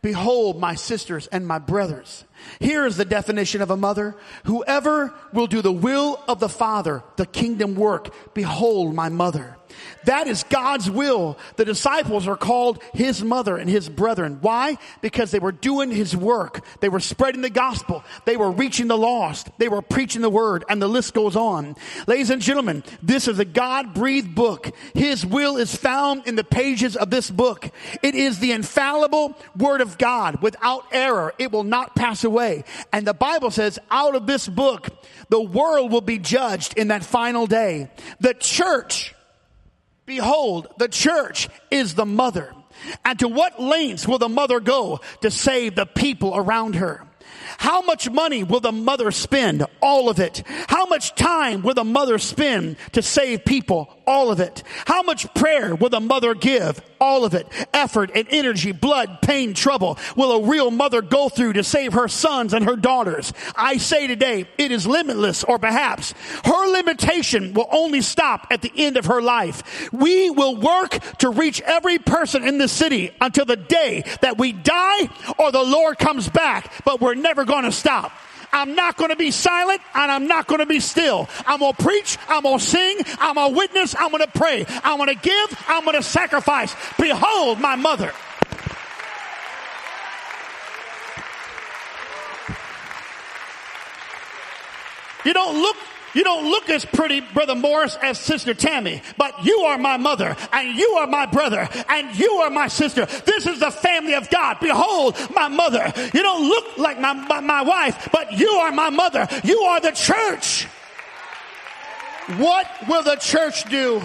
Behold, 0.00 0.60
my 0.60 0.74
sisters 0.74 1.26
and 1.26 1.46
my 1.46 1.58
brothers. 1.58 2.24
Here 2.60 2.86
is 2.86 2.96
the 2.96 3.04
definition 3.04 3.60
of 3.60 3.70
a 3.70 3.76
mother. 3.76 4.16
Whoever 4.44 5.12
will 5.32 5.48
do 5.48 5.60
the 5.60 5.72
will 5.72 6.22
of 6.28 6.40
the 6.40 6.48
Father, 6.48 7.02
the 7.16 7.26
kingdom 7.26 7.74
work, 7.74 8.14
behold 8.32 8.94
my 8.94 9.08
mother. 9.08 9.57
That 10.04 10.26
is 10.26 10.44
God's 10.44 10.90
will. 10.90 11.38
The 11.56 11.64
disciples 11.64 12.26
are 12.26 12.36
called 12.36 12.82
his 12.94 13.22
mother 13.22 13.56
and 13.56 13.68
his 13.68 13.88
brethren. 13.88 14.38
Why? 14.40 14.78
Because 15.00 15.30
they 15.30 15.38
were 15.38 15.52
doing 15.52 15.90
his 15.90 16.16
work. 16.16 16.64
They 16.80 16.88
were 16.88 17.00
spreading 17.00 17.42
the 17.42 17.50
gospel. 17.50 18.04
They 18.24 18.36
were 18.36 18.50
reaching 18.50 18.88
the 18.88 18.96
lost. 18.96 19.48
They 19.58 19.68
were 19.68 19.82
preaching 19.82 20.22
the 20.22 20.30
word 20.30 20.64
and 20.68 20.80
the 20.80 20.88
list 20.88 21.14
goes 21.14 21.36
on. 21.36 21.76
Ladies 22.06 22.30
and 22.30 22.42
gentlemen, 22.42 22.84
this 23.02 23.28
is 23.28 23.38
a 23.38 23.44
God 23.44 23.94
breathed 23.94 24.34
book. 24.34 24.70
His 24.94 25.24
will 25.24 25.56
is 25.56 25.74
found 25.74 26.26
in 26.26 26.36
the 26.36 26.44
pages 26.44 26.96
of 26.96 27.10
this 27.10 27.30
book. 27.30 27.70
It 28.02 28.14
is 28.14 28.38
the 28.38 28.52
infallible 28.52 29.36
word 29.56 29.80
of 29.80 29.98
God 29.98 30.42
without 30.42 30.84
error. 30.92 31.34
It 31.38 31.52
will 31.52 31.64
not 31.64 31.94
pass 31.94 32.24
away. 32.24 32.64
And 32.92 33.06
the 33.06 33.14
Bible 33.14 33.50
says 33.50 33.78
out 33.90 34.14
of 34.14 34.26
this 34.26 34.48
book, 34.48 34.88
the 35.28 35.40
world 35.40 35.92
will 35.92 36.00
be 36.00 36.18
judged 36.18 36.76
in 36.76 36.88
that 36.88 37.04
final 37.04 37.46
day. 37.46 37.90
The 38.20 38.34
church 38.34 39.14
Behold, 40.08 40.68
the 40.78 40.88
church 40.88 41.50
is 41.70 41.94
the 41.94 42.06
mother. 42.06 42.54
And 43.04 43.18
to 43.18 43.28
what 43.28 43.60
lengths 43.60 44.08
will 44.08 44.16
the 44.18 44.28
mother 44.30 44.58
go 44.58 45.00
to 45.20 45.30
save 45.30 45.74
the 45.74 45.84
people 45.84 46.34
around 46.34 46.76
her? 46.76 47.06
How 47.56 47.80
much 47.82 48.10
money 48.10 48.44
will 48.44 48.60
the 48.60 48.72
mother 48.72 49.10
spend? 49.10 49.64
All 49.80 50.08
of 50.08 50.20
it. 50.20 50.42
How 50.68 50.86
much 50.86 51.14
time 51.14 51.62
will 51.62 51.74
the 51.74 51.84
mother 51.84 52.18
spend 52.18 52.76
to 52.92 53.02
save 53.02 53.44
people? 53.44 53.94
All 54.06 54.30
of 54.30 54.40
it. 54.40 54.62
How 54.86 55.02
much 55.02 55.32
prayer 55.34 55.74
will 55.74 55.90
the 55.90 56.00
mother 56.00 56.34
give? 56.34 56.80
All 57.00 57.24
of 57.24 57.34
it. 57.34 57.46
Effort 57.74 58.10
and 58.14 58.26
energy, 58.30 58.72
blood, 58.72 59.20
pain, 59.22 59.54
trouble 59.54 59.98
will 60.16 60.32
a 60.32 60.48
real 60.48 60.70
mother 60.70 61.02
go 61.02 61.28
through 61.28 61.54
to 61.54 61.64
save 61.64 61.92
her 61.92 62.08
sons 62.08 62.54
and 62.54 62.64
her 62.64 62.76
daughters. 62.76 63.32
I 63.54 63.76
say 63.76 64.06
today, 64.06 64.48
it 64.56 64.72
is 64.72 64.86
limitless 64.86 65.44
or 65.44 65.58
perhaps 65.58 66.14
her 66.44 66.72
limitation 66.72 67.54
will 67.54 67.68
only 67.70 68.00
stop 68.00 68.46
at 68.50 68.62
the 68.62 68.72
end 68.76 68.96
of 68.96 69.06
her 69.06 69.20
life. 69.20 69.92
We 69.92 70.30
will 70.30 70.56
work 70.56 70.98
to 71.18 71.28
reach 71.28 71.60
every 71.62 71.98
person 71.98 72.46
in 72.46 72.58
the 72.58 72.68
city 72.68 73.10
until 73.20 73.44
the 73.44 73.56
day 73.56 74.04
that 74.22 74.38
we 74.38 74.52
die 74.52 75.08
or 75.38 75.52
the 75.52 75.62
Lord 75.62 75.98
comes 75.98 76.28
back, 76.28 76.72
but 76.84 77.00
we're 77.00 77.14
never 77.14 77.37
going 77.44 77.64
to 77.64 77.72
stop. 77.72 78.12
I'm 78.52 78.74
not 78.74 78.96
going 78.96 79.10
to 79.10 79.16
be 79.16 79.30
silent 79.30 79.80
and 79.94 80.10
I'm 80.10 80.26
not 80.26 80.46
going 80.46 80.60
to 80.60 80.66
be 80.66 80.80
still. 80.80 81.28
I'm 81.46 81.60
going 81.60 81.74
to 81.74 81.82
preach. 81.82 82.16
I'm 82.28 82.42
going 82.42 82.58
to 82.58 82.64
sing. 82.64 82.98
I'm 83.18 83.34
going 83.34 83.52
to 83.52 83.56
witness. 83.58 83.94
I'm 83.98 84.10
going 84.10 84.24
to 84.24 84.30
pray. 84.38 84.64
I'm 84.84 84.96
going 84.96 85.14
to 85.14 85.20
give. 85.20 85.64
I'm 85.68 85.84
going 85.84 85.96
to 85.96 86.02
sacrifice. 86.02 86.74
Behold 86.98 87.60
my 87.60 87.76
mother. 87.76 88.12
You 95.24 95.34
don't 95.34 95.60
look 95.60 95.76
you 96.18 96.24
don't 96.24 96.50
look 96.50 96.68
as 96.68 96.84
pretty, 96.84 97.20
Brother 97.20 97.54
Morris, 97.54 97.96
as 98.02 98.18
Sister 98.18 98.52
Tammy, 98.52 99.02
but 99.16 99.44
you 99.44 99.60
are 99.60 99.78
my 99.78 99.96
mother, 99.98 100.36
and 100.52 100.76
you 100.76 100.94
are 100.94 101.06
my 101.06 101.26
brother, 101.26 101.68
and 101.88 102.18
you 102.18 102.28
are 102.38 102.50
my 102.50 102.66
sister. 102.66 103.06
This 103.06 103.46
is 103.46 103.60
the 103.60 103.70
family 103.70 104.14
of 104.14 104.28
God. 104.28 104.56
Behold, 104.60 105.16
my 105.32 105.46
mother. 105.46 105.92
You 106.12 106.22
don't 106.24 106.48
look 106.48 106.76
like 106.76 106.98
my, 106.98 107.12
my, 107.12 107.38
my 107.38 107.62
wife, 107.62 108.08
but 108.10 108.32
you 108.32 108.48
are 108.48 108.72
my 108.72 108.90
mother. 108.90 109.28
You 109.44 109.60
are 109.60 109.80
the 109.80 109.92
church. 109.92 110.64
What 112.36 112.66
will 112.88 113.04
the 113.04 113.14
church 113.14 113.70
do? 113.70 114.02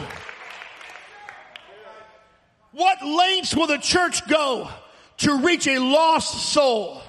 What 2.73 3.03
lengths 3.03 3.55
will 3.55 3.65
the 3.65 3.79
church 3.79 4.27
go 4.27 4.69
to 5.17 5.39
reach 5.39 5.65
a 5.65 5.79
lost 5.79 6.51
soul? 6.53 7.01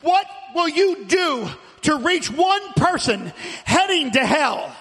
What 0.00 0.26
will 0.56 0.68
you 0.68 1.04
do 1.04 1.48
to 1.82 1.96
reach 1.96 2.30
one 2.30 2.72
person 2.74 3.32
heading 3.64 4.10
to 4.12 4.24
hell. 4.24 4.74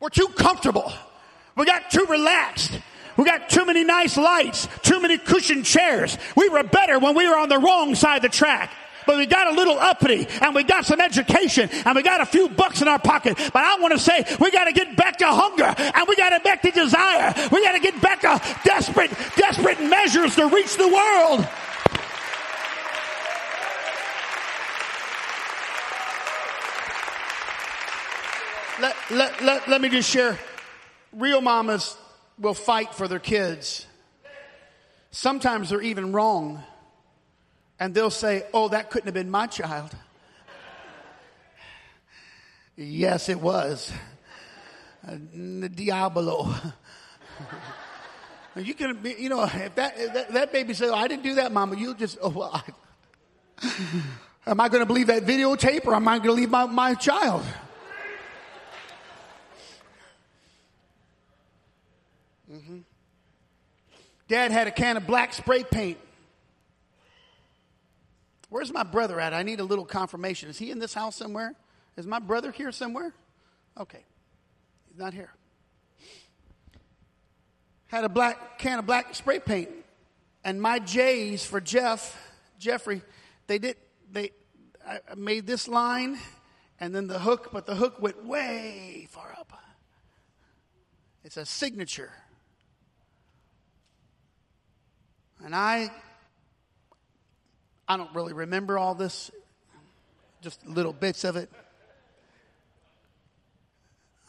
We're 0.00 0.08
too 0.10 0.28
comfortable. 0.28 0.92
We 1.56 1.64
got 1.64 1.90
too 1.90 2.06
relaxed. 2.06 2.78
We 3.16 3.24
got 3.24 3.48
too 3.48 3.64
many 3.64 3.84
nice 3.84 4.16
lights, 4.16 4.68
too 4.82 5.00
many 5.00 5.18
cushioned 5.18 5.64
chairs. 5.64 6.18
We 6.36 6.48
were 6.48 6.64
better 6.64 6.98
when 6.98 7.14
we 7.14 7.28
were 7.28 7.36
on 7.36 7.48
the 7.48 7.58
wrong 7.58 7.94
side 7.94 8.16
of 8.16 8.22
the 8.22 8.36
track. 8.36 8.72
But 9.06 9.18
we 9.18 9.26
got 9.26 9.48
a 9.48 9.52
little 9.52 9.78
uppity 9.78 10.26
and 10.40 10.54
we 10.54 10.64
got 10.64 10.86
some 10.86 11.00
education 11.00 11.68
and 11.84 11.94
we 11.94 12.02
got 12.02 12.20
a 12.20 12.26
few 12.26 12.48
bucks 12.48 12.80
in 12.82 12.88
our 12.88 12.98
pocket. 12.98 13.36
But 13.36 13.62
I 13.62 13.78
want 13.78 13.92
to 13.92 13.98
say 13.98 14.24
we 14.40 14.50
got 14.50 14.64
to 14.64 14.72
get 14.72 14.96
back 14.96 15.18
to 15.18 15.26
hunger 15.26 15.74
and 15.76 16.08
we 16.08 16.16
got 16.16 16.30
to 16.30 16.40
back 16.40 16.62
to 16.62 16.70
desire. 16.70 17.34
We 17.52 17.62
got 17.62 17.72
to 17.72 17.80
get 17.80 18.00
back 18.00 18.20
to 18.22 18.40
desperate, 18.64 19.10
desperate 19.36 19.80
measures 19.80 20.36
to 20.36 20.48
reach 20.48 20.76
the 20.76 20.88
world. 20.88 21.46
Let, 28.84 29.10
let, 29.10 29.42
let, 29.42 29.68
let 29.68 29.80
me 29.80 29.88
just 29.88 30.10
share. 30.10 30.38
Real 31.12 31.40
mamas 31.40 31.96
will 32.38 32.52
fight 32.52 32.94
for 32.94 33.08
their 33.08 33.18
kids. 33.18 33.86
Sometimes 35.10 35.70
they're 35.70 35.80
even 35.80 36.12
wrong. 36.12 36.62
And 37.80 37.94
they'll 37.94 38.10
say, 38.10 38.44
Oh, 38.52 38.68
that 38.68 38.90
couldn't 38.90 39.06
have 39.06 39.14
been 39.14 39.30
my 39.30 39.46
child. 39.46 39.90
yes, 42.76 43.30
it 43.30 43.40
was. 43.40 43.90
Uh, 45.06 45.16
Diablo. 45.74 46.54
you 48.56 48.74
can, 48.74 48.96
be, 48.98 49.14
you 49.18 49.30
know, 49.30 49.44
if 49.44 49.74
that, 49.76 49.94
if 49.96 50.12
that, 50.12 50.32
that, 50.32 50.52
baby 50.52 50.74
says, 50.74 50.90
oh, 50.90 50.94
I 50.94 51.08
didn't 51.08 51.22
do 51.22 51.36
that, 51.36 51.52
mama, 51.52 51.76
you 51.76 51.94
just, 51.94 52.18
oh, 52.20 52.28
well, 52.28 52.62
I, 53.62 53.70
am 54.46 54.60
I 54.60 54.68
going 54.68 54.82
to 54.82 54.86
believe 54.86 55.06
that 55.06 55.24
videotape 55.24 55.86
or 55.86 55.94
am 55.94 56.06
I 56.06 56.18
going 56.18 56.28
to 56.28 56.32
leave 56.32 56.50
my, 56.50 56.66
my 56.66 56.94
child? 56.94 57.44
Mm-hmm. 62.54 62.78
Dad 64.28 64.52
had 64.52 64.68
a 64.68 64.70
can 64.70 64.96
of 64.96 65.06
black 65.06 65.34
spray 65.34 65.64
paint. 65.64 65.98
Where's 68.48 68.72
my 68.72 68.84
brother 68.84 69.18
at? 69.18 69.34
I 69.34 69.42
need 69.42 69.58
a 69.58 69.64
little 69.64 69.84
confirmation. 69.84 70.48
Is 70.48 70.58
he 70.58 70.70
in 70.70 70.78
this 70.78 70.94
house 70.94 71.16
somewhere? 71.16 71.54
Is 71.96 72.06
my 72.06 72.20
brother 72.20 72.52
here 72.52 72.70
somewhere? 72.70 73.12
Okay. 73.78 74.04
He's 74.88 74.98
not 74.98 75.12
here. 75.12 75.32
Had 77.86 78.04
a 78.04 78.08
black 78.08 78.58
can 78.58 78.78
of 78.78 78.86
black 78.86 79.14
spray 79.14 79.40
paint. 79.40 79.70
And 80.44 80.62
my 80.62 80.78
J's 80.78 81.44
for 81.44 81.60
Jeff, 81.60 82.16
Jeffrey, 82.58 83.02
they 83.46 83.58
did 83.58 83.76
they 84.12 84.30
I 84.86 85.00
made 85.16 85.46
this 85.46 85.66
line 85.66 86.18
and 86.78 86.94
then 86.94 87.06
the 87.06 87.18
hook, 87.18 87.48
but 87.52 87.66
the 87.66 87.74
hook 87.74 88.00
went 88.00 88.24
way 88.24 89.08
far 89.10 89.34
up. 89.38 89.52
It's 91.24 91.38
a 91.38 91.46
signature. 91.46 92.12
And 95.42 95.54
I 95.54 95.90
I 97.86 97.96
don't 97.96 98.14
really 98.14 98.32
remember 98.32 98.78
all 98.78 98.94
this, 98.94 99.30
just 100.40 100.66
little 100.66 100.92
bits 100.92 101.24
of 101.24 101.36
it. 101.36 101.50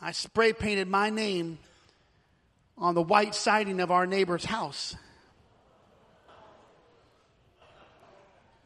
I 0.02 0.12
spray 0.12 0.52
painted 0.52 0.88
my 0.89 1.10
name 1.10 1.58
on 2.78 2.96
the 2.96 3.02
white 3.02 3.34
siding 3.34 3.80
of 3.80 3.91
our 3.91 4.06
neighbor's 4.06 4.44
house. 4.44 4.96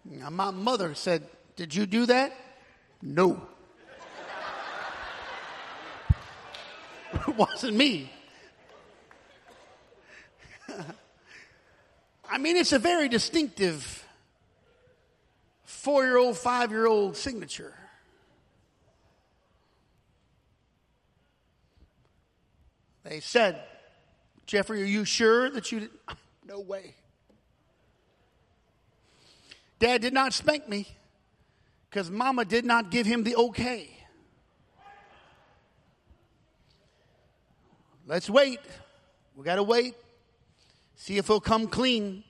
Now, 0.04 0.32
my 0.32 0.50
mother 0.50 0.96
said, 0.96 1.24
Did 1.56 1.76
you 1.76 1.86
do 1.86 2.08
that? 2.08 2.34
No. 3.04 3.40
it 7.28 7.36
wasn't 7.36 7.78
me. 7.78 8.12
I 12.32 12.38
mean, 12.38 12.58
it's 12.58 12.74
a 12.74 12.80
very 12.80 13.10
distinctive 13.10 14.06
four 15.64 16.04
year 16.04 16.18
old, 16.18 16.38
five 16.38 16.72
year 16.72 16.86
old 16.86 17.18
signature. 17.18 17.74
They 23.04 23.20
said, 23.20 23.64
Jeffrey, 24.46 24.82
are 24.84 24.86
you 24.86 25.06
sure 25.06 25.50
that 25.50 25.72
you 25.72 25.82
did? 25.82 25.90
No 26.48 26.62
way. 26.62 26.96
Dad 29.78 30.02
did 30.02 30.14
not 30.14 30.34
spank 30.34 30.68
me 30.68 30.88
because 31.88 32.10
mama 32.10 32.44
did 32.44 32.66
not 32.66 32.90
give 32.90 33.06
him 33.06 33.24
the 33.24 33.36
okay. 33.36 33.88
Let's 38.08 38.32
wait. 38.32 38.60
We 39.36 39.44
got 39.44 39.58
to 39.58 39.64
wait. 39.64 39.94
See 41.00 41.18
if 41.18 41.28
he'll 41.28 41.40
come 41.40 41.68
clean. 41.68 42.26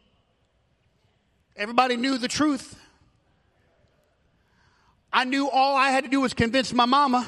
Everybody 1.57 1.97
knew 1.97 2.19
the 2.19 2.27
truth. 2.27 2.79
I 5.11 5.23
knew 5.23 5.49
all 5.49 5.75
I 5.75 5.89
had 5.89 6.03
to 6.03 6.09
do 6.09 6.21
was 6.21 6.35
convince 6.35 6.71
my 6.71 6.85
mama. 6.85 7.27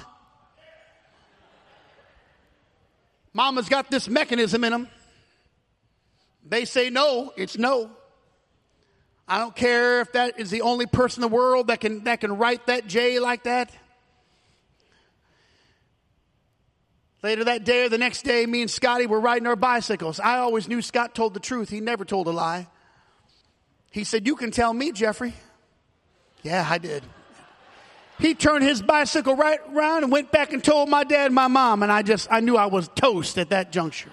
Mama's 3.33 3.67
got 3.67 3.89
this 3.89 4.07
mechanism 4.07 4.63
in 4.63 4.71
them. 4.71 4.87
They 6.47 6.65
say 6.65 6.91
no, 6.91 7.33
it's 7.35 7.57
no. 7.57 7.89
I 9.27 9.39
don't 9.39 9.55
care 9.55 10.01
if 10.01 10.11
that 10.11 10.39
is 10.39 10.51
the 10.51 10.61
only 10.61 10.85
person 10.85 11.23
in 11.23 11.29
the 11.29 11.35
world 11.35 11.67
that 11.67 11.79
can, 11.79 12.03
that 12.03 12.21
can 12.21 12.37
write 12.37 12.67
that 12.67 12.85
J 12.85 13.19
like 13.19 13.45
that. 13.45 13.71
Later 17.23 17.43
that 17.43 17.63
day 17.63 17.85
or 17.85 17.89
the 17.89 17.99
next 17.99 18.23
day, 18.23 18.45
me 18.45 18.61
and 18.61 18.71
Scotty 18.71 19.05
were 19.05 19.19
riding 19.19 19.45
our 19.45 19.55
bicycles. 19.55 20.19
I 20.19 20.39
always 20.39 20.67
knew 20.67 20.81
Scott 20.81 21.13
told 21.13 21.33
the 21.33 21.39
truth. 21.39 21.69
He 21.69 21.79
never 21.79 22.03
told 22.03 22.27
a 22.27 22.31
lie. 22.31 22.67
He 23.91 24.03
said, 24.03 24.25
You 24.25 24.35
can 24.35 24.49
tell 24.51 24.73
me, 24.73 24.91
Jeffrey. 24.91 25.33
Yeah, 26.41 26.65
I 26.67 26.79
did. 26.79 27.03
He 28.19 28.33
turned 28.33 28.63
his 28.63 28.81
bicycle 28.81 29.35
right 29.35 29.59
around 29.73 30.03
and 30.03 30.11
went 30.11 30.31
back 30.31 30.53
and 30.53 30.63
told 30.63 30.89
my 30.89 31.03
dad 31.03 31.27
and 31.27 31.35
my 31.35 31.47
mom, 31.47 31.83
and 31.83 31.91
I 31.91 32.01
just, 32.01 32.27
I 32.31 32.39
knew 32.39 32.55
I 32.55 32.67
was 32.67 32.87
toast 32.95 33.37
at 33.37 33.49
that 33.49 33.71
juncture. 33.71 34.11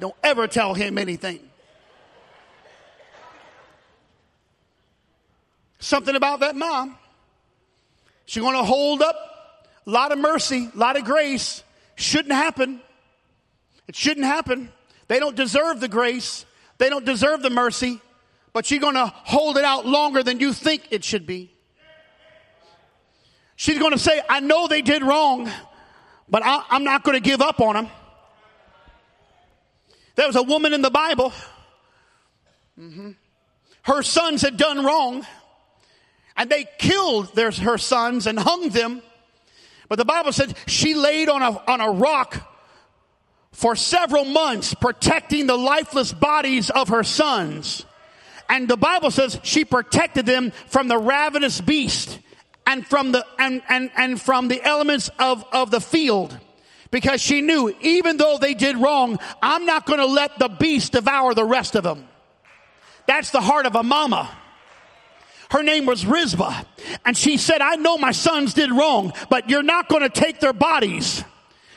Don't 0.00 0.14
ever 0.22 0.48
tell 0.48 0.74
him 0.74 0.98
anything. 0.98 1.40
Something 5.78 6.16
about 6.16 6.40
that 6.40 6.56
mom. 6.56 6.96
She's 8.26 8.42
going 8.42 8.56
to 8.56 8.64
hold 8.64 9.02
up 9.02 9.31
a 9.86 9.90
lot 9.90 10.12
of 10.12 10.18
mercy, 10.18 10.70
a 10.74 10.78
lot 10.78 10.96
of 10.96 11.04
grace. 11.04 11.62
Shouldn't 11.94 12.34
happen. 12.34 12.80
It 13.88 13.96
shouldn't 13.96 14.26
happen. 14.26 14.70
They 15.08 15.18
don't 15.18 15.36
deserve 15.36 15.80
the 15.80 15.88
grace. 15.88 16.46
They 16.78 16.88
don't 16.88 17.04
deserve 17.04 17.42
the 17.42 17.50
mercy, 17.50 18.00
but 18.52 18.66
she's 18.66 18.80
going 18.80 18.94
to 18.94 19.06
hold 19.06 19.56
it 19.56 19.64
out 19.64 19.86
longer 19.86 20.22
than 20.22 20.40
you 20.40 20.52
think 20.52 20.88
it 20.90 21.04
should 21.04 21.26
be. 21.26 21.52
She's 23.56 23.78
going 23.78 23.92
to 23.92 23.98
say, 23.98 24.20
I 24.28 24.40
know 24.40 24.66
they 24.66 24.82
did 24.82 25.02
wrong, 25.02 25.48
but 26.28 26.42
I, 26.44 26.64
am 26.70 26.82
not 26.82 27.04
going 27.04 27.16
to 27.16 27.22
give 27.22 27.40
up 27.40 27.60
on 27.60 27.74
them. 27.74 27.88
There 30.16 30.26
was 30.26 30.36
a 30.36 30.42
woman 30.42 30.72
in 30.72 30.82
the 30.82 30.90
Bible. 30.90 31.32
Mm-hmm. 32.78 33.12
Her 33.82 34.02
sons 34.02 34.42
had 34.42 34.56
done 34.56 34.84
wrong, 34.84 35.26
and 36.36 36.50
they 36.50 36.66
killed 36.78 37.34
their, 37.34 37.50
her 37.50 37.78
sons 37.78 38.26
and 38.26 38.38
hung 38.38 38.70
them. 38.70 39.02
But 39.92 39.98
the 39.98 40.06
Bible 40.06 40.32
said 40.32 40.56
she 40.66 40.94
laid 40.94 41.28
on 41.28 41.42
a, 41.42 41.50
on 41.70 41.82
a 41.82 41.90
rock 41.90 42.50
for 43.50 43.76
several 43.76 44.24
months, 44.24 44.72
protecting 44.72 45.46
the 45.46 45.58
lifeless 45.58 46.14
bodies 46.14 46.70
of 46.70 46.88
her 46.88 47.02
sons. 47.02 47.84
And 48.48 48.68
the 48.68 48.78
Bible 48.78 49.10
says 49.10 49.38
she 49.42 49.66
protected 49.66 50.24
them 50.24 50.50
from 50.68 50.88
the 50.88 50.96
ravenous 50.96 51.60
beast 51.60 52.18
and 52.66 52.86
from 52.86 53.12
the 53.12 53.26
and, 53.38 53.60
and, 53.68 53.90
and 53.94 54.18
from 54.18 54.48
the 54.48 54.62
elements 54.62 55.10
of, 55.18 55.44
of 55.52 55.70
the 55.70 55.80
field. 55.82 56.38
Because 56.90 57.20
she 57.20 57.42
knew 57.42 57.70
even 57.82 58.16
though 58.16 58.38
they 58.38 58.54
did 58.54 58.78
wrong 58.78 59.18
i'm 59.42 59.66
not 59.66 59.84
going 59.84 59.98
to 59.98 60.06
let 60.06 60.38
the 60.38 60.48
beast 60.48 60.92
devour 60.92 61.34
the 61.34 61.44
rest 61.44 61.76
of 61.76 61.84
them. 61.84 62.08
That's 63.06 63.28
the 63.28 63.42
heart 63.42 63.66
of 63.66 63.76
a 63.76 63.82
mama 63.82 64.30
her 65.52 65.62
name 65.62 65.84
was 65.84 66.06
Rizpah. 66.06 66.64
And 67.04 67.16
she 67.16 67.36
said, 67.36 67.60
I 67.60 67.76
know 67.76 67.98
my 67.98 68.12
sons 68.12 68.54
did 68.54 68.72
wrong, 68.72 69.12
but 69.28 69.50
you're 69.50 69.62
not 69.62 69.88
going 69.88 70.02
to 70.02 70.08
take 70.08 70.40
their 70.40 70.54
bodies. 70.54 71.22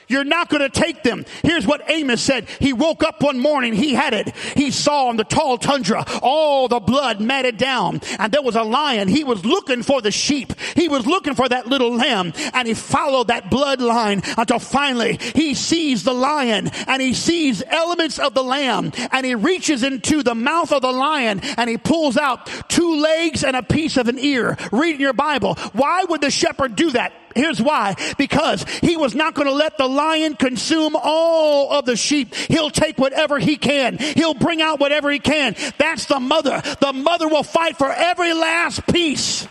You're 0.07 0.23
not 0.23 0.49
going 0.49 0.61
to 0.61 0.69
take 0.69 1.03
them. 1.03 1.25
Here's 1.43 1.65
what 1.65 1.89
Amos 1.89 2.21
said. 2.21 2.47
He 2.59 2.73
woke 2.73 3.03
up 3.03 3.21
one 3.21 3.39
morning. 3.39 3.73
He 3.73 3.93
had 3.93 4.13
it. 4.13 4.35
He 4.55 4.71
saw 4.71 5.07
on 5.07 5.17
the 5.17 5.23
tall 5.23 5.57
tundra 5.57 6.05
all 6.21 6.67
the 6.67 6.79
blood 6.79 7.19
matted 7.19 7.57
down 7.57 8.01
and 8.19 8.31
there 8.31 8.41
was 8.41 8.55
a 8.55 8.63
lion. 8.63 9.07
He 9.07 9.23
was 9.23 9.45
looking 9.45 9.83
for 9.83 10.01
the 10.01 10.11
sheep. 10.11 10.53
He 10.75 10.88
was 10.88 11.05
looking 11.05 11.35
for 11.35 11.49
that 11.49 11.67
little 11.67 11.95
lamb 11.95 12.33
and 12.53 12.67
he 12.67 12.73
followed 12.73 13.27
that 13.27 13.45
bloodline 13.45 14.23
until 14.38 14.59
finally 14.59 15.19
he 15.33 15.53
sees 15.53 16.03
the 16.03 16.13
lion 16.13 16.69
and 16.88 17.01
he 17.01 17.13
sees 17.13 17.63
elements 17.67 18.19
of 18.19 18.33
the 18.33 18.43
lamb 18.43 18.91
and 19.11 19.25
he 19.25 19.35
reaches 19.35 19.83
into 19.83 20.23
the 20.23 20.35
mouth 20.35 20.71
of 20.71 20.81
the 20.81 20.91
lion 20.91 21.41
and 21.57 21.69
he 21.69 21.77
pulls 21.77 22.17
out 22.17 22.69
two 22.75 22.99
legs 22.99 23.43
and 23.43 23.55
a 23.55 23.63
piece 23.63 23.97
of 23.97 24.07
an 24.07 24.19
ear. 24.19 24.57
Read 24.71 24.95
in 24.95 25.01
your 25.01 25.13
Bible. 25.13 25.55
Why 25.73 26.03
would 26.03 26.21
the 26.21 26.29
shepherd 26.29 26.75
do 26.75 26.91
that? 26.91 27.13
Here's 27.33 27.61
why. 27.61 27.95
Because 28.17 28.63
he 28.81 28.97
was 28.97 29.15
not 29.15 29.33
going 29.33 29.47
to 29.47 29.53
let 29.53 29.77
the 29.77 29.88
lion 29.88 30.35
consume 30.35 30.95
all 30.95 31.71
of 31.71 31.85
the 31.85 31.95
sheep. 31.95 32.33
He'll 32.35 32.69
take 32.69 32.97
whatever 32.97 33.39
he 33.39 33.57
can. 33.57 33.97
He'll 33.97 34.33
bring 34.33 34.61
out 34.61 34.79
whatever 34.79 35.09
he 35.09 35.19
can. 35.19 35.55
That's 35.77 36.05
the 36.05 36.19
mother. 36.19 36.61
The 36.81 36.93
mother 36.93 37.27
will 37.27 37.43
fight 37.43 37.77
for 37.77 37.91
every 37.91 38.33
last 38.33 38.85
piece. 38.88 39.47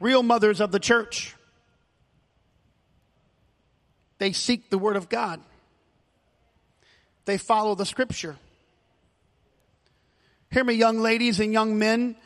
Real 0.00 0.22
mothers 0.22 0.60
of 0.60 0.70
the 0.70 0.80
church. 0.80 1.34
They 4.18 4.32
seek 4.32 4.70
the 4.70 4.78
word 4.78 4.96
of 4.96 5.08
God. 5.08 5.40
They 7.24 7.38
follow 7.38 7.74
the 7.74 7.86
scripture. 7.86 8.36
Hear 10.50 10.64
me, 10.64 10.74
young 10.74 11.00
ladies 11.00 11.40
and 11.40 11.52
young 11.52 11.78
men 11.78 12.16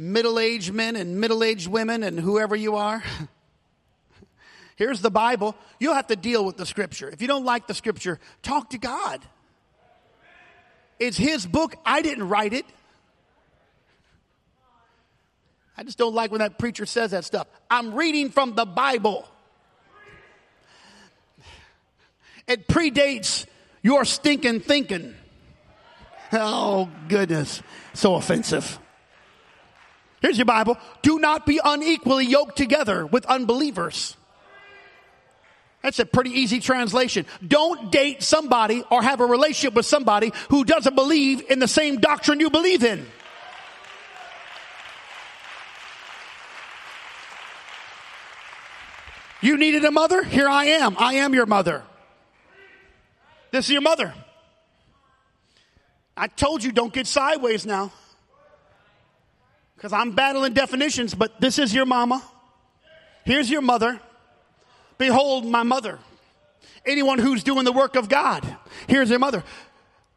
middle 0.00 0.38
aged 0.38 0.72
men 0.72 0.96
and 0.96 1.20
middle 1.20 1.44
aged 1.44 1.68
women 1.68 2.02
and 2.02 2.18
whoever 2.18 2.56
you 2.56 2.76
are. 2.76 3.02
Here's 4.76 5.02
the 5.02 5.10
Bible. 5.10 5.54
You'll 5.78 5.94
have 5.94 6.06
to 6.06 6.16
deal 6.16 6.42
with 6.44 6.56
the 6.56 6.64
scripture. 6.64 7.10
If 7.10 7.20
you 7.20 7.28
don't 7.28 7.44
like 7.44 7.66
the 7.66 7.74
scripture, 7.74 8.18
talk 8.42 8.70
to 8.70 8.78
God. 8.78 9.20
It's 10.98 11.18
His 11.18 11.46
book. 11.46 11.76
I 11.84 12.00
didn't 12.00 12.28
write 12.28 12.54
it. 12.54 12.64
I 15.76 15.82
just 15.82 15.98
don't 15.98 16.14
like 16.14 16.30
when 16.30 16.40
that 16.40 16.58
preacher 16.58 16.86
says 16.86 17.10
that 17.10 17.24
stuff. 17.24 17.46
I'm 17.70 17.94
reading 17.94 18.30
from 18.30 18.54
the 18.54 18.64
Bible. 18.64 19.28
It 22.46 22.66
predates 22.68 23.46
your 23.82 24.04
stinking 24.04 24.60
thinking. 24.60 25.14
Oh, 26.32 26.88
goodness. 27.08 27.62
So 27.94 28.14
offensive. 28.14 28.78
Here's 30.20 30.36
your 30.36 30.44
Bible. 30.44 30.76
Do 31.02 31.18
not 31.18 31.46
be 31.46 31.60
unequally 31.62 32.26
yoked 32.26 32.56
together 32.56 33.06
with 33.06 33.24
unbelievers. 33.26 34.16
That's 35.82 35.98
a 35.98 36.04
pretty 36.04 36.30
easy 36.30 36.60
translation. 36.60 37.24
Don't 37.46 37.90
date 37.90 38.22
somebody 38.22 38.84
or 38.90 39.02
have 39.02 39.20
a 39.20 39.26
relationship 39.26 39.74
with 39.74 39.86
somebody 39.86 40.30
who 40.50 40.64
doesn't 40.64 40.94
believe 40.94 41.42
in 41.50 41.58
the 41.58 41.68
same 41.68 42.00
doctrine 42.00 42.38
you 42.38 42.50
believe 42.50 42.84
in. 42.84 43.06
You 49.40 49.56
needed 49.56 49.86
a 49.86 49.90
mother? 49.90 50.22
Here 50.22 50.48
I 50.48 50.66
am. 50.66 50.96
I 50.98 51.14
am 51.14 51.32
your 51.32 51.46
mother. 51.46 51.82
This 53.52 53.66
is 53.66 53.70
your 53.72 53.82
mother. 53.82 54.14
I 56.16 56.26
told 56.26 56.62
you 56.62 56.72
don't 56.72 56.92
get 56.92 57.06
sideways 57.06 57.66
now. 57.66 57.92
Because 59.76 59.92
I'm 59.92 60.12
battling 60.12 60.52
definitions, 60.52 61.14
but 61.14 61.40
this 61.40 61.58
is 61.58 61.72
your 61.74 61.86
mama. 61.86 62.22
Here's 63.24 63.50
your 63.50 63.62
mother. 63.62 63.98
Behold 64.98 65.46
my 65.46 65.62
mother. 65.62 65.98
Anyone 66.84 67.18
who's 67.18 67.42
doing 67.42 67.64
the 67.64 67.72
work 67.72 67.96
of 67.96 68.08
God. 68.08 68.44
Here's 68.86 69.08
their 69.08 69.18
mother. 69.18 69.42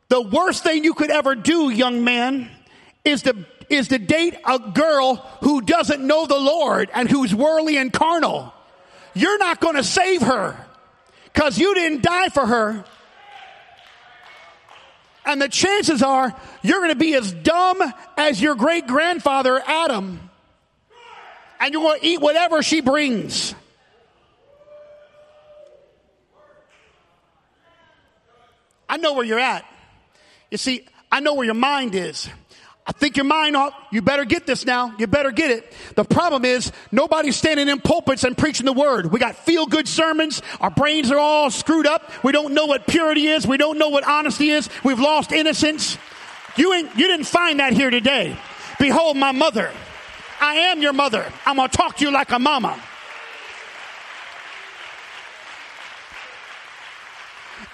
The 0.10 0.22
worst 0.22 0.64
thing 0.64 0.84
you 0.84 0.94
could 0.94 1.10
ever 1.10 1.36
do, 1.36 1.70
young 1.70 2.04
man, 2.04 2.50
is 3.06 3.24
to, 3.24 3.46
is 3.70 3.88
to 3.90 3.98
date 3.98 4.36
a 4.46 4.60
girl 4.60 5.16
who 5.42 5.62
doesn't 5.62 6.06
know 6.06 6.26
the 6.26 6.38
Lord 6.38 6.90
and 6.94 7.10
who's 7.10 7.34
worldly 7.34 7.78
and 7.78 7.92
carnal. 7.92 8.54
You're 9.14 9.38
not 9.38 9.60
going 9.60 9.76
to 9.76 9.84
save 9.84 10.22
her 10.22 10.58
because 11.26 11.58
you 11.58 11.74
didn't 11.76 12.04
die 12.04 12.30
for 12.30 12.46
her. 12.46 12.86
And 15.26 15.42
the 15.42 15.50
chances 15.50 16.02
are 16.02 16.36
you're 16.62 16.80
going 16.80 16.90
to 16.90 16.96
be 16.96 17.16
as 17.16 17.32
dumb 17.32 17.82
as 18.18 18.42
your 18.42 18.56
great 18.56 18.88
grandfather 18.88 19.62
Adam. 19.66 20.30
And 21.60 21.74
you're 21.74 21.82
going 21.82 22.00
to 22.02 22.06
eat 22.06 22.20
whatever 22.20 22.62
she 22.62 22.82
brings. 22.82 23.56
I 28.90 28.98
know 28.98 29.14
where 29.14 29.26
you're 29.26 29.40
at. 29.40 29.66
You 30.52 30.58
see, 30.58 30.86
I 31.12 31.20
know 31.20 31.36
where 31.36 31.46
your 31.46 31.56
mind 31.56 31.96
is. 31.96 32.30
I 32.86 32.92
think 32.92 33.16
your 33.16 33.26
mind 33.26 33.56
ought, 33.56 33.74
you 33.92 34.02
better 34.02 34.26
get 34.26 34.46
this 34.46 34.66
now. 34.66 34.94
You 35.00 35.08
better 35.08 35.32
get 35.32 35.52
it. 35.52 35.74
The 35.96 36.04
problem 36.04 36.44
is 36.44 36.72
nobody's 36.92 37.38
standing 37.38 37.70
in 37.70 37.80
pulpits 37.80 38.26
and 38.26 38.38
preaching 38.38 38.66
the 38.66 38.74
word. 38.74 39.10
We 39.10 39.20
got 39.20 39.38
feel 39.38 39.66
good 39.66 39.88
sermons. 39.88 40.42
Our 40.60 40.70
brains 40.70 41.10
are 41.10 41.18
all 41.18 41.50
screwed 41.50 41.88
up. 41.88 42.12
We 42.24 42.34
don't 42.34 42.54
know 42.54 42.66
what 42.66 42.86
purity 42.86 43.28
is. 43.28 43.48
We 43.48 43.58
don't 43.58 43.78
know 43.78 43.88
what 43.88 44.06
honesty 44.06 44.50
is. 44.50 44.70
We've 44.84 45.00
lost 45.00 45.32
innocence. 45.32 45.98
You 46.58 46.74
ain't, 46.74 46.96
you 46.98 47.08
didn't 47.08 47.26
find 47.26 47.62
that 47.62 47.72
here 47.72 47.90
today. 47.90 48.38
Behold 48.80 49.16
my 49.16 49.32
mother. 49.32 49.72
I 50.42 50.56
am 50.56 50.82
your 50.82 50.94
mother. 50.94 51.26
I'm 51.46 51.56
going 51.56 51.70
to 51.70 51.78
talk 51.78 51.98
to 51.98 52.06
you 52.06 52.12
like 52.12 52.32
a 52.32 52.40
mama. 52.40 52.78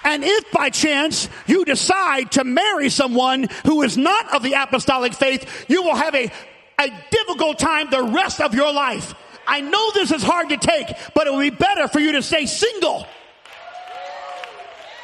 And 0.04 0.24
if 0.24 0.50
by 0.50 0.70
chance 0.70 1.28
you 1.46 1.64
decide 1.64 2.32
to 2.32 2.44
marry 2.44 2.88
someone 2.88 3.48
who 3.64 3.82
is 3.82 3.98
not 3.98 4.34
of 4.34 4.42
the 4.42 4.54
apostolic 4.54 5.12
faith, 5.12 5.66
you 5.68 5.82
will 5.82 5.94
have 5.94 6.14
a, 6.14 6.30
a 6.78 6.88
difficult 7.10 7.58
time 7.58 7.90
the 7.90 8.02
rest 8.02 8.40
of 8.40 8.54
your 8.54 8.72
life. 8.72 9.14
I 9.46 9.60
know 9.60 9.90
this 9.92 10.10
is 10.10 10.22
hard 10.22 10.48
to 10.50 10.56
take, 10.56 10.86
but 11.14 11.26
it 11.26 11.30
will 11.32 11.40
be 11.40 11.50
better 11.50 11.88
for 11.88 12.00
you 12.00 12.12
to 12.12 12.22
stay 12.22 12.46
single 12.46 13.06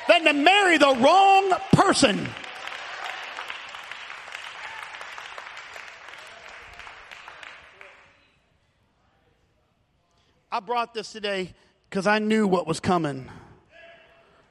than 0.08 0.24
to 0.24 0.32
marry 0.32 0.78
the 0.78 0.94
wrong 0.94 1.52
person. 1.72 2.28
I 10.50 10.60
brought 10.60 10.94
this 10.94 11.12
today 11.12 11.52
because 11.90 12.06
I 12.06 12.18
knew 12.18 12.46
what 12.46 12.66
was 12.66 12.80
coming. 12.80 13.28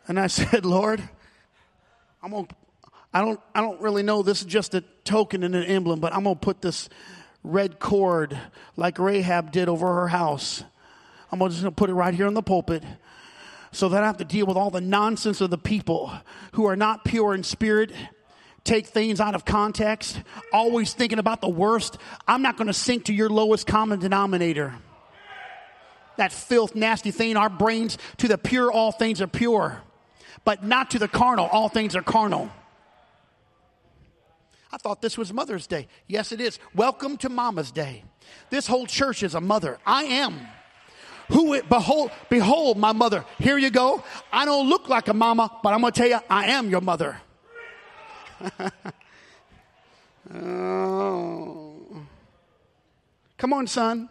And 0.08 0.20
I 0.20 0.28
said, 0.28 0.66
Lord, 0.66 1.02
I'm 2.22 2.32
gonna, 2.32 2.48
I 3.14 3.22
don't, 3.22 3.40
I 3.54 3.62
don't 3.62 3.80
really 3.82 4.04
know. 4.04 4.24
This 4.24 4.42
is 4.42 4.48
just 4.48 4.74
a 4.74 4.82
token 5.04 5.44
and 5.44 5.56
an 5.56 5.64
emblem, 5.64 6.00
but 6.00 6.14
I'm 6.14 6.24
gonna 6.24 6.36
put 6.36 6.62
this 6.62 6.90
red 7.44 7.80
cord 7.80 8.38
like 8.76 8.98
Rahab 8.98 9.52
did 9.52 9.70
over 9.70 9.94
her 10.02 10.08
house. 10.08 10.64
I'm 11.32 11.40
just 11.40 11.62
gonna 11.62 11.72
put 11.72 11.90
it 11.90 11.94
right 11.94 12.14
here 12.14 12.28
in 12.28 12.34
the 12.34 12.42
pulpit 12.42 12.84
so 13.72 13.90
that 13.90 14.04
I 14.04 14.08
have 14.08 14.18
to 14.18 14.26
deal 14.26 14.46
with 14.46 14.56
all 14.56 14.70
the 14.70 14.82
nonsense 14.82 15.42
of 15.42 15.50
the 15.50 15.58
people 15.58 16.12
who 16.54 16.66
are 16.66 16.78
not 16.78 17.04
pure 17.04 17.36
in 17.36 17.44
spirit, 17.44 17.92
take 18.64 18.88
things 18.88 19.20
out 19.20 19.36
of 19.36 19.44
context, 19.44 20.22
always 20.54 20.94
thinking 20.94 21.20
about 21.20 21.42
the 21.42 21.50
worst. 21.50 21.98
I'm 22.26 22.42
not 22.42 22.56
going 22.56 22.68
to 22.68 22.74
sink 22.74 23.06
to 23.06 23.14
your 23.14 23.30
lowest 23.30 23.68
common 23.68 24.00
denominator. 24.00 24.76
That 26.16 26.32
filth, 26.32 26.74
nasty 26.74 27.12
thing, 27.12 27.36
our 27.36 27.50
brains, 27.50 27.98
to 28.18 28.30
the 28.30 28.38
pure, 28.38 28.72
all 28.72 28.94
things 28.94 29.22
are 29.22 29.28
pure 29.28 29.82
but 30.46 30.64
not 30.64 30.92
to 30.92 31.00
the 31.00 31.08
carnal. 31.08 31.48
All 31.52 31.68
things 31.68 31.96
are 31.96 32.02
carnal. 32.02 32.50
I 34.72 34.78
thought 34.78 35.02
this 35.02 35.18
was 35.18 35.34
Mother's 35.34 35.68
Day. 35.68 35.88
Yes, 36.08 36.32
it 36.32 36.40
is. 36.40 36.60
Welcome 36.74 37.18
to 37.18 37.30
Mama's 37.30 37.72
Day. 37.72 38.04
This 38.50 38.68
whole 38.68 38.86
church 38.86 39.24
is 39.24 39.36
a 39.36 39.42
mother. 39.42 39.80
I 39.86 40.04
am. 40.04 40.40
Who 41.30 41.62
behold, 41.64 42.12
behold 42.30 42.78
my 42.78 42.92
mother. 42.92 43.26
Here 43.40 43.58
you 43.58 43.72
go. 43.72 44.04
I 44.32 44.46
don't 44.46 44.70
look 44.70 44.88
like 44.88 45.08
a 45.08 45.14
mama, 45.14 45.52
but 45.64 45.74
I'm 45.74 45.82
going 45.82 45.92
to 45.94 46.00
tell 46.00 46.10
you, 46.10 46.20
I 46.30 46.48
am 46.52 46.70
your 46.70 46.82
mother. 46.82 47.18
oh. 50.34 51.72
Come 53.38 53.54
on, 53.54 53.68
son. 53.68 54.10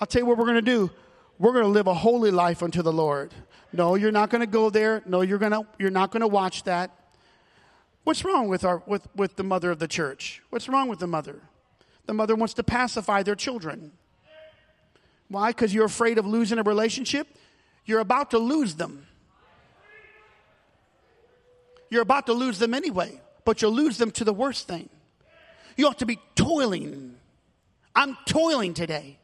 I'll 0.00 0.06
tell 0.06 0.22
you 0.22 0.26
what 0.26 0.38
we're 0.38 0.46
going 0.46 0.54
to 0.56 0.62
do. 0.62 0.90
We're 1.38 1.52
going 1.52 1.64
to 1.64 1.70
live 1.70 1.86
a 1.86 1.94
holy 1.94 2.30
life 2.30 2.62
unto 2.62 2.82
the 2.82 2.92
Lord. 2.92 3.32
No, 3.72 3.94
you're 3.94 4.12
not 4.12 4.30
going 4.30 4.40
to 4.40 4.46
go 4.46 4.70
there. 4.70 5.02
No, 5.06 5.20
you're 5.20 5.38
going 5.38 5.52
to 5.52 5.66
you're 5.78 5.90
not 5.90 6.10
going 6.10 6.22
to 6.22 6.28
watch 6.28 6.64
that. 6.64 6.90
What's 8.04 8.24
wrong 8.24 8.48
with 8.48 8.64
our 8.64 8.82
with 8.86 9.06
with 9.14 9.36
the 9.36 9.44
mother 9.44 9.70
of 9.70 9.78
the 9.78 9.88
church? 9.88 10.42
What's 10.50 10.68
wrong 10.68 10.88
with 10.88 10.98
the 10.98 11.06
mother? 11.06 11.40
The 12.06 12.14
mother 12.14 12.34
wants 12.34 12.54
to 12.54 12.62
pacify 12.62 13.22
their 13.22 13.36
children. 13.36 13.92
Why? 15.28 15.52
Cuz 15.52 15.72
you're 15.72 15.84
afraid 15.84 16.18
of 16.18 16.26
losing 16.26 16.58
a 16.58 16.62
relationship? 16.62 17.28
You're 17.84 18.00
about 18.00 18.30
to 18.32 18.38
lose 18.38 18.74
them. 18.74 19.06
You're 21.88 22.02
about 22.02 22.26
to 22.26 22.32
lose 22.32 22.58
them 22.58 22.74
anyway, 22.74 23.20
but 23.44 23.62
you'll 23.62 23.72
lose 23.72 23.98
them 23.98 24.10
to 24.12 24.24
the 24.24 24.32
worst 24.32 24.66
thing. 24.66 24.88
You 25.76 25.86
ought 25.88 25.98
to 25.98 26.06
be 26.06 26.18
toiling. 26.34 27.16
I'm 27.94 28.16
toiling 28.26 28.74
today. 28.74 29.18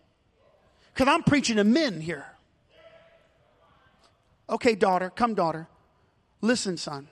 Cuz 0.95 1.09
I'm 1.09 1.23
preaching 1.23 1.57
to 1.57 1.65
men 1.65 2.01
here. 2.01 2.36
Okay, 4.49 4.75
daughter, 4.75 5.11
come, 5.11 5.35
daughter. 5.35 5.69
Listen, 6.41 6.77
son. 6.77 7.09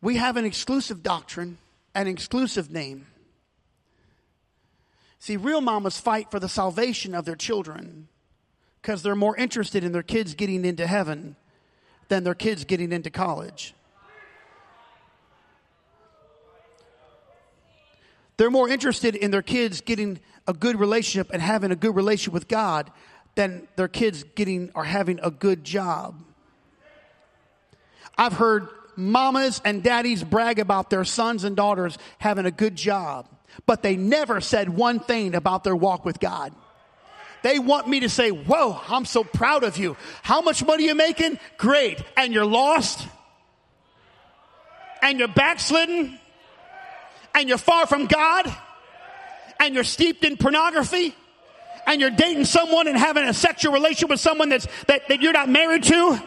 We 0.00 0.16
have 0.16 0.36
an 0.36 0.44
exclusive 0.44 1.02
doctrine, 1.02 1.58
an 1.94 2.06
exclusive 2.06 2.70
name. 2.70 3.06
See, 5.18 5.36
real 5.36 5.60
mamas 5.60 5.98
fight 5.98 6.30
for 6.30 6.38
the 6.38 6.48
salvation 6.48 7.14
of 7.14 7.24
their 7.24 7.36
children 7.36 8.08
because 8.82 9.02
they're 9.02 9.16
more 9.16 9.36
interested 9.36 9.82
in 9.82 9.92
their 9.92 10.02
kids 10.02 10.34
getting 10.34 10.64
into 10.64 10.86
heaven 10.86 11.36
than 12.08 12.24
their 12.24 12.34
kids 12.34 12.64
getting 12.64 12.92
into 12.92 13.08
college. 13.08 13.74
They're 18.36 18.50
more 18.50 18.68
interested 18.68 19.14
in 19.14 19.30
their 19.30 19.42
kids 19.42 19.80
getting 19.80 20.20
a 20.46 20.52
good 20.52 20.78
relationship 20.78 21.30
and 21.32 21.40
having 21.40 21.70
a 21.70 21.76
good 21.76 21.96
relationship 21.96 22.34
with 22.34 22.48
God 22.48 22.90
than 23.34 23.68
their 23.76 23.88
kids 23.88 24.24
getting 24.34 24.70
or 24.74 24.84
having 24.84 25.20
a 25.22 25.30
good 25.30 25.64
job. 25.64 26.22
I've 28.16 28.34
heard 28.34 28.68
mamas 28.96 29.60
and 29.64 29.82
daddies 29.82 30.22
brag 30.22 30.58
about 30.58 30.90
their 30.90 31.04
sons 31.04 31.44
and 31.44 31.56
daughters 31.56 31.98
having 32.18 32.46
a 32.46 32.50
good 32.50 32.76
job, 32.76 33.28
but 33.66 33.82
they 33.82 33.96
never 33.96 34.40
said 34.40 34.68
one 34.68 35.00
thing 35.00 35.34
about 35.34 35.64
their 35.64 35.74
walk 35.74 36.04
with 36.04 36.20
God. 36.20 36.52
They 37.42 37.58
want 37.58 37.88
me 37.88 38.00
to 38.00 38.08
say, 38.08 38.30
Whoa, 38.30 38.80
I'm 38.88 39.04
so 39.04 39.22
proud 39.22 39.64
of 39.64 39.76
you. 39.76 39.96
How 40.22 40.40
much 40.40 40.64
money 40.64 40.86
you 40.86 40.94
making? 40.94 41.38
Great. 41.58 42.02
And 42.16 42.32
you're 42.32 42.46
lost? 42.46 43.06
And 45.02 45.18
you're 45.18 45.28
backslidden? 45.28 46.18
And 47.34 47.48
you're 47.48 47.58
far 47.58 47.86
from 47.86 48.06
God? 48.06 48.50
And 49.60 49.74
you're 49.74 49.84
steeped 49.84 50.24
in 50.24 50.38
pornography? 50.38 51.14
And 51.86 52.00
you're 52.00 52.10
dating 52.10 52.44
someone 52.44 52.88
and 52.88 52.96
having 52.96 53.24
a 53.24 53.34
sexual 53.34 53.72
relationship 53.72 54.10
with 54.10 54.20
someone 54.20 54.48
that's, 54.48 54.66
that, 54.86 55.08
that 55.08 55.20
you're 55.20 55.32
not 55.32 55.48
married 55.48 55.82
to, 55.84 56.22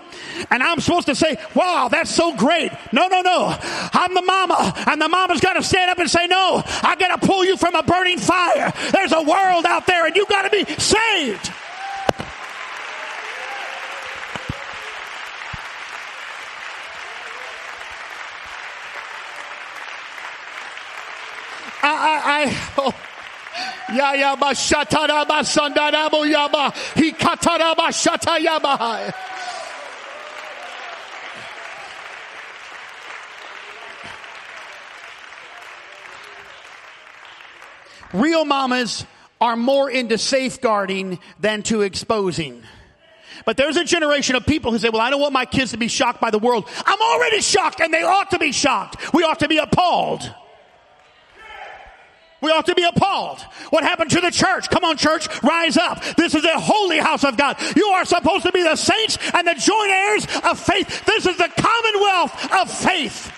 and 0.49 0.63
I'm 0.63 0.79
supposed 0.79 1.07
to 1.07 1.15
say, 1.15 1.37
wow, 1.55 1.89
that's 1.91 2.09
so 2.09 2.35
great. 2.35 2.71
No, 2.91 3.07
no, 3.07 3.21
no. 3.21 3.57
I'm 3.93 4.13
the 4.13 4.21
mama, 4.21 4.73
and 4.87 5.01
the 5.01 5.09
mama's 5.09 5.41
got 5.41 5.53
to 5.53 5.63
stand 5.63 5.91
up 5.91 5.99
and 5.99 6.09
say, 6.09 6.27
no, 6.27 6.61
I 6.83 6.95
got 6.97 7.19
to 7.19 7.27
pull 7.27 7.45
you 7.45 7.57
from 7.57 7.75
a 7.75 7.83
burning 7.83 8.19
fire. 8.19 8.71
There's 8.91 9.11
a 9.11 9.21
world 9.21 9.65
out 9.65 9.87
there, 9.87 10.05
and 10.05 10.15
you 10.15 10.25
got 10.27 10.43
to 10.43 10.49
be 10.49 10.65
saved. 10.75 11.51
I, 21.83 21.89
I, 21.89 22.43
I 22.43 22.73
oh, 22.77 23.06
Real 38.13 38.45
mamas 38.45 39.05
are 39.39 39.55
more 39.55 39.89
into 39.89 40.17
safeguarding 40.17 41.19
than 41.39 41.61
to 41.63 41.81
exposing. 41.81 42.63
But 43.45 43.57
there's 43.57 43.77
a 43.77 43.83
generation 43.83 44.35
of 44.35 44.45
people 44.45 44.71
who 44.71 44.79
say, 44.79 44.89
well, 44.89 45.01
I 45.01 45.09
don't 45.09 45.21
want 45.21 45.33
my 45.33 45.45
kids 45.45 45.71
to 45.71 45.77
be 45.77 45.87
shocked 45.87 46.19
by 46.19 46.31
the 46.31 46.39
world. 46.39 46.67
I'm 46.85 47.01
already 47.01 47.41
shocked 47.41 47.79
and 47.79 47.93
they 47.93 48.03
ought 48.03 48.31
to 48.31 48.39
be 48.39 48.51
shocked. 48.51 49.13
We 49.13 49.23
ought 49.23 49.39
to 49.39 49.47
be 49.47 49.57
appalled. 49.57 50.33
We 52.41 52.51
ought 52.51 52.67
to 52.67 52.75
be 52.75 52.83
appalled. 52.83 53.41
What 53.71 53.83
happened 53.83 54.11
to 54.11 54.21
the 54.21 54.31
church? 54.31 54.69
Come 54.69 54.83
on, 54.83 54.97
church, 54.97 55.27
rise 55.41 55.77
up. 55.77 56.03
This 56.15 56.35
is 56.35 56.43
a 56.43 56.59
holy 56.59 56.99
house 56.99 57.23
of 57.23 57.35
God. 57.35 57.57
You 57.75 57.87
are 57.87 58.05
supposed 58.05 58.45
to 58.45 58.51
be 58.51 58.61
the 58.61 58.75
saints 58.75 59.17
and 59.33 59.47
the 59.47 59.55
joint 59.55 59.91
heirs 59.91 60.27
of 60.43 60.59
faith. 60.59 61.05
This 61.05 61.25
is 61.25 61.37
the 61.37 61.49
commonwealth 61.57 62.53
of 62.61 62.71
faith. 62.71 63.31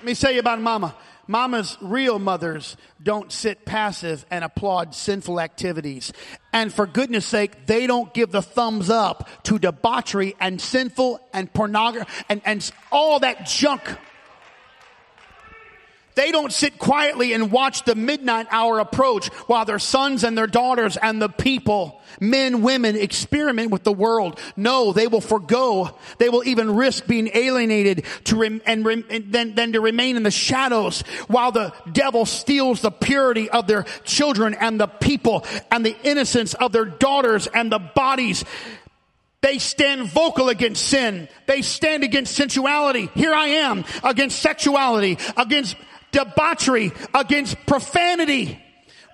Let 0.00 0.06
me 0.06 0.14
tell 0.14 0.32
you 0.32 0.40
about 0.40 0.60
mama. 0.60 0.94
Mama's 1.28 1.76
real 1.82 2.18
mothers 2.18 2.76
don't 3.02 3.30
sit 3.30 3.66
passive 3.66 4.24
and 4.30 4.42
applaud 4.42 4.94
sinful 4.94 5.40
activities. 5.40 6.12
And 6.52 6.72
for 6.72 6.86
goodness 6.86 7.26
sake, 7.26 7.66
they 7.66 7.86
don't 7.86 8.12
give 8.14 8.32
the 8.32 8.40
thumbs 8.40 8.88
up 8.88 9.28
to 9.44 9.58
debauchery 9.58 10.34
and 10.40 10.58
sinful 10.58 11.20
and 11.34 11.52
pornography 11.52 12.10
and, 12.30 12.40
and 12.46 12.72
all 12.90 13.20
that 13.20 13.46
junk 13.46 13.82
they 16.18 16.32
don't 16.32 16.52
sit 16.52 16.78
quietly 16.78 17.32
and 17.32 17.52
watch 17.52 17.84
the 17.84 17.94
midnight 17.94 18.48
hour 18.50 18.80
approach 18.80 19.28
while 19.46 19.64
their 19.64 19.78
sons 19.78 20.24
and 20.24 20.36
their 20.36 20.48
daughters 20.48 20.96
and 20.96 21.22
the 21.22 21.28
people, 21.28 22.00
men, 22.18 22.62
women, 22.62 22.96
experiment 22.96 23.70
with 23.70 23.84
the 23.84 23.92
world. 23.92 24.40
No, 24.56 24.92
they 24.92 25.06
will 25.06 25.20
forego. 25.20 25.96
They 26.18 26.28
will 26.28 26.42
even 26.44 26.74
risk 26.74 27.06
being 27.06 27.30
alienated 27.32 28.04
to 28.24 28.36
rem- 28.36 28.62
and, 28.66 28.84
rem- 28.84 29.04
and 29.08 29.32
then, 29.32 29.54
then 29.54 29.74
to 29.74 29.80
remain 29.80 30.16
in 30.16 30.24
the 30.24 30.32
shadows 30.32 31.02
while 31.28 31.52
the 31.52 31.72
devil 31.92 32.26
steals 32.26 32.80
the 32.80 32.90
purity 32.90 33.48
of 33.48 33.68
their 33.68 33.84
children 34.02 34.54
and 34.54 34.80
the 34.80 34.88
people 34.88 35.46
and 35.70 35.86
the 35.86 35.96
innocence 36.02 36.54
of 36.54 36.72
their 36.72 36.84
daughters 36.84 37.46
and 37.46 37.70
the 37.70 37.78
bodies. 37.78 38.44
They 39.40 39.58
stand 39.58 40.10
vocal 40.10 40.48
against 40.48 40.84
sin. 40.84 41.28
They 41.46 41.62
stand 41.62 42.02
against 42.02 42.34
sensuality. 42.34 43.08
Here 43.14 43.32
I 43.32 43.46
am 43.46 43.84
against 44.02 44.40
sexuality, 44.40 45.16
against 45.36 45.76
debauchery, 46.12 46.92
against 47.14 47.56
profanity. 47.66 48.62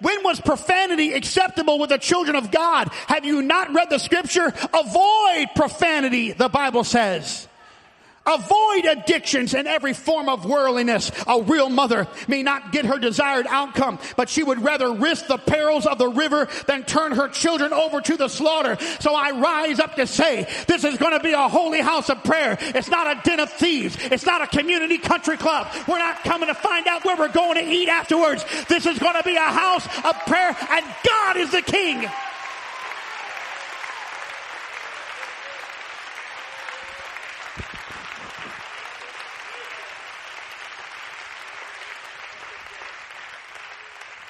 When 0.01 0.23
was 0.23 0.41
profanity 0.41 1.13
acceptable 1.13 1.79
with 1.79 1.91
the 1.91 1.99
children 1.99 2.37
of 2.37 2.51
God? 2.51 2.89
Have 3.07 3.25
you 3.25 3.43
not 3.43 3.73
read 3.73 3.91
the 3.91 3.99
scripture? 3.99 4.47
Avoid 4.47 5.47
profanity, 5.55 6.33
the 6.33 6.49
Bible 6.49 6.85
says. 6.85 7.49
Avoid 8.27 8.87
addictions 8.87 9.55
and 9.55 9.69
every 9.69 9.93
form 9.93 10.29
of 10.31 10.47
worldliness. 10.47 11.13
A 11.27 11.43
real 11.43 11.69
mother 11.69 12.09
may 12.27 12.43
not 12.43 12.73
get 12.73 12.87
her 12.87 12.99
desired 12.99 13.47
outcome, 13.49 13.99
but 14.17 14.31
she 14.31 14.43
would 14.43 14.63
rather 14.63 14.93
risk 14.93 15.27
the 15.27 15.37
perils 15.37 15.87
of 15.87 15.99
the 15.99 16.09
river 16.09 16.49
than 16.67 16.85
turn 16.85 17.13
her 17.13 17.29
children 17.29 17.73
over 17.73 18.01
to 18.01 18.17
the 18.17 18.29
slaughter. 18.29 18.79
So 19.01 19.15
I 19.15 19.33
rise 19.33 19.79
up 19.79 19.97
to 19.97 20.07
say, 20.07 20.49
this 20.67 20.85
is 20.85 20.97
going 20.97 21.13
to 21.13 21.23
be 21.23 21.33
a 21.33 21.49
holy 21.49 21.81
house 21.81 22.09
of 22.09 22.25
prayer. 22.25 22.57
It's 22.61 22.89
not 22.89 23.07
a 23.07 23.21
den 23.23 23.41
of 23.41 23.53
thieves. 23.53 23.97
It's 24.01 24.25
not 24.25 24.41
a 24.41 24.47
community 24.47 24.99
country 24.99 25.37
club. 25.37 25.69
We're 25.87 25.99
not 25.99 26.25
coming 26.25 26.49
to 26.49 26.55
find 26.55 26.87
out 26.87 27.05
where 27.05 27.17
we're 27.17 27.29
going 27.29 27.57
to 27.57 27.71
eat 27.71 27.89
afterwards. 27.89 28.45
This 28.69 28.87
is 28.87 28.99
going 28.99 29.17
to 29.17 29.23
be 29.23 29.37
a 29.37 29.41
house 29.41 29.87
of 30.03 30.19
prayer 30.27 30.57
and 30.71 30.85
God 31.07 31.37
is 31.37 31.51
the 31.51 31.63
king. 31.63 32.09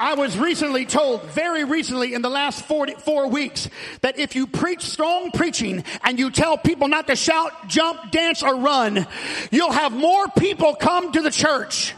I 0.05 0.13
was 0.13 0.37
recently 0.37 0.85
told, 0.85 1.23
very 1.23 1.65
recently 1.65 2.13
in 2.13 2.21
the 2.21 2.29
last 2.29 2.67
44 2.67 3.29
weeks, 3.29 3.71
that 4.03 4.19
if 4.19 4.37
you 4.37 4.47
preach 4.47 4.83
strong 4.83 5.31
preaching 5.31 5.83
and 6.03 6.19
you 6.19 6.31
tell 6.31 6.59
people 6.59 6.89
not 6.89 7.07
to 7.07 7.17
shout, 7.17 7.69
jump, 7.69 8.11
dance, 8.11 8.43
or 8.43 8.55
run, 8.55 9.07
you'll 9.51 9.73
have 9.73 9.93
more 9.93 10.29
people 10.29 10.75
come 10.75 11.11
to 11.13 11.23
the 11.23 11.31
church. 11.31 11.95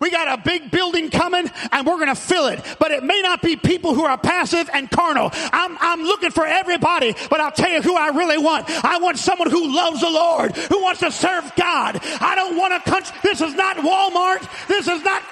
We 0.00 0.10
got 0.10 0.40
a 0.40 0.42
big 0.42 0.72
building 0.72 1.08
coming 1.08 1.48
and 1.70 1.86
we're 1.86 1.98
going 1.98 2.08
to 2.08 2.20
fill 2.20 2.48
it. 2.48 2.58
But 2.80 2.90
it 2.90 3.04
may 3.04 3.22
not 3.22 3.40
be 3.40 3.54
people 3.54 3.94
who 3.94 4.04
are 4.04 4.18
passive 4.18 4.68
and 4.74 4.90
carnal. 4.90 5.30
I'm, 5.32 5.78
I'm 5.80 6.02
looking 6.02 6.32
for 6.32 6.44
everybody, 6.44 7.14
but 7.30 7.38
I'll 7.38 7.52
tell 7.52 7.70
you 7.70 7.80
who 7.80 7.96
I 7.96 8.08
really 8.08 8.38
want. 8.38 8.68
I 8.84 8.98
want 8.98 9.18
someone 9.18 9.50
who 9.50 9.72
loves 9.72 10.00
the 10.00 10.10
Lord, 10.10 10.56
who 10.56 10.82
wants 10.82 10.98
to 10.98 11.12
serve 11.12 11.52
God. 11.54 12.00
I 12.02 12.34
don't 12.34 12.56
want 12.56 12.74
a 12.74 12.80
country. 12.80 13.16
This 13.22 13.40
is 13.40 13.54
not 13.54 13.76
Walmart. 13.76 14.66
This 14.66 14.88
is 14.88 15.00
not 15.04 15.22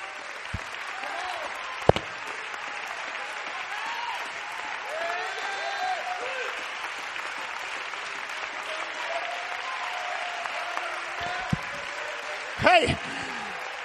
Hey, 12.73 12.97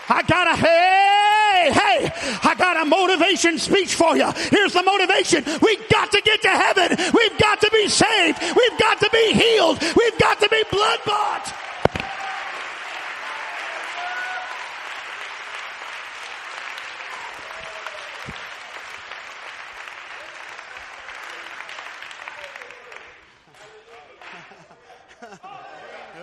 I 0.07 0.23
got 0.23 0.47
a 0.47 0.55
hey, 0.55 1.71
hey, 1.73 2.39
I 2.41 2.55
got 2.57 2.81
a 2.81 2.85
motivation 2.85 3.57
speech 3.57 3.95
for 3.95 4.15
you. 4.15 4.31
Here's 4.49 4.71
the 4.71 4.81
motivation. 4.81 5.43
We've 5.61 5.89
got 5.89 6.09
to 6.13 6.21
get 6.21 6.41
to 6.43 6.47
heaven. 6.47 6.95
We've 7.13 7.37
got 7.37 7.59
to 7.59 7.69
be 7.69 7.89
saved. 7.89 8.39
We've 8.41 8.79
got 8.79 9.01
to 9.01 9.09
be 9.11 9.33
healed. 9.33 9.81
We've 9.81 10.17
got 10.17 10.39
to 10.39 10.47
be 10.47 10.63
blood 10.71 10.99
bought. 11.05 11.53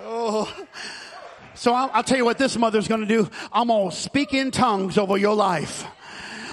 Oh. 0.07 0.64
So 1.65 1.73
I'll, 1.73 1.91
I'll 1.95 2.03
tell 2.03 2.19
you 2.19 2.27
what 2.27 2.37
this 2.37 2.59
mother's 2.59 2.89
going 2.89 3.01
to 3.01 3.07
do. 3.07 3.27
I'm 3.51 3.69
going 3.69 3.89
to 3.89 3.97
speak 3.97 4.35
in 4.35 4.51
tongues 4.51 4.99
over 4.99 5.17
your 5.17 5.35
life. 5.35 5.87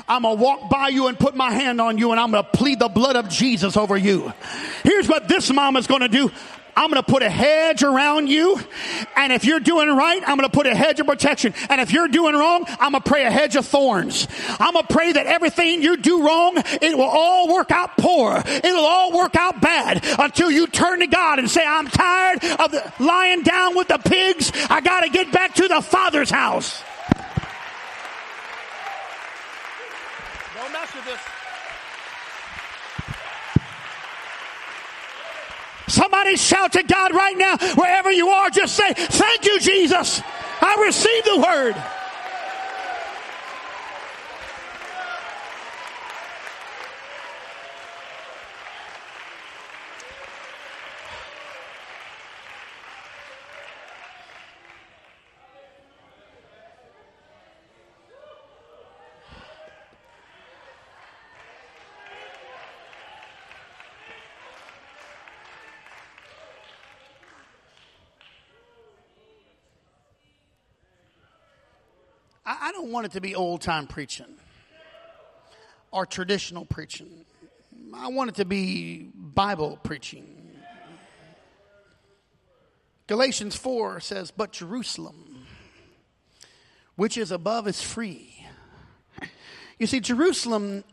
I'm 0.07 0.21
going 0.21 0.37
to 0.37 0.41
walk 0.41 0.69
by 0.69 0.87
you 0.87 1.07
and 1.07 1.19
put 1.19 1.35
my 1.35 1.51
hand 1.51 1.81
on 1.81 1.97
you 1.97 2.11
and 2.11 2.19
I'm 2.19 2.31
going 2.31 2.45
to 2.45 2.49
plead 2.51 2.79
the 2.79 2.87
blood 2.87 3.17
of 3.17 3.27
Jesus 3.27 3.75
over 3.75 3.97
you. 3.97 4.31
Here's 4.85 5.09
what 5.09 5.27
this 5.27 5.51
mom 5.51 5.75
is 5.75 5.85
going 5.85 5.99
to 5.99 6.07
do. 6.07 6.31
I'm 6.81 6.89
going 6.89 7.03
to 7.03 7.11
put 7.11 7.21
a 7.21 7.29
hedge 7.29 7.83
around 7.83 8.27
you. 8.27 8.59
And 9.15 9.31
if 9.31 9.45
you're 9.45 9.59
doing 9.59 9.87
right, 9.95 10.19
I'm 10.25 10.35
going 10.35 10.49
to 10.49 10.53
put 10.53 10.65
a 10.65 10.73
hedge 10.73 10.99
of 10.99 11.05
protection. 11.05 11.53
And 11.69 11.79
if 11.79 11.91
you're 11.91 12.07
doing 12.07 12.33
wrong, 12.33 12.65
I'm 12.67 12.93
going 12.93 13.03
to 13.03 13.07
pray 13.07 13.23
a 13.23 13.29
hedge 13.29 13.55
of 13.55 13.67
thorns. 13.67 14.27
I'm 14.59 14.73
going 14.73 14.87
to 14.87 14.91
pray 14.91 15.11
that 15.11 15.27
everything 15.27 15.83
you 15.83 15.97
do 15.97 16.25
wrong, 16.25 16.55
it 16.57 16.97
will 16.97 17.03
all 17.03 17.53
work 17.53 17.69
out 17.69 17.97
poor. 17.97 18.41
It'll 18.43 18.83
all 18.83 19.11
work 19.15 19.35
out 19.35 19.61
bad 19.61 20.03
until 20.17 20.49
you 20.49 20.65
turn 20.65 21.01
to 21.01 21.07
God 21.07 21.37
and 21.37 21.47
say, 21.51 21.63
I'm 21.63 21.87
tired 21.87 22.43
of 22.43 22.99
lying 22.99 23.43
down 23.43 23.75
with 23.75 23.87
the 23.87 23.99
pigs. 23.99 24.51
I 24.67 24.81
got 24.81 25.01
to 25.01 25.09
get 25.09 25.31
back 25.31 25.53
to 25.55 25.67
the 25.67 25.81
Father's 25.81 26.31
house. 26.31 26.81
Don't 30.55 30.73
mess 30.73 30.95
with 30.95 31.05
this. 31.05 31.30
Somebody 35.91 36.37
shout 36.37 36.71
to 36.71 36.83
God 36.83 37.13
right 37.13 37.37
now, 37.37 37.57
wherever 37.75 38.09
you 38.09 38.29
are, 38.29 38.49
just 38.49 38.77
say, 38.77 38.93
Thank 38.93 39.45
you, 39.45 39.59
Jesus. 39.59 40.21
I 40.61 40.81
received 40.85 41.27
the 41.27 41.37
word. 41.37 41.75
I 72.43 72.70
don't 72.81 72.91
want 72.91 73.05
it 73.05 73.11
to 73.11 73.21
be 73.21 73.35
old 73.35 73.61
time 73.61 73.85
preaching 73.85 74.25
or 75.91 76.03
traditional 76.03 76.65
preaching. 76.65 77.25
I 77.93 78.07
want 78.07 78.31
it 78.31 78.35
to 78.37 78.45
be 78.45 79.11
Bible 79.13 79.77
preaching. 79.83 80.25
Galatians 83.05 83.55
4 83.55 83.99
says, 83.99 84.31
But 84.31 84.51
Jerusalem, 84.51 85.45
which 86.95 87.19
is 87.19 87.31
above, 87.31 87.67
is 87.67 87.83
free. 87.83 88.47
You 89.77 89.85
see, 89.85 89.99
Jerusalem 89.99 90.83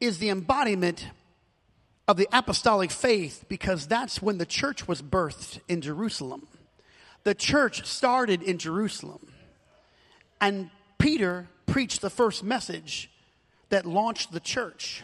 is 0.00 0.18
the 0.18 0.30
embodiment 0.30 1.10
of 2.08 2.16
the 2.16 2.28
apostolic 2.32 2.90
faith 2.90 3.44
because 3.48 3.86
that's 3.86 4.20
when 4.20 4.38
the 4.38 4.46
church 4.46 4.88
was 4.88 5.00
birthed 5.00 5.60
in 5.68 5.80
Jerusalem. 5.80 6.48
The 7.22 7.36
church 7.36 7.86
started 7.86 8.42
in 8.42 8.58
Jerusalem. 8.58 9.28
And 10.40 10.70
Peter 11.04 11.46
preached 11.66 12.00
the 12.00 12.08
first 12.08 12.42
message 12.42 13.10
that 13.68 13.84
launched 13.84 14.32
the 14.32 14.40
church. 14.40 15.02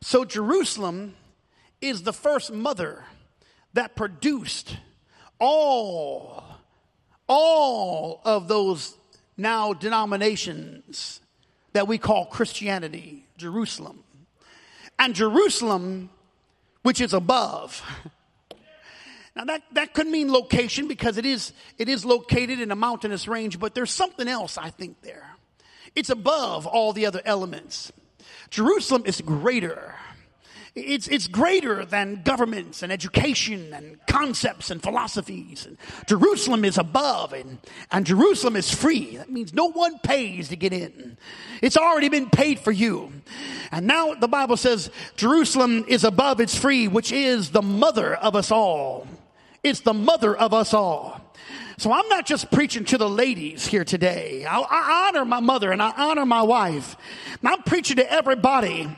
So 0.00 0.24
Jerusalem 0.24 1.14
is 1.80 2.02
the 2.02 2.12
first 2.12 2.52
mother 2.52 3.04
that 3.74 3.94
produced 3.94 4.76
all 5.38 6.42
all 7.28 8.22
of 8.24 8.48
those 8.48 8.96
now 9.36 9.72
denominations 9.72 11.20
that 11.74 11.86
we 11.86 11.96
call 11.96 12.26
Christianity, 12.26 13.24
Jerusalem. 13.36 14.02
And 14.98 15.14
Jerusalem, 15.14 16.10
which 16.82 17.00
is 17.00 17.12
above. 17.12 17.84
Now 19.34 19.44
that, 19.44 19.62
that 19.72 19.94
could 19.94 20.06
mean 20.06 20.30
location 20.30 20.88
because 20.88 21.16
it 21.16 21.24
is, 21.24 21.52
it 21.78 21.88
is 21.88 22.04
located 22.04 22.60
in 22.60 22.70
a 22.70 22.76
mountainous 22.76 23.26
range, 23.26 23.58
but 23.58 23.74
there's 23.74 23.90
something 23.90 24.28
else 24.28 24.58
I 24.58 24.70
think 24.70 25.00
there. 25.02 25.36
It's 25.94 26.10
above 26.10 26.66
all 26.66 26.92
the 26.92 27.06
other 27.06 27.22
elements. 27.24 27.92
Jerusalem 28.50 29.04
is 29.06 29.20
greater. 29.20 29.94
It's, 30.74 31.06
it's 31.08 31.26
greater 31.26 31.84
than 31.84 32.22
governments 32.24 32.82
and 32.82 32.90
education 32.90 33.74
and 33.74 33.98
concepts 34.06 34.70
and 34.70 34.82
philosophies. 34.82 35.66
And 35.66 35.76
Jerusalem 36.06 36.64
is 36.64 36.78
above 36.78 37.34
and, 37.34 37.58
and 37.90 38.06
Jerusalem 38.06 38.56
is 38.56 38.72
free. 38.72 39.18
That 39.18 39.30
means 39.30 39.52
no 39.52 39.70
one 39.70 39.98
pays 39.98 40.48
to 40.48 40.56
get 40.56 40.72
in. 40.72 41.18
It's 41.60 41.76
already 41.76 42.08
been 42.08 42.30
paid 42.30 42.58
for 42.58 42.72
you. 42.72 43.12
And 43.70 43.86
now 43.86 44.14
the 44.14 44.28
Bible 44.28 44.56
says 44.56 44.90
Jerusalem 45.16 45.84
is 45.88 46.04
above, 46.04 46.40
it's 46.40 46.56
free, 46.56 46.88
which 46.88 47.12
is 47.12 47.50
the 47.50 47.62
mother 47.62 48.14
of 48.14 48.34
us 48.34 48.50
all. 48.50 49.06
It's 49.62 49.80
the 49.80 49.94
mother 49.94 50.36
of 50.36 50.52
us 50.52 50.74
all. 50.74 51.20
So 51.78 51.92
I'm 51.92 52.08
not 52.08 52.26
just 52.26 52.50
preaching 52.50 52.84
to 52.86 52.98
the 52.98 53.08
ladies 53.08 53.66
here 53.66 53.84
today. 53.84 54.44
I, 54.44 54.58
I 54.58 55.08
honor 55.08 55.24
my 55.24 55.40
mother 55.40 55.72
and 55.72 55.82
I 55.82 55.92
honor 55.96 56.26
my 56.26 56.42
wife. 56.42 56.96
I'm 57.44 57.62
preaching 57.62 57.96
to 57.96 58.12
everybody 58.12 58.88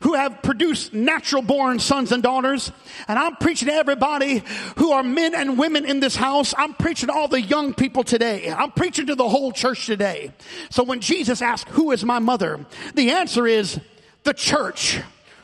who 0.00 0.14
have 0.14 0.42
produced 0.42 0.94
natural 0.94 1.42
born 1.42 1.78
sons 1.78 2.12
and 2.12 2.22
daughters. 2.22 2.72
And 3.06 3.18
I'm 3.18 3.36
preaching 3.36 3.68
to 3.68 3.74
everybody 3.74 4.42
who 4.76 4.92
are 4.92 5.02
men 5.02 5.34
and 5.34 5.58
women 5.58 5.84
in 5.84 6.00
this 6.00 6.16
house. 6.16 6.54
I'm 6.56 6.74
preaching 6.74 7.08
to 7.08 7.12
all 7.12 7.28
the 7.28 7.40
young 7.40 7.74
people 7.74 8.04
today. 8.04 8.50
I'm 8.50 8.72
preaching 8.72 9.06
to 9.06 9.14
the 9.14 9.28
whole 9.28 9.52
church 9.52 9.86
today. 9.86 10.32
So 10.70 10.84
when 10.84 11.00
Jesus 11.00 11.42
asked, 11.42 11.68
who 11.70 11.92
is 11.92 12.04
my 12.04 12.18
mother? 12.18 12.64
The 12.94 13.10
answer 13.10 13.46
is 13.46 13.80
the 14.24 14.34
church. 14.34 15.00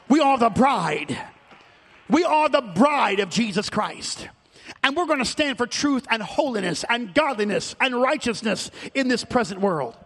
We 0.08 0.20
are 0.20 0.38
the 0.38 0.50
bride. 0.50 1.18
We 2.08 2.24
are 2.24 2.48
the 2.48 2.62
bride 2.62 3.20
of 3.20 3.30
Jesus 3.30 3.68
Christ. 3.70 4.28
And 4.84 4.94
we're 4.94 5.06
going 5.06 5.18
to 5.18 5.24
stand 5.24 5.56
for 5.56 5.66
truth 5.66 6.06
and 6.10 6.22
holiness 6.22 6.84
and 6.90 7.14
godliness 7.14 7.74
and 7.80 8.00
righteousness 8.00 8.70
in 8.92 9.08
this 9.08 9.24
present 9.24 9.62
world. 9.62 9.96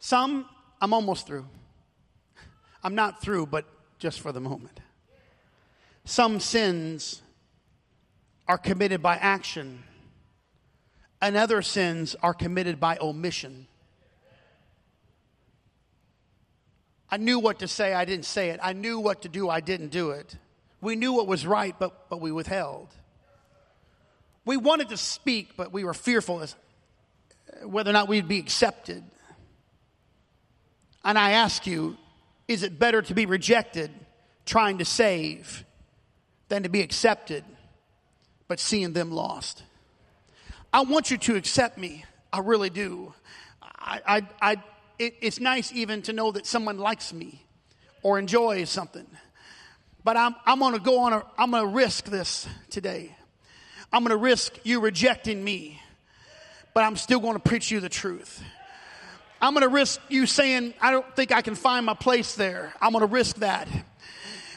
Some, 0.00 0.44
I'm 0.82 0.92
almost 0.92 1.26
through. 1.26 1.46
I'm 2.84 2.94
not 2.94 3.22
through, 3.22 3.46
but 3.46 3.64
just 3.98 4.20
for 4.20 4.32
the 4.32 4.40
moment. 4.40 4.80
Some 6.04 6.40
sins 6.40 7.22
are 8.48 8.58
committed 8.58 9.00
by 9.00 9.16
action, 9.16 9.82
and 11.20 11.36
other 11.36 11.62
sins 11.62 12.16
are 12.22 12.34
committed 12.34 12.80
by 12.80 12.96
omission. 13.00 13.66
I 17.10 17.16
knew 17.16 17.38
what 17.38 17.58
to 17.58 17.68
say, 17.68 17.92
I 17.92 18.04
didn't 18.04 18.24
say 18.24 18.50
it. 18.50 18.60
I 18.62 18.72
knew 18.72 19.00
what 19.00 19.22
to 19.22 19.28
do, 19.28 19.48
I 19.48 19.60
didn't 19.60 19.88
do 19.88 20.10
it. 20.10 20.36
We 20.80 20.96
knew 20.96 21.12
what 21.12 21.26
was 21.26 21.46
right, 21.46 21.74
but, 21.78 22.08
but 22.08 22.20
we 22.20 22.32
withheld. 22.32 22.88
We 24.44 24.56
wanted 24.56 24.88
to 24.90 24.96
speak, 24.96 25.56
but 25.56 25.72
we 25.72 25.84
were 25.84 25.92
fearful 25.92 26.40
as 26.40 26.54
whether 27.64 27.90
or 27.90 27.92
not 27.92 28.08
we'd 28.08 28.28
be 28.28 28.38
accepted. 28.38 29.02
And 31.04 31.18
I 31.18 31.32
ask 31.32 31.66
you, 31.66 31.96
is 32.48 32.62
it 32.62 32.78
better 32.78 33.02
to 33.02 33.14
be 33.14 33.26
rejected 33.26 33.90
trying 34.46 34.78
to 34.78 34.84
save 34.84 35.64
than 36.48 36.62
to 36.62 36.68
be 36.68 36.80
accepted 36.80 37.44
but 38.48 38.60
seeing 38.60 38.92
them 38.92 39.10
lost? 39.10 39.62
I 40.72 40.82
want 40.82 41.10
you 41.10 41.18
to 41.18 41.36
accept 41.36 41.78
me. 41.78 42.04
I 42.32 42.38
really 42.40 42.70
do. 42.70 43.12
I, 43.62 44.00
I, 44.06 44.22
I 44.40 44.56
it, 44.98 45.14
it's 45.20 45.40
nice 45.40 45.72
even 45.72 46.02
to 46.02 46.12
know 46.12 46.30
that 46.32 46.46
someone 46.46 46.78
likes 46.78 47.12
me 47.12 47.44
or 48.02 48.18
enjoys 48.18 48.70
something. 48.70 49.06
But 50.04 50.16
I'm, 50.16 50.34
I'm 50.46 50.58
going 50.60 50.74
to 50.74 50.80
go 50.80 51.00
on, 51.00 51.12
a, 51.12 51.24
I'm 51.36 51.50
going 51.50 51.64
to 51.64 51.74
risk 51.74 52.04
this 52.04 52.46
today. 52.70 53.16
I'm 53.92 54.04
going 54.04 54.16
to 54.16 54.22
risk 54.22 54.54
you 54.62 54.80
rejecting 54.80 55.42
me, 55.42 55.80
but 56.74 56.84
I'm 56.84 56.96
still 56.96 57.18
going 57.18 57.34
to 57.34 57.40
preach 57.40 57.70
you 57.70 57.80
the 57.80 57.88
truth. 57.88 58.42
I'm 59.40 59.54
going 59.54 59.62
to 59.62 59.68
risk 59.68 60.00
you 60.08 60.26
saying, 60.26 60.74
I 60.80 60.90
don't 60.90 61.16
think 61.16 61.32
I 61.32 61.42
can 61.42 61.54
find 61.54 61.84
my 61.84 61.94
place 61.94 62.34
there. 62.34 62.72
I'm 62.80 62.92
going 62.92 63.00
to 63.00 63.12
risk 63.12 63.36
that. 63.36 63.68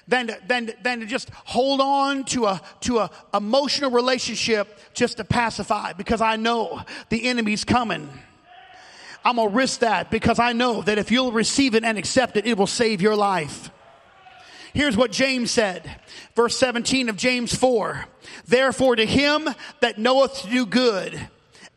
Than 0.07 0.27
to, 0.27 0.37
than, 0.47 0.71
than 0.81 0.99
to 0.99 1.05
just 1.05 1.29
hold 1.29 1.79
on 1.79 2.25
to 2.25 2.45
a, 2.47 2.61
to 2.81 2.99
a 2.99 3.11
emotional 3.33 3.89
relationship 3.89 4.77
just 4.93 5.17
to 5.17 5.23
pacify 5.23 5.93
because 5.93 6.19
I 6.19 6.35
know 6.35 6.81
the 7.07 7.25
enemy's 7.25 7.63
coming. 7.63 8.09
I'm 9.23 9.37
going 9.37 9.49
to 9.49 9.55
risk 9.55 9.79
that 9.79 10.11
because 10.11 10.39
I 10.39 10.51
know 10.51 10.81
that 10.81 10.97
if 10.97 11.09
you'll 11.09 11.31
receive 11.31 11.75
it 11.75 11.85
and 11.85 11.97
accept 11.97 12.35
it, 12.35 12.45
it 12.45 12.57
will 12.57 12.67
save 12.67 13.01
your 13.01 13.15
life. 13.15 13.71
Here's 14.73 14.97
what 14.97 15.11
James 15.11 15.51
said, 15.51 15.89
verse 16.35 16.57
17 16.57 17.07
of 17.07 17.15
James 17.15 17.55
4. 17.55 18.05
Therefore 18.45 18.95
to 18.95 19.05
him 19.05 19.47
that 19.81 19.99
knoweth 19.99 20.41
to 20.41 20.49
do 20.49 20.65
good 20.65 21.29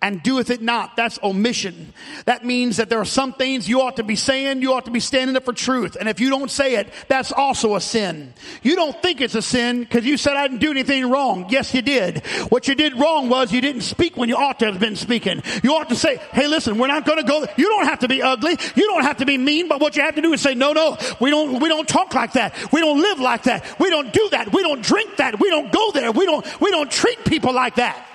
and 0.06 0.22
doeth 0.22 0.50
it 0.50 0.62
not. 0.62 0.94
That's 0.94 1.18
omission. 1.20 1.92
That 2.26 2.44
means 2.44 2.76
that 2.76 2.88
there 2.88 3.00
are 3.00 3.04
some 3.04 3.32
things 3.32 3.68
you 3.68 3.82
ought 3.82 3.96
to 3.96 4.04
be 4.04 4.14
saying, 4.14 4.62
you 4.62 4.72
ought 4.72 4.84
to 4.84 4.92
be 4.92 5.00
standing 5.00 5.34
up 5.34 5.44
for 5.44 5.52
truth. 5.52 5.96
And 5.98 6.08
if 6.08 6.20
you 6.20 6.30
don't 6.30 6.50
say 6.50 6.76
it, 6.76 6.92
that's 7.08 7.32
also 7.32 7.74
a 7.74 7.80
sin. 7.80 8.32
You 8.62 8.76
don't 8.76 9.02
think 9.02 9.20
it's 9.20 9.34
a 9.34 9.42
sin 9.42 9.80
because 9.80 10.06
you 10.06 10.16
said 10.16 10.36
I 10.36 10.46
didn't 10.46 10.60
do 10.60 10.70
anything 10.70 11.10
wrong. 11.10 11.46
Yes, 11.48 11.74
you 11.74 11.82
did. 11.82 12.24
What 12.50 12.68
you 12.68 12.76
did 12.76 12.94
wrong 12.94 13.28
was 13.28 13.52
you 13.52 13.60
didn't 13.60 13.80
speak 13.80 14.16
when 14.16 14.28
you 14.28 14.36
ought 14.36 14.60
to 14.60 14.66
have 14.66 14.78
been 14.78 14.94
speaking. 14.94 15.42
You 15.64 15.74
ought 15.74 15.88
to 15.88 15.96
say, 15.96 16.18
hey, 16.32 16.46
listen, 16.46 16.78
we're 16.78 16.86
not 16.86 17.04
going 17.04 17.18
to 17.18 17.24
go. 17.24 17.44
You 17.56 17.68
don't 17.68 17.86
have 17.86 17.98
to 18.00 18.08
be 18.08 18.22
ugly. 18.22 18.56
You 18.76 18.86
don't 18.86 19.02
have 19.02 19.16
to 19.16 19.26
be 19.26 19.36
mean, 19.36 19.66
but 19.66 19.80
what 19.80 19.96
you 19.96 20.02
have 20.02 20.14
to 20.14 20.22
do 20.22 20.32
is 20.32 20.40
say, 20.40 20.54
no, 20.54 20.72
no, 20.72 20.96
we 21.20 21.30
don't, 21.30 21.60
we 21.60 21.68
don't 21.68 21.88
talk 21.88 22.14
like 22.14 22.34
that. 22.34 22.54
We 22.72 22.80
don't 22.80 23.00
live 23.00 23.18
like 23.18 23.42
that. 23.44 23.80
We 23.80 23.90
don't 23.90 24.12
do 24.12 24.28
that. 24.30 24.52
We 24.52 24.62
don't 24.62 24.82
drink 24.82 25.16
that. 25.16 25.40
We 25.40 25.50
don't 25.50 25.72
go 25.72 25.90
there. 25.90 26.12
We 26.12 26.26
don't, 26.26 26.60
we 26.60 26.70
don't 26.70 26.90
treat 26.90 27.24
people 27.24 27.52
like 27.52 27.74
that. 27.74 28.06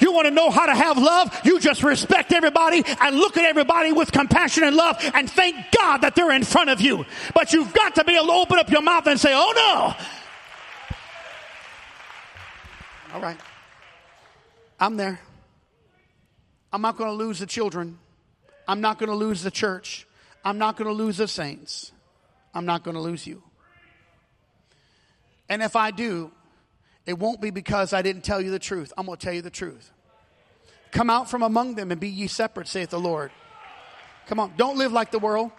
You 0.00 0.12
want 0.12 0.26
to 0.26 0.30
know 0.30 0.50
how 0.50 0.66
to 0.66 0.74
have 0.74 0.98
love? 0.98 1.40
You 1.44 1.60
just 1.60 1.82
respect 1.82 2.32
everybody 2.32 2.82
and 3.00 3.16
look 3.16 3.36
at 3.36 3.44
everybody 3.44 3.92
with 3.92 4.12
compassion 4.12 4.64
and 4.64 4.76
love 4.76 4.96
and 5.14 5.30
thank 5.30 5.56
God 5.76 5.98
that 5.98 6.14
they're 6.14 6.32
in 6.32 6.44
front 6.44 6.70
of 6.70 6.80
you. 6.80 7.04
But 7.34 7.52
you've 7.52 7.72
got 7.72 7.94
to 7.96 8.04
be 8.04 8.16
able 8.16 8.26
to 8.26 8.32
open 8.32 8.58
up 8.58 8.70
your 8.70 8.82
mouth 8.82 9.06
and 9.06 9.18
say, 9.18 9.30
oh 9.32 9.52
no. 9.56 10.04
All 13.14 13.20
right. 13.20 13.38
I'm 14.78 14.96
there. 14.96 15.20
I'm 16.72 16.82
not 16.82 16.96
going 16.96 17.10
to 17.10 17.16
lose 17.16 17.38
the 17.38 17.46
children. 17.46 17.98
I'm 18.66 18.80
not 18.80 18.98
going 18.98 19.08
to 19.08 19.16
lose 19.16 19.42
the 19.42 19.50
church. 19.50 20.06
I'm 20.44 20.58
not 20.58 20.76
going 20.76 20.88
to 20.88 20.94
lose 20.94 21.16
the 21.16 21.26
saints. 21.26 21.92
I'm 22.54 22.66
not 22.66 22.84
going 22.84 22.94
to 22.94 23.00
lose 23.00 23.26
you. 23.26 23.42
And 25.48 25.62
if 25.62 25.76
I 25.76 25.90
do, 25.90 26.30
it 27.08 27.18
won't 27.18 27.40
be 27.40 27.48
because 27.48 27.94
I 27.94 28.02
didn't 28.02 28.22
tell 28.22 28.38
you 28.38 28.50
the 28.50 28.58
truth. 28.58 28.92
I'm 28.98 29.06
going 29.06 29.16
to 29.16 29.24
tell 29.24 29.32
you 29.32 29.40
the 29.40 29.48
truth. 29.48 29.90
Come 30.90 31.08
out 31.08 31.30
from 31.30 31.42
among 31.42 31.74
them 31.74 31.90
and 31.90 31.98
be 31.98 32.10
ye 32.10 32.26
separate, 32.26 32.68
saith 32.68 32.90
the 32.90 33.00
Lord. 33.00 33.30
Come 34.26 34.38
on, 34.38 34.52
don't 34.58 34.76
live 34.76 34.92
like 34.92 35.10
the 35.10 35.18
world. 35.18 35.50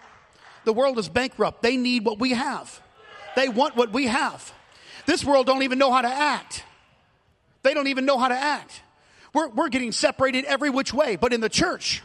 The 0.64 0.72
world 0.72 0.96
is 1.00 1.08
bankrupt. 1.08 1.60
They 1.60 1.76
need 1.76 2.04
what 2.04 2.20
we 2.20 2.34
have. 2.34 2.80
They 3.34 3.48
want 3.48 3.74
what 3.74 3.92
we 3.92 4.06
have. 4.06 4.52
This 5.06 5.24
world 5.24 5.46
don't 5.46 5.64
even 5.64 5.76
know 5.76 5.90
how 5.90 6.02
to 6.02 6.08
act. 6.08 6.62
They 7.64 7.74
don't 7.74 7.88
even 7.88 8.06
know 8.06 8.16
how 8.16 8.28
to 8.28 8.36
act. 8.36 8.82
We're, 9.34 9.48
we're 9.48 9.70
getting 9.70 9.90
separated 9.90 10.44
every 10.44 10.70
which 10.70 10.94
way, 10.94 11.16
but 11.16 11.32
in 11.32 11.40
the 11.40 11.48
church, 11.48 12.00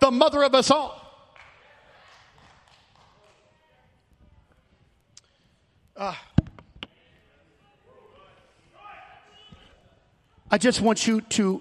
the 0.00 0.10
mother 0.10 0.42
of 0.42 0.54
us 0.54 0.70
all. 0.70 1.02
Uh, 5.94 6.14
I 10.48 10.58
just 10.58 10.80
want 10.80 11.08
you 11.08 11.22
to, 11.22 11.60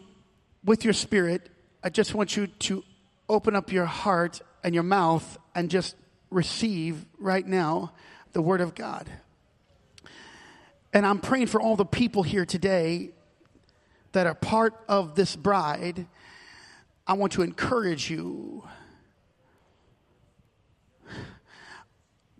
with 0.64 0.84
your 0.84 0.94
spirit, 0.94 1.50
I 1.84 1.90
just 1.90 2.14
want 2.14 2.38
you 2.38 2.46
to 2.48 2.84
open 3.28 3.56
up 3.56 3.72
your 3.72 3.86
heart 3.86 4.42
and 4.64 4.76
your 4.76 4.84
mouth 4.84 5.38
and 5.56 5.72
just 5.72 5.96
receive 6.30 7.04
right 7.18 7.46
now 7.46 7.94
the 8.34 8.44
Word 8.44 8.62
of 8.62 8.76
God. 8.76 9.10
And 10.94 11.06
I'm 11.06 11.20
praying 11.20 11.48
for 11.48 11.60
all 11.60 11.76
the 11.76 11.86
people 11.86 12.22
here 12.22 12.46
today 12.46 13.10
that 14.12 14.28
are 14.28 14.36
part 14.36 14.76
of 14.88 15.16
this 15.16 15.36
bride. 15.36 16.06
I 17.08 17.14
want 17.14 17.34
to 17.34 17.42
encourage 17.42 18.10
you. 18.10 18.68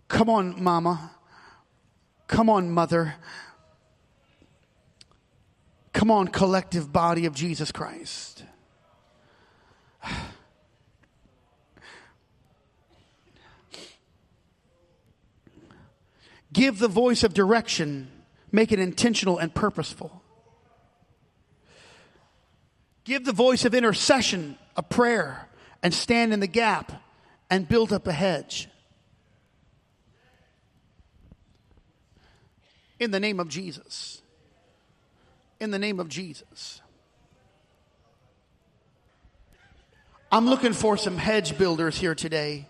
Come 0.08 0.30
on, 0.30 0.64
mama. 0.64 1.12
Come 2.28 2.52
on, 2.52 2.70
mother. 2.70 3.16
Come 5.96 6.12
on, 6.12 6.28
collective 6.28 6.92
body 6.92 7.26
of 7.26 7.34
Jesus 7.34 7.72
Christ. 7.72 8.44
Give 16.52 16.78
the 16.80 16.90
voice 16.90 17.24
of 17.24 17.34
direction, 17.34 18.12
make 18.52 18.74
it 18.74 18.80
intentional 18.80 19.38
and 19.38 19.56
purposeful. 19.56 20.22
Give 23.06 23.24
the 23.24 23.32
voice 23.32 23.64
of 23.64 23.74
intercession, 23.74 24.58
a 24.76 24.84
prayer, 24.84 25.48
and 25.82 25.94
stand 25.94 26.34
in 26.34 26.42
the 26.42 26.48
gap 26.48 26.92
and 27.50 27.70
build 27.70 27.94
up 27.94 28.06
a 28.06 28.12
hedge. 28.12 28.68
In 33.00 33.12
the 33.12 33.22
name 33.22 33.40
of 33.40 33.48
Jesus. 33.48 34.22
In 35.60 35.72
the 35.72 35.80
name 35.80 36.00
of 36.00 36.10
Jesus. 36.10 36.82
I'm 40.32 40.48
looking 40.48 40.74
for 40.74 40.98
some 40.98 41.18
hedge 41.18 41.58
builders 41.58 41.98
here 41.98 42.14
today. 42.14 42.68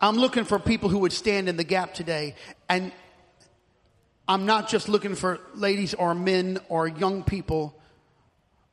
I'm 0.00 0.16
looking 0.16 0.44
for 0.44 0.58
people 0.58 0.88
who 0.88 0.98
would 1.00 1.12
stand 1.12 1.48
in 1.48 1.56
the 1.56 1.64
gap 1.64 1.94
today. 1.94 2.34
And 2.68 2.90
I'm 4.26 4.46
not 4.46 4.68
just 4.68 4.88
looking 4.88 5.14
for 5.14 5.38
ladies 5.54 5.94
or 5.94 6.14
men 6.14 6.58
or 6.68 6.88
young 6.88 7.22
people 7.22 7.78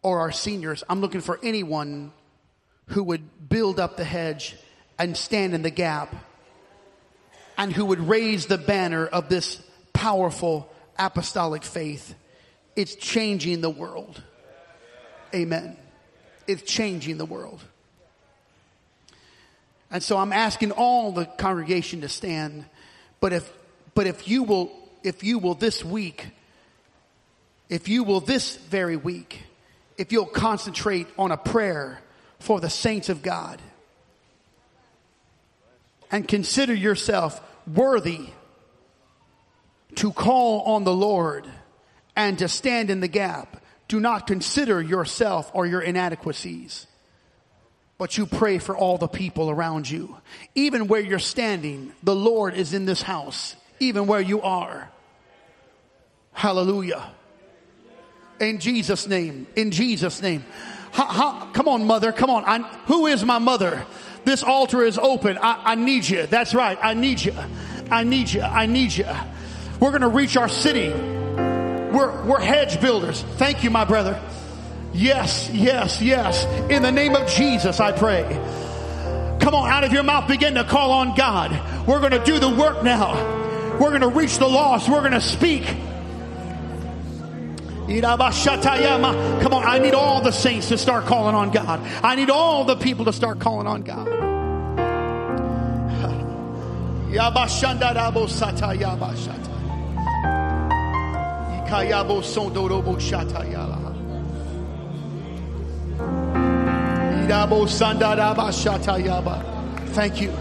or 0.01 0.21
our 0.21 0.31
seniors. 0.31 0.83
I'm 0.89 1.01
looking 1.01 1.21
for 1.21 1.39
anyone 1.43 2.13
who 2.87 3.03
would 3.03 3.49
build 3.49 3.79
up 3.79 3.97
the 3.97 4.03
hedge 4.03 4.55
and 4.97 5.15
stand 5.15 5.53
in 5.53 5.61
the 5.61 5.69
gap 5.69 6.15
and 7.57 7.71
who 7.73 7.85
would 7.85 7.99
raise 7.99 8.47
the 8.47 8.57
banner 8.57 9.05
of 9.05 9.29
this 9.29 9.61
powerful 9.93 10.71
apostolic 10.99 11.63
faith. 11.63 12.15
It's 12.75 12.95
changing 12.95 13.61
the 13.61 13.69
world. 13.69 14.21
Amen. 15.33 15.77
It's 16.47 16.61
changing 16.63 17.17
the 17.17 17.25
world. 17.25 17.61
And 19.89 20.03
so 20.03 20.17
I'm 20.17 20.33
asking 20.33 20.71
all 20.71 21.11
the 21.11 21.25
congregation 21.25 22.01
to 22.01 22.09
stand. 22.09 22.65
But 23.19 23.33
if, 23.33 23.53
but 23.93 24.07
if 24.07 24.27
you 24.27 24.43
will, 24.43 24.71
if 25.03 25.23
you 25.23 25.39
will 25.39 25.55
this 25.55 25.83
week, 25.83 26.27
if 27.69 27.87
you 27.87 28.03
will 28.03 28.19
this 28.19 28.55
very 28.55 28.97
week, 28.97 29.43
if 29.97 30.11
you'll 30.11 30.25
concentrate 30.25 31.07
on 31.17 31.31
a 31.31 31.37
prayer 31.37 31.99
for 32.39 32.59
the 32.59 32.69
saints 32.69 33.09
of 33.09 33.21
God 33.21 33.61
and 36.11 36.27
consider 36.27 36.73
yourself 36.73 37.41
worthy 37.65 38.29
to 39.97 40.11
call 40.11 40.61
on 40.61 40.83
the 40.83 40.93
Lord 40.93 41.47
and 42.15 42.37
to 42.39 42.47
stand 42.47 42.89
in 42.89 42.99
the 42.99 43.07
gap. 43.07 43.63
Do 43.87 43.99
not 43.99 44.27
consider 44.27 44.81
yourself 44.81 45.49
or 45.53 45.65
your 45.65 45.81
inadequacies, 45.81 46.87
but 47.97 48.17
you 48.17 48.25
pray 48.25 48.59
for 48.59 48.77
all 48.77 48.97
the 48.97 49.07
people 49.07 49.49
around 49.49 49.89
you. 49.89 50.17
Even 50.55 50.87
where 50.87 51.01
you're 51.01 51.19
standing, 51.19 51.93
the 52.03 52.15
Lord 52.15 52.53
is 52.53 52.73
in 52.73 52.85
this 52.85 53.01
house, 53.01 53.55
even 53.79 54.07
where 54.07 54.21
you 54.21 54.41
are. 54.41 54.89
Hallelujah. 56.33 57.11
In 58.39 58.59
Jesus' 58.59 59.07
name, 59.07 59.47
in 59.55 59.71
Jesus' 59.71 60.21
name. 60.21 60.45
How, 60.91 61.05
how, 61.05 61.45
come 61.53 61.67
on, 61.67 61.85
mother, 61.85 62.11
come 62.11 62.29
on. 62.29 62.43
I, 62.45 62.59
who 62.85 63.07
is 63.07 63.23
my 63.23 63.39
mother? 63.39 63.85
This 64.25 64.43
altar 64.43 64.83
is 64.83 64.99
open. 64.99 65.39
I, 65.39 65.71
I 65.71 65.75
need 65.75 66.07
you. 66.07 66.27
That's 66.27 66.53
right. 66.53 66.77
I 66.81 66.93
need 66.93 67.19
you. 67.21 67.33
I 67.89 68.03
need 68.03 68.29
you. 68.29 68.41
I 68.41 68.67
need 68.67 68.91
you. 68.91 69.05
We're 69.79 69.91
going 69.91 70.01
to 70.01 70.07
reach 70.07 70.37
our 70.37 70.49
city. 70.49 70.89
We're, 70.89 72.23
we're 72.25 72.39
hedge 72.39 72.81
builders. 72.81 73.21
Thank 73.21 73.63
you, 73.63 73.69
my 73.69 73.85
brother. 73.85 74.19
Yes, 74.93 75.49
yes, 75.53 76.01
yes. 76.01 76.45
In 76.69 76.81
the 76.81 76.91
name 76.91 77.15
of 77.15 77.27
Jesus, 77.29 77.79
I 77.79 77.91
pray. 77.91 78.23
Come 79.39 79.53
on, 79.53 79.69
out 79.69 79.83
of 79.83 79.93
your 79.93 80.03
mouth, 80.03 80.27
begin 80.27 80.55
to 80.55 80.63
call 80.63 80.91
on 80.91 81.15
God. 81.15 81.87
We're 81.87 81.99
going 81.99 82.11
to 82.11 82.23
do 82.23 82.39
the 82.39 82.49
work 82.49 82.83
now. 82.83 83.13
We're 83.79 83.89
going 83.89 84.01
to 84.01 84.09
reach 84.09 84.39
the 84.39 84.47
lost. 84.47 84.89
We're 84.89 85.01
going 85.01 85.11
to 85.11 85.21
speak. 85.21 85.63
Come 89.41 89.53
on, 89.53 89.63
I 89.63 89.79
need 89.79 89.93
all 89.93 90.21
the 90.21 90.31
saints 90.31 90.69
to 90.69 90.77
start 90.77 91.05
calling 91.05 91.35
on 91.35 91.51
God. 91.51 91.79
I 92.03 92.15
need 92.15 92.29
all 92.29 92.65
the 92.65 92.75
people 92.75 93.05
to 93.05 93.13
start 93.13 93.39
calling 93.39 93.67
on 93.67 93.83
God. 93.83 94.07
Thank 109.87 110.21
you. 110.21 110.31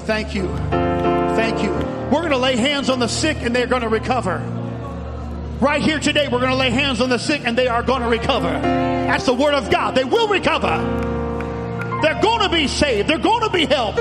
Thank 0.00 0.34
you. 0.34 0.48
Thank 0.70 1.62
you. 1.62 1.70
We're 1.70 2.20
going 2.20 2.30
to 2.32 2.36
lay 2.36 2.56
hands 2.56 2.90
on 2.90 2.98
the 2.98 3.08
sick 3.08 3.38
and 3.40 3.56
they're 3.56 3.66
going 3.66 3.82
to 3.82 3.88
recover. 3.88 4.38
Right 5.60 5.80
here 5.80 5.98
today, 5.98 6.28
we're 6.28 6.40
going 6.40 6.50
to 6.50 6.56
lay 6.56 6.70
hands 6.70 7.00
on 7.00 7.08
the 7.08 7.18
sick 7.18 7.42
and 7.44 7.56
they 7.56 7.68
are 7.68 7.82
going 7.82 8.02
to 8.02 8.08
recover. 8.08 8.50
That's 8.50 9.24
the 9.24 9.34
word 9.34 9.54
of 9.54 9.70
God. 9.70 9.94
They 9.94 10.04
will 10.04 10.28
recover. 10.28 10.76
They're 12.02 12.20
going 12.20 12.40
to 12.40 12.48
be 12.50 12.68
saved. 12.68 13.08
They're 13.08 13.18
going 13.18 13.44
to 13.44 13.50
be 13.50 13.64
helped. 13.64 14.00